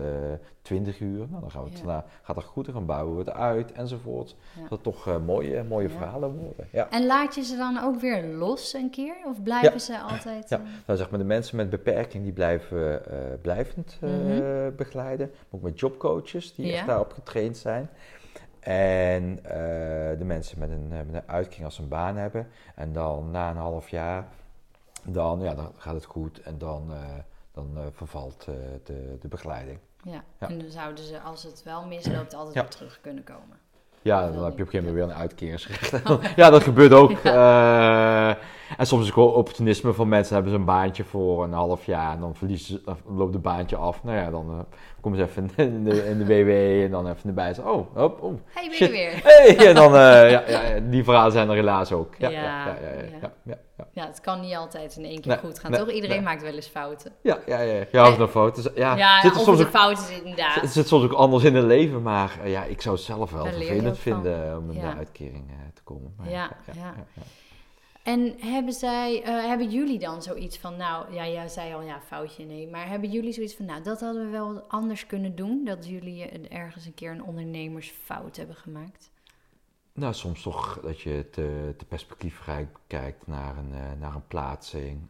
20 0.62 1.00
uur. 1.00 1.26
Nou, 1.28 1.40
dan 1.40 1.50
gaan 1.50 1.64
we 1.64 1.70
het, 1.70 1.82
Ja. 1.86 2.04
gaat 2.22 2.34
dat 2.36 2.44
goed, 2.44 2.72
dan 2.72 2.86
bouwen 2.86 3.12
we 3.12 3.18
het 3.18 3.30
uit 3.32 3.72
enzovoort. 3.72 4.36
Ja. 4.54 4.60
Dat 4.62 4.70
het 4.70 4.82
toch 4.82 5.06
eh, 5.08 5.16
mooie, 5.26 5.62
mooie 5.64 5.88
verhalen 5.88 6.36
worden. 6.36 6.68
Ja. 6.72 6.90
En 6.90 7.06
laat 7.06 7.34
je 7.34 7.42
ze 7.42 7.56
dan 7.56 7.78
ook 7.84 8.00
weer 8.00 8.24
los 8.24 8.72
een 8.74 8.90
keer? 8.90 9.14
Of 9.26 9.42
blijven 9.42 9.80
ze 9.80 9.98
altijd... 10.00 10.48
Ja. 10.48 10.60
Nou, 10.86 10.98
zeg 10.98 11.10
maar, 11.10 11.18
de 11.18 11.24
mensen 11.24 11.56
met 11.56 11.70
beperking 11.70 12.22
die 12.24 12.32
blijven 12.32 13.06
eh, 13.10 13.18
blijvend 13.42 13.98
Mhm. 14.00 14.74
begeleiden. 14.76 15.30
Ook 15.50 15.62
met 15.62 15.80
jobcoaches 15.80 16.54
die 16.54 16.72
echt 16.72 16.86
daarop 16.86 17.12
getraind 17.12 17.56
zijn. 17.56 17.88
En 18.60 19.38
de 20.18 20.24
mensen 20.24 20.58
met 20.58 20.70
een, 20.70 20.88
met 20.88 21.06
een 21.22 21.22
uitkering 21.28 21.64
als 21.64 21.74
ze 21.74 21.82
een 21.82 21.88
baan 21.88 22.16
hebben. 22.16 22.48
En 22.74 22.92
dan 22.92 23.30
na 23.30 23.50
een 23.50 23.56
half 23.56 23.88
jaar, 23.88 24.28
dan, 25.08 25.40
ja, 25.40 25.54
dan 25.54 25.72
gaat 25.76 25.94
het 25.94 26.04
goed. 26.04 26.40
En 26.40 26.58
dan, 26.58 26.92
eh, 26.92 26.98
dan 27.52 27.70
eh, 27.76 27.82
vervalt 27.92 28.46
eh, 28.48 28.54
de, 28.84 29.16
de 29.20 29.28
begeleiding. 29.28 29.78
ja. 30.02 30.24
Ja. 30.40 30.48
En 30.48 30.58
dan 30.58 30.70
zouden 30.70 31.04
ze, 31.04 31.20
als 31.20 31.42
het 31.42 31.62
wel 31.62 31.86
misloopt, 31.86 32.34
altijd 32.34 32.54
weer 32.54 32.68
terug 32.68 32.98
kunnen 33.00 33.24
komen. 33.24 33.58
Ja, 34.02 34.30
dan 34.30 34.44
heb 34.44 34.56
je 34.56 34.62
op 34.62 34.74
een 34.74 34.80
gegeven 34.80 34.84
moment 34.84 34.94
weer 34.94 35.04
een 35.04 35.22
uitkeringsrecht. 35.22 35.90
ja, 36.36 36.50
dat 36.50 36.62
gebeurt 36.62 36.92
ook. 36.92 37.10
en 38.76 38.86
soms 38.86 39.00
is 39.00 39.06
het 39.06 39.14
gewoon 39.14 39.32
opportunisme 39.34 39.92
van 39.92 40.08
mensen. 40.08 40.34
hebben 40.34 40.52
ze 40.52 40.58
een 40.58 40.64
baantje 40.64 41.04
voor 41.04 41.44
een 41.44 41.52
half 41.52 41.86
jaar 41.86 42.12
en 42.12 42.20
dan 42.20 42.34
verliezen 42.34 42.66
ze, 42.66 42.82
dan 42.84 42.96
loopt 43.16 43.32
het 43.32 43.42
baantje 43.42 43.76
af. 43.76 44.02
Nou 44.04 44.16
ja, 44.16 44.30
dan 44.30 44.50
eh, 44.50 44.58
komen 45.00 45.18
ze 45.18 45.24
even 45.24 45.50
in 45.56 45.84
de, 45.84 46.06
in 46.08 46.18
de 46.18 46.26
WW 46.26 46.50
en 46.84 46.90
dan 46.90 47.08
even 47.08 47.28
erbij. 47.28 47.54
Zo, 47.54 47.62
oh, 47.62 47.96
hop, 47.96 48.22
oh, 48.22 48.34
Hey, 48.44 48.68
ben 48.68 48.78
je 48.78 48.90
weer? 48.90 49.20
hey! 49.22 49.66
En 49.68 49.74
dan, 49.74 49.94
eh, 49.94 50.30
ja, 50.30 50.42
ja, 50.48 50.62
ja, 50.62 50.80
die 50.80 51.04
verhalen 51.04 51.32
zijn 51.32 51.48
er 51.48 51.54
helaas 51.54 51.92
ook. 51.92 52.14
Ja, 52.18 52.28
ja, 52.28 52.42
Ja, 52.42 52.66
ja, 52.66 52.74
ja, 52.82 52.88
ja, 52.90 53.02
ja. 53.02 53.18
ja, 53.22 53.30
ja, 53.42 53.54
ja. 53.76 53.86
Ja, 53.92 54.06
het 54.06 54.20
kan 54.20 54.40
niet 54.40 54.54
altijd 54.56 54.96
in 54.96 55.04
één 55.04 55.20
keer 55.20 55.32
Nee, 55.32 55.38
goed 55.38 55.58
gaan, 55.58 55.70
nee, 55.70 55.80
toch? 55.80 55.90
Iedereen 55.90 56.16
nee. 56.16 56.24
maakt 56.24 56.42
wel 56.42 56.52
eens 56.54 56.66
fouten. 56.68 57.12
Ja, 57.22 57.38
ja, 57.46 57.60
ja. 57.60 57.84
Ja, 57.92 58.08
of 58.08 58.18
een 58.18 58.28
fout. 58.28 58.54
Dus, 58.54 58.68
ja, 58.74 58.96
Ja, 58.96 59.20
zit 59.20 59.30
er 59.32 59.38
of 59.38 59.44
soms 59.44 59.58
het 59.58 59.66
ook, 59.68 59.74
een 59.74 59.80
fout 59.80 59.98
is 59.98 60.18
inderdaad. 60.20 60.60
het 60.60 60.70
zit 60.70 60.88
soms 60.88 61.04
ook 61.04 61.12
anders 61.12 61.44
in 61.44 61.54
het 61.54 61.64
leven, 61.64 62.02
maar 62.02 62.38
eh, 62.44 62.50
ja, 62.50 62.64
ik 62.64 62.80
zou 62.82 62.94
het 62.94 63.04
zelf 63.04 63.30
wel 63.30 63.46
je 63.46 63.52
vervelend 63.52 63.98
vinden 63.98 64.58
om 64.58 64.70
in 64.70 64.76
Ja. 64.80 64.90
de 64.90 64.96
uitkering 64.96 65.50
eh, 65.50 65.54
te 65.74 65.82
komen. 65.82 66.14
Maar, 66.16 66.30
Ja, 66.30 66.50
ja. 66.74 66.94
En 68.06 68.34
hebben 68.38 68.72
zij, 68.72 69.22
eh, 69.22 69.46
hebben 69.46 69.70
jullie 69.70 69.98
dan 69.98 70.22
zoiets 70.22 70.58
van, 70.58 70.76
nou, 70.76 71.12
ja, 71.12 71.28
jij 71.28 71.48
zei 71.48 71.74
al, 71.74 71.80
ja, 71.80 72.00
foutje, 72.00 72.44
nee. 72.44 72.68
Maar 72.68 72.88
hebben 72.88 73.10
jullie 73.10 73.32
zoiets 73.32 73.54
van, 73.54 73.64
nou, 73.64 73.82
dat 73.82 74.00
hadden 74.00 74.24
we 74.24 74.30
wel 74.30 74.60
anders 74.68 75.06
kunnen 75.06 75.36
doen? 75.36 75.64
Dat 75.64 75.86
jullie 75.86 76.28
eh, 76.28 76.58
ergens 76.58 76.86
een 76.86 76.94
keer 76.94 77.10
een 77.10 77.24
ondernemersfout 77.24 78.36
hebben 78.36 78.56
gemaakt? 78.56 79.10
Nou, 79.92 80.14
soms 80.14 80.42
toch 80.42 80.80
dat 80.82 81.00
je 81.00 81.30
te, 81.30 81.74
te 81.76 81.84
perspectiefrijk 81.84 82.76
kijkt 82.86 83.26
naar 83.26 83.56
een, 83.56 83.70
uh, 83.72 84.00
naar 84.00 84.14
een 84.14 84.26
plaatsing. 84.26 85.00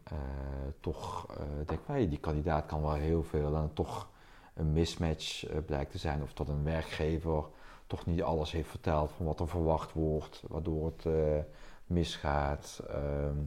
Toch 0.79 1.25
denk 1.65 1.79
ik, 1.87 2.09
die 2.09 2.19
kandidaat 2.19 2.65
kan 2.65 2.81
wel 2.81 2.93
heel 2.93 3.23
veel 3.23 3.55
en 3.55 3.71
toch 3.73 4.09
een 4.53 4.73
mismatch 4.73 5.45
blijkt 5.65 5.91
te 5.91 5.97
zijn. 5.97 6.21
Of 6.21 6.33
dat 6.33 6.47
een 6.47 6.63
werkgever 6.63 7.43
toch 7.87 8.05
niet 8.05 8.23
alles 8.23 8.51
heeft 8.51 8.69
verteld 8.69 9.11
van 9.11 9.25
wat 9.25 9.39
er 9.39 9.47
verwacht 9.47 9.93
wordt, 9.93 10.43
waardoor 10.47 10.85
het 10.85 11.05
misgaat. 11.87 12.81
Ehm, 12.89 13.37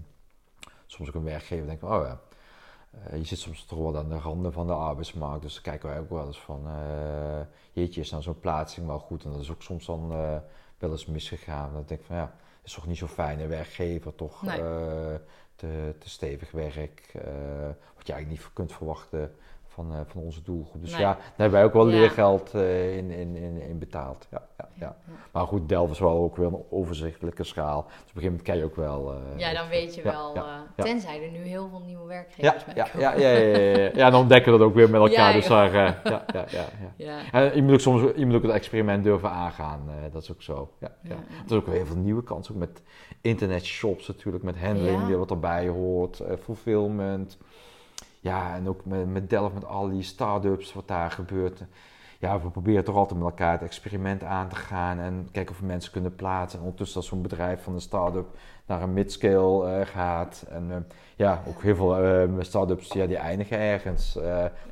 soms 0.86 1.08
ook 1.08 1.14
een 1.14 1.22
werkgever 1.22 1.66
denkt, 1.66 1.82
oh 1.82 2.04
ja, 2.04 2.20
je 3.16 3.24
zit 3.24 3.38
soms 3.38 3.64
toch 3.64 3.78
wel 3.78 3.98
aan 3.98 4.08
de 4.08 4.18
randen 4.18 4.52
van 4.52 4.66
de 4.66 4.72
arbeidsmarkt. 4.72 5.42
Dus 5.42 5.54
dan 5.54 5.62
kijken 5.62 5.88
wij 5.88 5.98
ook 5.98 6.10
wel 6.10 6.26
eens 6.26 6.40
van, 6.40 6.68
jeetje, 7.72 8.00
is 8.00 8.10
nou 8.10 8.22
zo'n 8.22 8.38
plaatsing 8.38 8.86
wel 8.86 8.98
goed? 8.98 9.24
En 9.24 9.30
dat 9.30 9.40
is 9.40 9.50
ook 9.50 9.62
soms 9.62 9.86
dan 9.86 10.08
wel 10.78 10.90
eens 10.90 11.06
misgegaan. 11.06 11.72
Dat 11.72 11.82
ik 11.82 11.88
denk 11.88 12.04
van 12.04 12.16
ja, 12.16 12.34
is 12.62 12.72
toch 12.72 12.86
niet 12.86 12.98
zo 12.98 13.06
fijn. 13.06 13.40
Een 13.40 13.48
werkgever 13.48 14.14
toch 14.14 14.46
eh, 14.46 14.54
te, 15.54 15.94
te, 15.98 16.08
stevig 16.08 16.50
werk. 16.50 17.12
Uh, 17.16 17.22
wat 17.96 18.06
je 18.06 18.12
eigenlijk 18.12 18.28
niet 18.28 18.52
kunt 18.52 18.72
verwachten 18.72 19.34
van, 19.80 19.96
uh, 19.96 20.00
van 20.06 20.22
onze 20.22 20.42
doelgroep. 20.42 20.80
Dus 20.80 20.90
ja, 20.90 20.98
daar 20.98 21.32
hebben 21.36 21.58
wij 21.58 21.64
ook 21.64 21.72
wel 21.72 21.86
leergeld 21.86 22.54
in, 22.54 23.10
in, 23.10 23.36
in, 23.36 23.62
in, 23.62 23.78
betaald. 23.78 24.26
Ja, 24.30 24.42
ja, 24.58 24.68
ja, 24.74 24.96
Maar 25.32 25.46
goed, 25.46 25.68
Delft 25.68 25.92
is 25.92 25.98
wel 25.98 26.22
ook 26.22 26.36
weer 26.36 26.46
een 26.46 26.64
overzichtelijke 26.70 27.44
schaal. 27.44 27.82
Dus 27.82 27.92
op 27.92 27.96
een 27.96 28.06
gegeven 28.06 28.22
moment 28.22 28.42
kan 28.42 28.56
je 28.56 28.64
ook 28.64 28.76
wel... 28.76 29.14
ja, 29.36 29.52
dan 29.52 29.68
weet 29.68 29.94
je 29.94 30.02
wel. 30.02 30.38
Tenzij 30.76 31.22
er 31.22 31.30
nu 31.30 31.38
heel 31.38 31.68
veel 31.68 31.82
nieuwe 31.86 32.06
werkgevers 32.06 32.64
ja, 32.74 32.74
ja, 32.74 32.88
ja, 32.98 33.14
ja, 33.14 33.28
ja, 33.28 33.58
ja, 33.58 33.90
ja, 33.94 34.10
dan 34.10 34.20
ontdekken 34.20 34.52
we 34.52 34.58
dat 34.58 34.66
ook 34.66 34.74
weer 34.74 34.90
met 34.90 35.00
elkaar. 35.00 35.32
dus 35.32 35.46
daar, 35.46 35.72
ja, 35.72 36.00
ja, 36.04 36.44
ja, 36.50 36.68
ja. 36.96 37.18
En 37.32 37.54
je 37.54 37.62
moet 37.62 37.72
ook 37.72 37.80
soms 37.80 38.02
je 38.16 38.26
moet 38.26 38.34
ook 38.34 38.42
het 38.42 38.52
experiment 38.52 39.04
durven 39.04 39.30
aangaan. 39.30 39.90
dat 40.12 40.22
is 40.22 40.32
ook 40.32 40.42
zo. 40.42 40.70
Ja, 40.78 40.90
ja. 41.02 41.10
Er 41.10 41.44
is 41.46 41.52
ook 41.52 41.66
weer 41.66 41.74
heel 41.74 41.86
veel 41.86 41.96
nieuwe 41.96 42.22
kansen. 42.22 42.54
Ook 42.54 42.60
met 42.60 42.82
internetshops 43.20 44.08
natuurlijk, 44.08 44.44
met 44.44 44.58
handling, 44.58 45.16
wat 45.16 45.30
erbij 45.30 45.68
hoort. 45.68 46.22
fulfillment 46.42 47.38
ja, 48.20 48.54
en 48.54 48.68
ook 48.68 48.84
met, 48.84 49.06
met 49.06 49.30
Delft, 49.30 49.54
met 49.54 49.64
al 49.64 49.88
die 49.88 50.02
start-ups, 50.02 50.72
wat 50.72 50.88
daar 50.88 51.10
gebeurt. 51.10 51.64
Ja, 52.18 52.40
we 52.40 52.50
proberen 52.50 52.84
toch 52.84 52.96
altijd 52.96 53.18
met 53.20 53.28
elkaar 53.28 53.52
het 53.52 53.62
experiment 53.62 54.24
aan 54.24 54.48
te 54.48 54.56
gaan 54.56 54.98
en 54.98 55.28
kijken 55.32 55.54
of 55.54 55.60
we 55.60 55.66
mensen 55.66 55.92
kunnen 55.92 56.14
plaatsen. 56.14 56.58
En 56.58 56.64
ondertussen 56.64 56.96
als 56.96 57.08
zo'n 57.08 57.22
bedrijf 57.22 57.62
van 57.62 57.74
een 57.74 57.80
start-up 57.80 58.26
naar 58.66 58.82
een 58.82 58.92
midscale 58.92 59.78
uh, 59.78 59.86
gaat. 59.86 60.44
En 60.48 60.68
uh, 60.68 60.76
ja, 61.16 61.42
ook 61.48 61.62
heel 61.62 61.74
veel 61.74 62.04
uh, 62.04 62.36
start-ups 62.38 62.92
ja, 62.92 63.06
die 63.06 63.16
eindigen 63.16 63.58
ergens. 63.58 64.12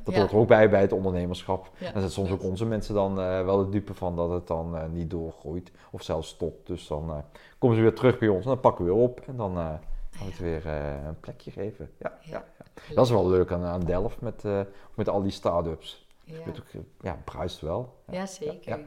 dat 0.03 0.15
hoort 0.15 0.31
er 0.31 0.37
ook 0.37 0.47
bij 0.47 0.69
bij 0.69 0.81
het 0.81 0.91
ondernemerschap. 0.91 1.71
Ja. 1.77 1.93
En 1.93 1.99
zijn 1.99 2.11
soms 2.11 2.31
ook 2.31 2.43
onze 2.43 2.65
mensen 2.65 2.93
dan 2.93 3.15
wel 3.15 3.57
de 3.57 3.69
dupe 3.69 3.93
van 3.93 4.15
dat 4.15 4.29
het 4.29 4.47
dan 4.47 4.93
niet 4.93 5.09
doorgroeit 5.09 5.71
of 5.91 6.03
zelfs 6.03 6.29
stopt. 6.29 6.67
Dus 6.67 6.87
dan 6.87 7.23
komen 7.57 7.77
ze 7.77 7.81
weer 7.81 7.95
terug 7.95 8.17
bij 8.17 8.27
ons 8.27 8.43
en 8.43 8.49
dan 8.49 8.59
pakken 8.59 8.85
we 8.85 8.91
weer 8.91 9.01
op 9.01 9.21
en 9.27 9.35
dan 9.35 9.79
gaan 10.19 10.27
we 10.27 10.33
het 10.33 10.63
weer 10.63 10.73
een 11.07 11.19
plekje 11.19 11.51
geven. 11.51 11.91
ja. 11.97 12.17
ja. 12.21 12.45
Dat 12.93 13.05
is 13.05 13.11
wel 13.11 13.29
leuk 13.29 13.51
aan, 13.51 13.63
aan 13.63 13.79
Delft 13.79 14.21
met, 14.21 14.43
uh, 14.43 14.61
met 14.95 15.09
al 15.09 15.21
die 15.21 15.31
start-ups. 15.31 16.07
Ja. 16.23 16.37
Ook, 16.47 16.83
ja, 17.01 17.21
prijst 17.25 17.61
wel. 17.61 18.01
Ja, 18.11 18.25
zeker. 18.25 18.79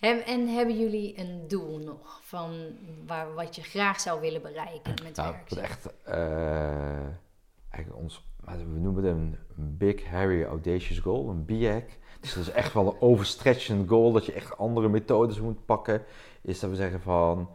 En, 0.00 0.24
en, 0.26 0.48
hebben 0.48 0.78
jullie 0.78 1.18
een 1.18 1.44
doel 1.48 1.78
nog 1.78 2.20
van 2.22 2.52
waar, 3.06 3.34
wat 3.34 3.56
je 3.56 3.62
graag 3.62 4.00
zou 4.00 4.20
willen 4.20 4.42
bereiken 4.42 4.94
met 5.02 5.16
nou, 5.16 5.32
werk? 5.32 5.50
echt, 5.50 5.92
eigenlijk 7.70 8.02
ons, 8.02 8.24
we 8.44 8.78
noemen 8.78 9.04
het 9.04 9.14
een 9.14 9.36
Big 9.54 10.04
Harry 10.06 10.44
Audacious 10.44 10.98
Goal, 10.98 11.28
een 11.28 11.44
BHAG. 11.44 11.84
Dus 12.20 12.34
dat 12.34 12.42
is 12.42 12.50
echt 12.50 12.72
wel 12.72 12.86
een 12.86 13.00
overstretchend 13.00 13.88
goal, 13.88 14.12
dat 14.12 14.26
je 14.26 14.32
echt 14.32 14.58
andere 14.58 14.88
methodes 14.88 15.40
moet 15.40 15.64
pakken. 15.64 16.02
Is 16.40 16.60
dat 16.60 16.70
we 16.70 16.76
zeggen 16.76 17.00
van, 17.00 17.50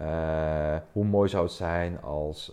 uh, 0.00 0.76
hoe 0.92 1.04
mooi 1.04 1.28
zou 1.28 1.44
het 1.44 1.52
zijn 1.52 2.02
als 2.02 2.52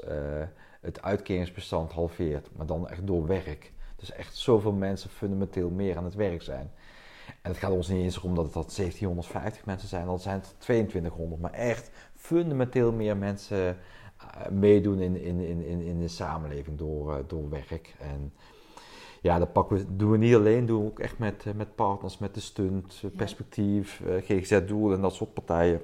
het 0.81 1.01
uitkeringsbestand 1.01 1.91
halveert, 1.91 2.49
maar 2.55 2.65
dan 2.65 2.89
echt 2.89 3.07
door 3.07 3.27
werk. 3.27 3.71
Dus 3.95 4.11
echt 4.11 4.35
zoveel 4.35 4.71
mensen 4.71 5.09
fundamenteel 5.09 5.69
meer 5.69 5.97
aan 5.97 6.03
het 6.03 6.15
werk 6.15 6.41
zijn. 6.41 6.71
En 7.41 7.51
het 7.51 7.57
gaat 7.57 7.71
ons 7.71 7.87
niet 7.87 8.03
eens 8.03 8.21
om 8.21 8.35
dat 8.35 8.45
het 8.45 8.53
dat 8.53 8.75
1750 8.75 9.65
mensen 9.65 9.87
zijn, 9.87 10.05
dan 10.05 10.19
zijn 10.19 10.35
het 10.35 10.55
2200, 10.57 11.41
maar 11.41 11.51
echt 11.51 11.91
fundamenteel 12.15 12.91
meer 12.91 13.17
mensen 13.17 13.67
uh, 13.67 14.47
meedoen 14.51 14.99
in, 14.99 15.21
in, 15.21 15.39
in, 15.39 15.81
in 15.81 15.99
de 15.99 16.07
samenleving 16.07 16.77
door, 16.77 17.23
door 17.27 17.49
werk. 17.49 17.95
En 17.99 18.33
ja, 19.21 19.39
dat 19.39 19.53
pakken 19.53 19.77
we, 19.77 19.95
doen 19.95 20.11
we 20.11 20.17
niet 20.17 20.35
alleen, 20.35 20.65
doen 20.65 20.81
we 20.81 20.87
ook 20.87 20.99
echt 20.99 21.17
met, 21.17 21.45
met 21.55 21.75
partners, 21.75 22.17
met 22.17 22.33
de 22.33 22.39
stunt, 22.39 23.03
perspectief, 23.15 24.01
GGZ 24.19 24.65
Doel 24.65 24.93
en 24.93 25.01
dat 25.01 25.13
soort 25.13 25.33
partijen. 25.33 25.81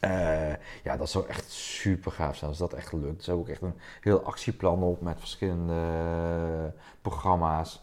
Uh, 0.00 0.52
ja, 0.84 0.96
dat 0.96 1.10
zou 1.10 1.26
echt 1.28 1.50
super 1.50 2.12
gaaf 2.12 2.36
zijn 2.36 2.50
als 2.50 2.58
dat 2.58 2.72
echt 2.72 2.92
lukt. 2.92 3.26
Er 3.26 3.32
is 3.32 3.38
ook 3.38 3.48
echt 3.48 3.62
een 3.62 3.74
heel 4.00 4.22
actieplan 4.22 4.82
op 4.82 5.00
met 5.00 5.18
verschillende 5.18 5.72
uh, 5.72 6.80
programma's. 7.02 7.82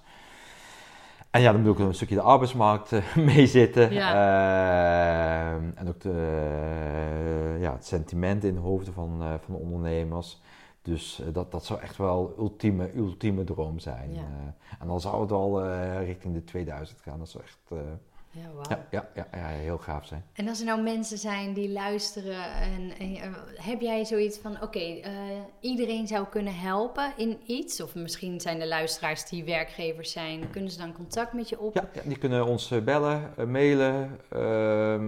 En 1.30 1.42
ja, 1.42 1.52
dan 1.52 1.62
moet 1.62 1.70
ook 1.70 1.80
een 1.80 1.94
stukje 1.94 2.16
de 2.16 2.22
arbeidsmarkt 2.22 2.92
uh, 2.92 3.16
mee 3.34 3.48
zitten. 3.48 3.94
Ja. 3.94 4.14
en 5.76 5.88
ook 5.88 6.02
de, 6.02 7.58
ja, 7.60 7.72
het 7.72 7.86
sentiment 7.86 8.44
in 8.44 8.54
de 8.54 8.60
hoofden 8.60 8.94
van, 8.94 9.18
van 9.20 9.56
de 9.56 9.62
ondernemers. 9.62 10.42
Dus 10.82 11.22
dat, 11.32 11.52
dat 11.52 11.66
zou 11.66 11.82
echt 11.82 11.98
wel 11.98 12.36
ultieme, 12.38 12.96
ultieme 12.96 13.44
droom 13.44 13.80
zijn. 13.80 14.14
Ja. 14.14 14.56
en 14.80 14.88
dan 14.88 15.02
zou 15.02 15.22
het 15.22 15.32
al 15.32 15.64
richting 16.00 16.34
de 16.34 16.44
2000 16.44 17.02
gaan. 17.02 17.20
Dat 17.20 17.30
zou 17.30 17.44
echt 17.44 17.60
ja, 18.42 18.50
wow. 18.54 18.66
ja, 18.70 18.86
ja, 18.92 19.10
ja, 19.16 19.28
ja, 19.32 19.48
heel 19.48 19.78
gaaf 19.78 20.06
zijn. 20.06 20.24
En 20.34 20.48
als 20.48 20.60
er 20.60 20.66
nou 20.66 20.82
mensen 20.82 21.18
zijn 21.18 21.54
die 21.54 21.72
luisteren, 21.72 22.54
en, 22.54 22.92
en 23.00 23.36
heb 23.56 23.82
jij 23.82 24.06
zoiets 24.06 24.38
van: 24.38 24.62
oké, 24.62 24.80
eh, 24.80 25.12
iedereen 25.60 26.08
zou 26.08 26.26
kunnen 26.26 26.56
helpen 26.56 27.14
in 27.16 27.40
iets? 27.46 27.82
Of 27.82 27.96
misschien 27.96 28.42
zijn 28.42 28.60
de 28.60 28.68
luisteraars 28.68 29.30
die 29.30 29.44
werkgevers 29.44 30.12
zijn, 30.12 30.50
kunnen 30.50 30.72
ze 30.72 30.78
dan 30.78 30.94
contact 30.94 31.34
met 31.34 31.50
je 31.50 31.60
op? 31.60 31.74
Ja, 31.74 32.02
die 32.04 32.18
kunnen 32.18 32.46
ons 32.46 32.72
eh, 32.72 32.82
bellen, 32.82 33.34
uh, 33.40 33.46
mailen, 33.46 34.20
uh, 34.34 35.00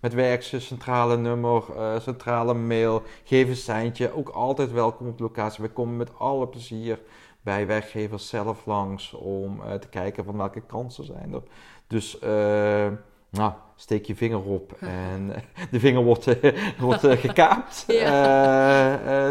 met 0.00 0.14
werkse 0.14 0.60
centrale 0.60 1.16
nummer, 1.16 1.62
centrale 2.00 2.54
mail. 2.54 3.02
Geef 3.24 3.48
een 3.48 3.56
seintje, 3.56 4.12
ook 4.12 4.28
altijd 4.28 4.72
welkom 4.72 5.08
op 5.08 5.16
de 5.16 5.22
locatie. 5.22 5.64
We 5.64 5.70
komen 5.70 5.96
met 5.96 6.18
alle 6.18 6.48
plezier 6.48 7.00
bij 7.42 7.66
werkgevers 7.66 8.28
zelf 8.28 8.66
langs 8.66 9.12
om 9.12 9.60
te 9.80 9.88
kijken 9.88 10.24
van 10.24 10.36
welke 10.36 10.60
kansen 10.60 11.04
zijn 11.04 11.32
er 11.32 11.42
dus 11.86 12.18
uh, 12.22 12.86
nou, 13.30 13.52
steek 13.76 14.04
je 14.04 14.14
vinger 14.14 14.44
op 14.44 14.72
en 14.80 15.32
de 15.70 15.80
vinger 15.80 16.02
wordt, 16.02 16.36
wordt 16.78 17.04
uh, 17.04 17.12
gekaapt 17.12 17.84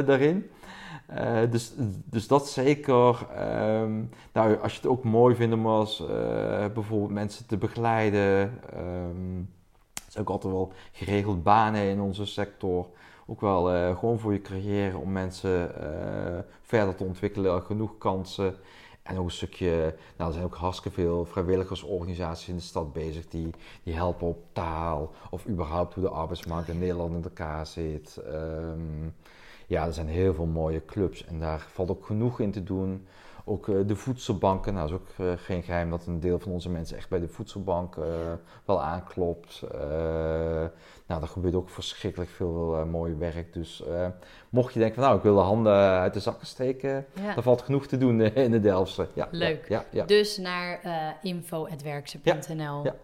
daarin. 0.06 0.50
dus, 1.50 1.74
dus 2.06 2.28
dat 2.28 2.50
zeker. 2.50 3.28
Um, 3.82 4.10
nou, 4.34 4.58
als 4.62 4.72
je 4.72 4.78
het 4.78 4.90
ook 4.90 5.04
mooi 5.04 5.36
vindt 5.36 5.54
om 5.54 5.68
als 5.68 6.04
bijvoorbeeld 6.74 7.12
mensen 7.12 7.48
te 7.48 7.58
begeleiden. 7.58 8.60
Um, 8.78 9.50
is 10.08 10.18
ook 10.18 10.30
altijd 10.30 10.54
wel 10.54 10.74
geregeld 10.92 11.44
banen 11.44 11.82
in 11.82 12.02
onze 12.02 12.26
sector. 12.26 12.88
Ook 13.26 13.42
wel 13.42 13.96
gewoon 13.96 14.20
voor 14.20 14.34
je 14.34 14.42
carrière 14.42 14.98
om 14.98 15.12
mensen 15.12 15.72
verder 16.62 16.96
te 16.96 17.04
ontwikkelen. 17.04 17.62
Genoeg 17.62 17.98
kansen. 17.98 18.56
En 19.04 19.18
ook 19.18 19.26
een 19.26 19.32
stukje, 19.32 19.96
nou, 20.18 20.30
er 20.30 20.34
zijn 20.34 20.46
ook 20.46 20.56
hartstikke 20.56 21.02
veel 21.02 21.26
vrijwilligersorganisaties 21.26 22.48
in 22.48 22.56
de 22.56 22.62
stad 22.62 22.94
bezig 22.94 23.28
die, 23.28 23.50
die 23.84 23.94
helpen 23.94 24.28
op 24.28 24.44
taal 24.52 25.12
of 25.30 25.48
überhaupt 25.48 25.94
hoe 25.94 26.04
de 26.04 26.10
arbeidsmarkt 26.10 26.68
in 26.70 26.80
Nederland 26.80 27.16
in 27.16 27.24
elkaar 27.24 27.68
zit. 27.68 28.18
Ehm, 28.18 29.10
ja, 29.68 29.86
er 29.86 29.94
zijn 29.94 30.08
heel 30.08 30.34
veel 30.34 30.46
mooie 30.46 30.86
clubs 30.86 31.26
en 31.26 31.40
daar 31.40 31.68
valt 31.72 31.90
ook 31.90 32.06
genoeg 32.06 32.40
in 32.40 32.52
te 32.52 32.64
doen. 32.64 33.08
Ook 33.46 33.68
uh, 33.68 33.88
de 33.88 33.96
voedselbanken, 33.96 34.74
nou 34.74 34.88
is 34.88 34.94
ook 34.94 35.08
uh, 35.20 35.32
geen 35.36 35.64
geheim 35.64 35.90
dat 35.90 36.06
een 36.06 36.20
deel 36.20 36.40
van 36.40 36.52
onze 36.52 36.70
mensen 36.70 36.98
echt 36.98 37.10
bij 37.10 37.20
de 37.20 37.28
voedselbank 37.28 37.96
uh, 37.96 38.06
wel 38.66 38.82
aanklopt. 38.82 39.64
nou, 41.08 41.22
er 41.22 41.28
gebeurt 41.28 41.56
ook 41.56 41.70
verschrikkelijk 41.70 42.32
veel 42.32 42.86
mooi 42.86 43.16
werk. 43.16 43.54
Dus 43.54 43.84
mocht 44.50 44.74
je 44.74 44.80
denken 44.80 44.96
van 44.96 45.04
nou, 45.04 45.18
ik 45.18 45.24
wil 45.24 45.36
de 45.36 45.42
handen 45.42 45.74
uit 45.74 46.14
de 46.14 46.20
zakken 46.20 46.48
steken, 46.48 47.06
ja. 47.14 47.34
dan 47.34 47.44
valt 47.44 47.62
genoeg 47.62 47.88
te 47.88 47.98
doen 47.98 48.22
in 48.22 48.52
de 48.52 48.60
Delftse. 48.60 49.08
Ja, 49.14 49.28
Leuk. 49.32 49.70
Ja, 49.70 49.86
ja, 49.92 50.06
dus 50.06 50.38
naar 50.38 50.80
info.werkse.nl. 51.22 52.84
Ja, 52.84 52.96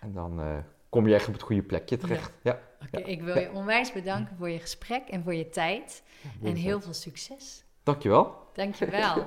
En 0.00 0.12
dan 0.12 0.40
kom 0.88 1.08
je 1.08 1.14
echt 1.14 1.26
op 1.26 1.32
het 1.32 1.42
goede 1.42 1.62
plekje 1.62 1.96
terecht. 1.96 2.32
Ja. 2.42 2.58
Oké, 2.86 2.98
ik 2.98 3.22
wil 3.22 3.38
je 3.38 3.50
onwijs 3.52 3.92
bedanken 3.92 4.36
voor 4.36 4.50
je 4.50 4.58
gesprek 4.58 5.08
en 5.08 5.22
voor 5.22 5.34
je 5.34 5.48
tijd. 5.48 6.02
en 6.42 6.54
heel 6.54 6.80
veel 6.80 6.94
succes. 6.94 7.64
Dankjewel. 7.82 8.34
Dankjewel. 8.54 9.26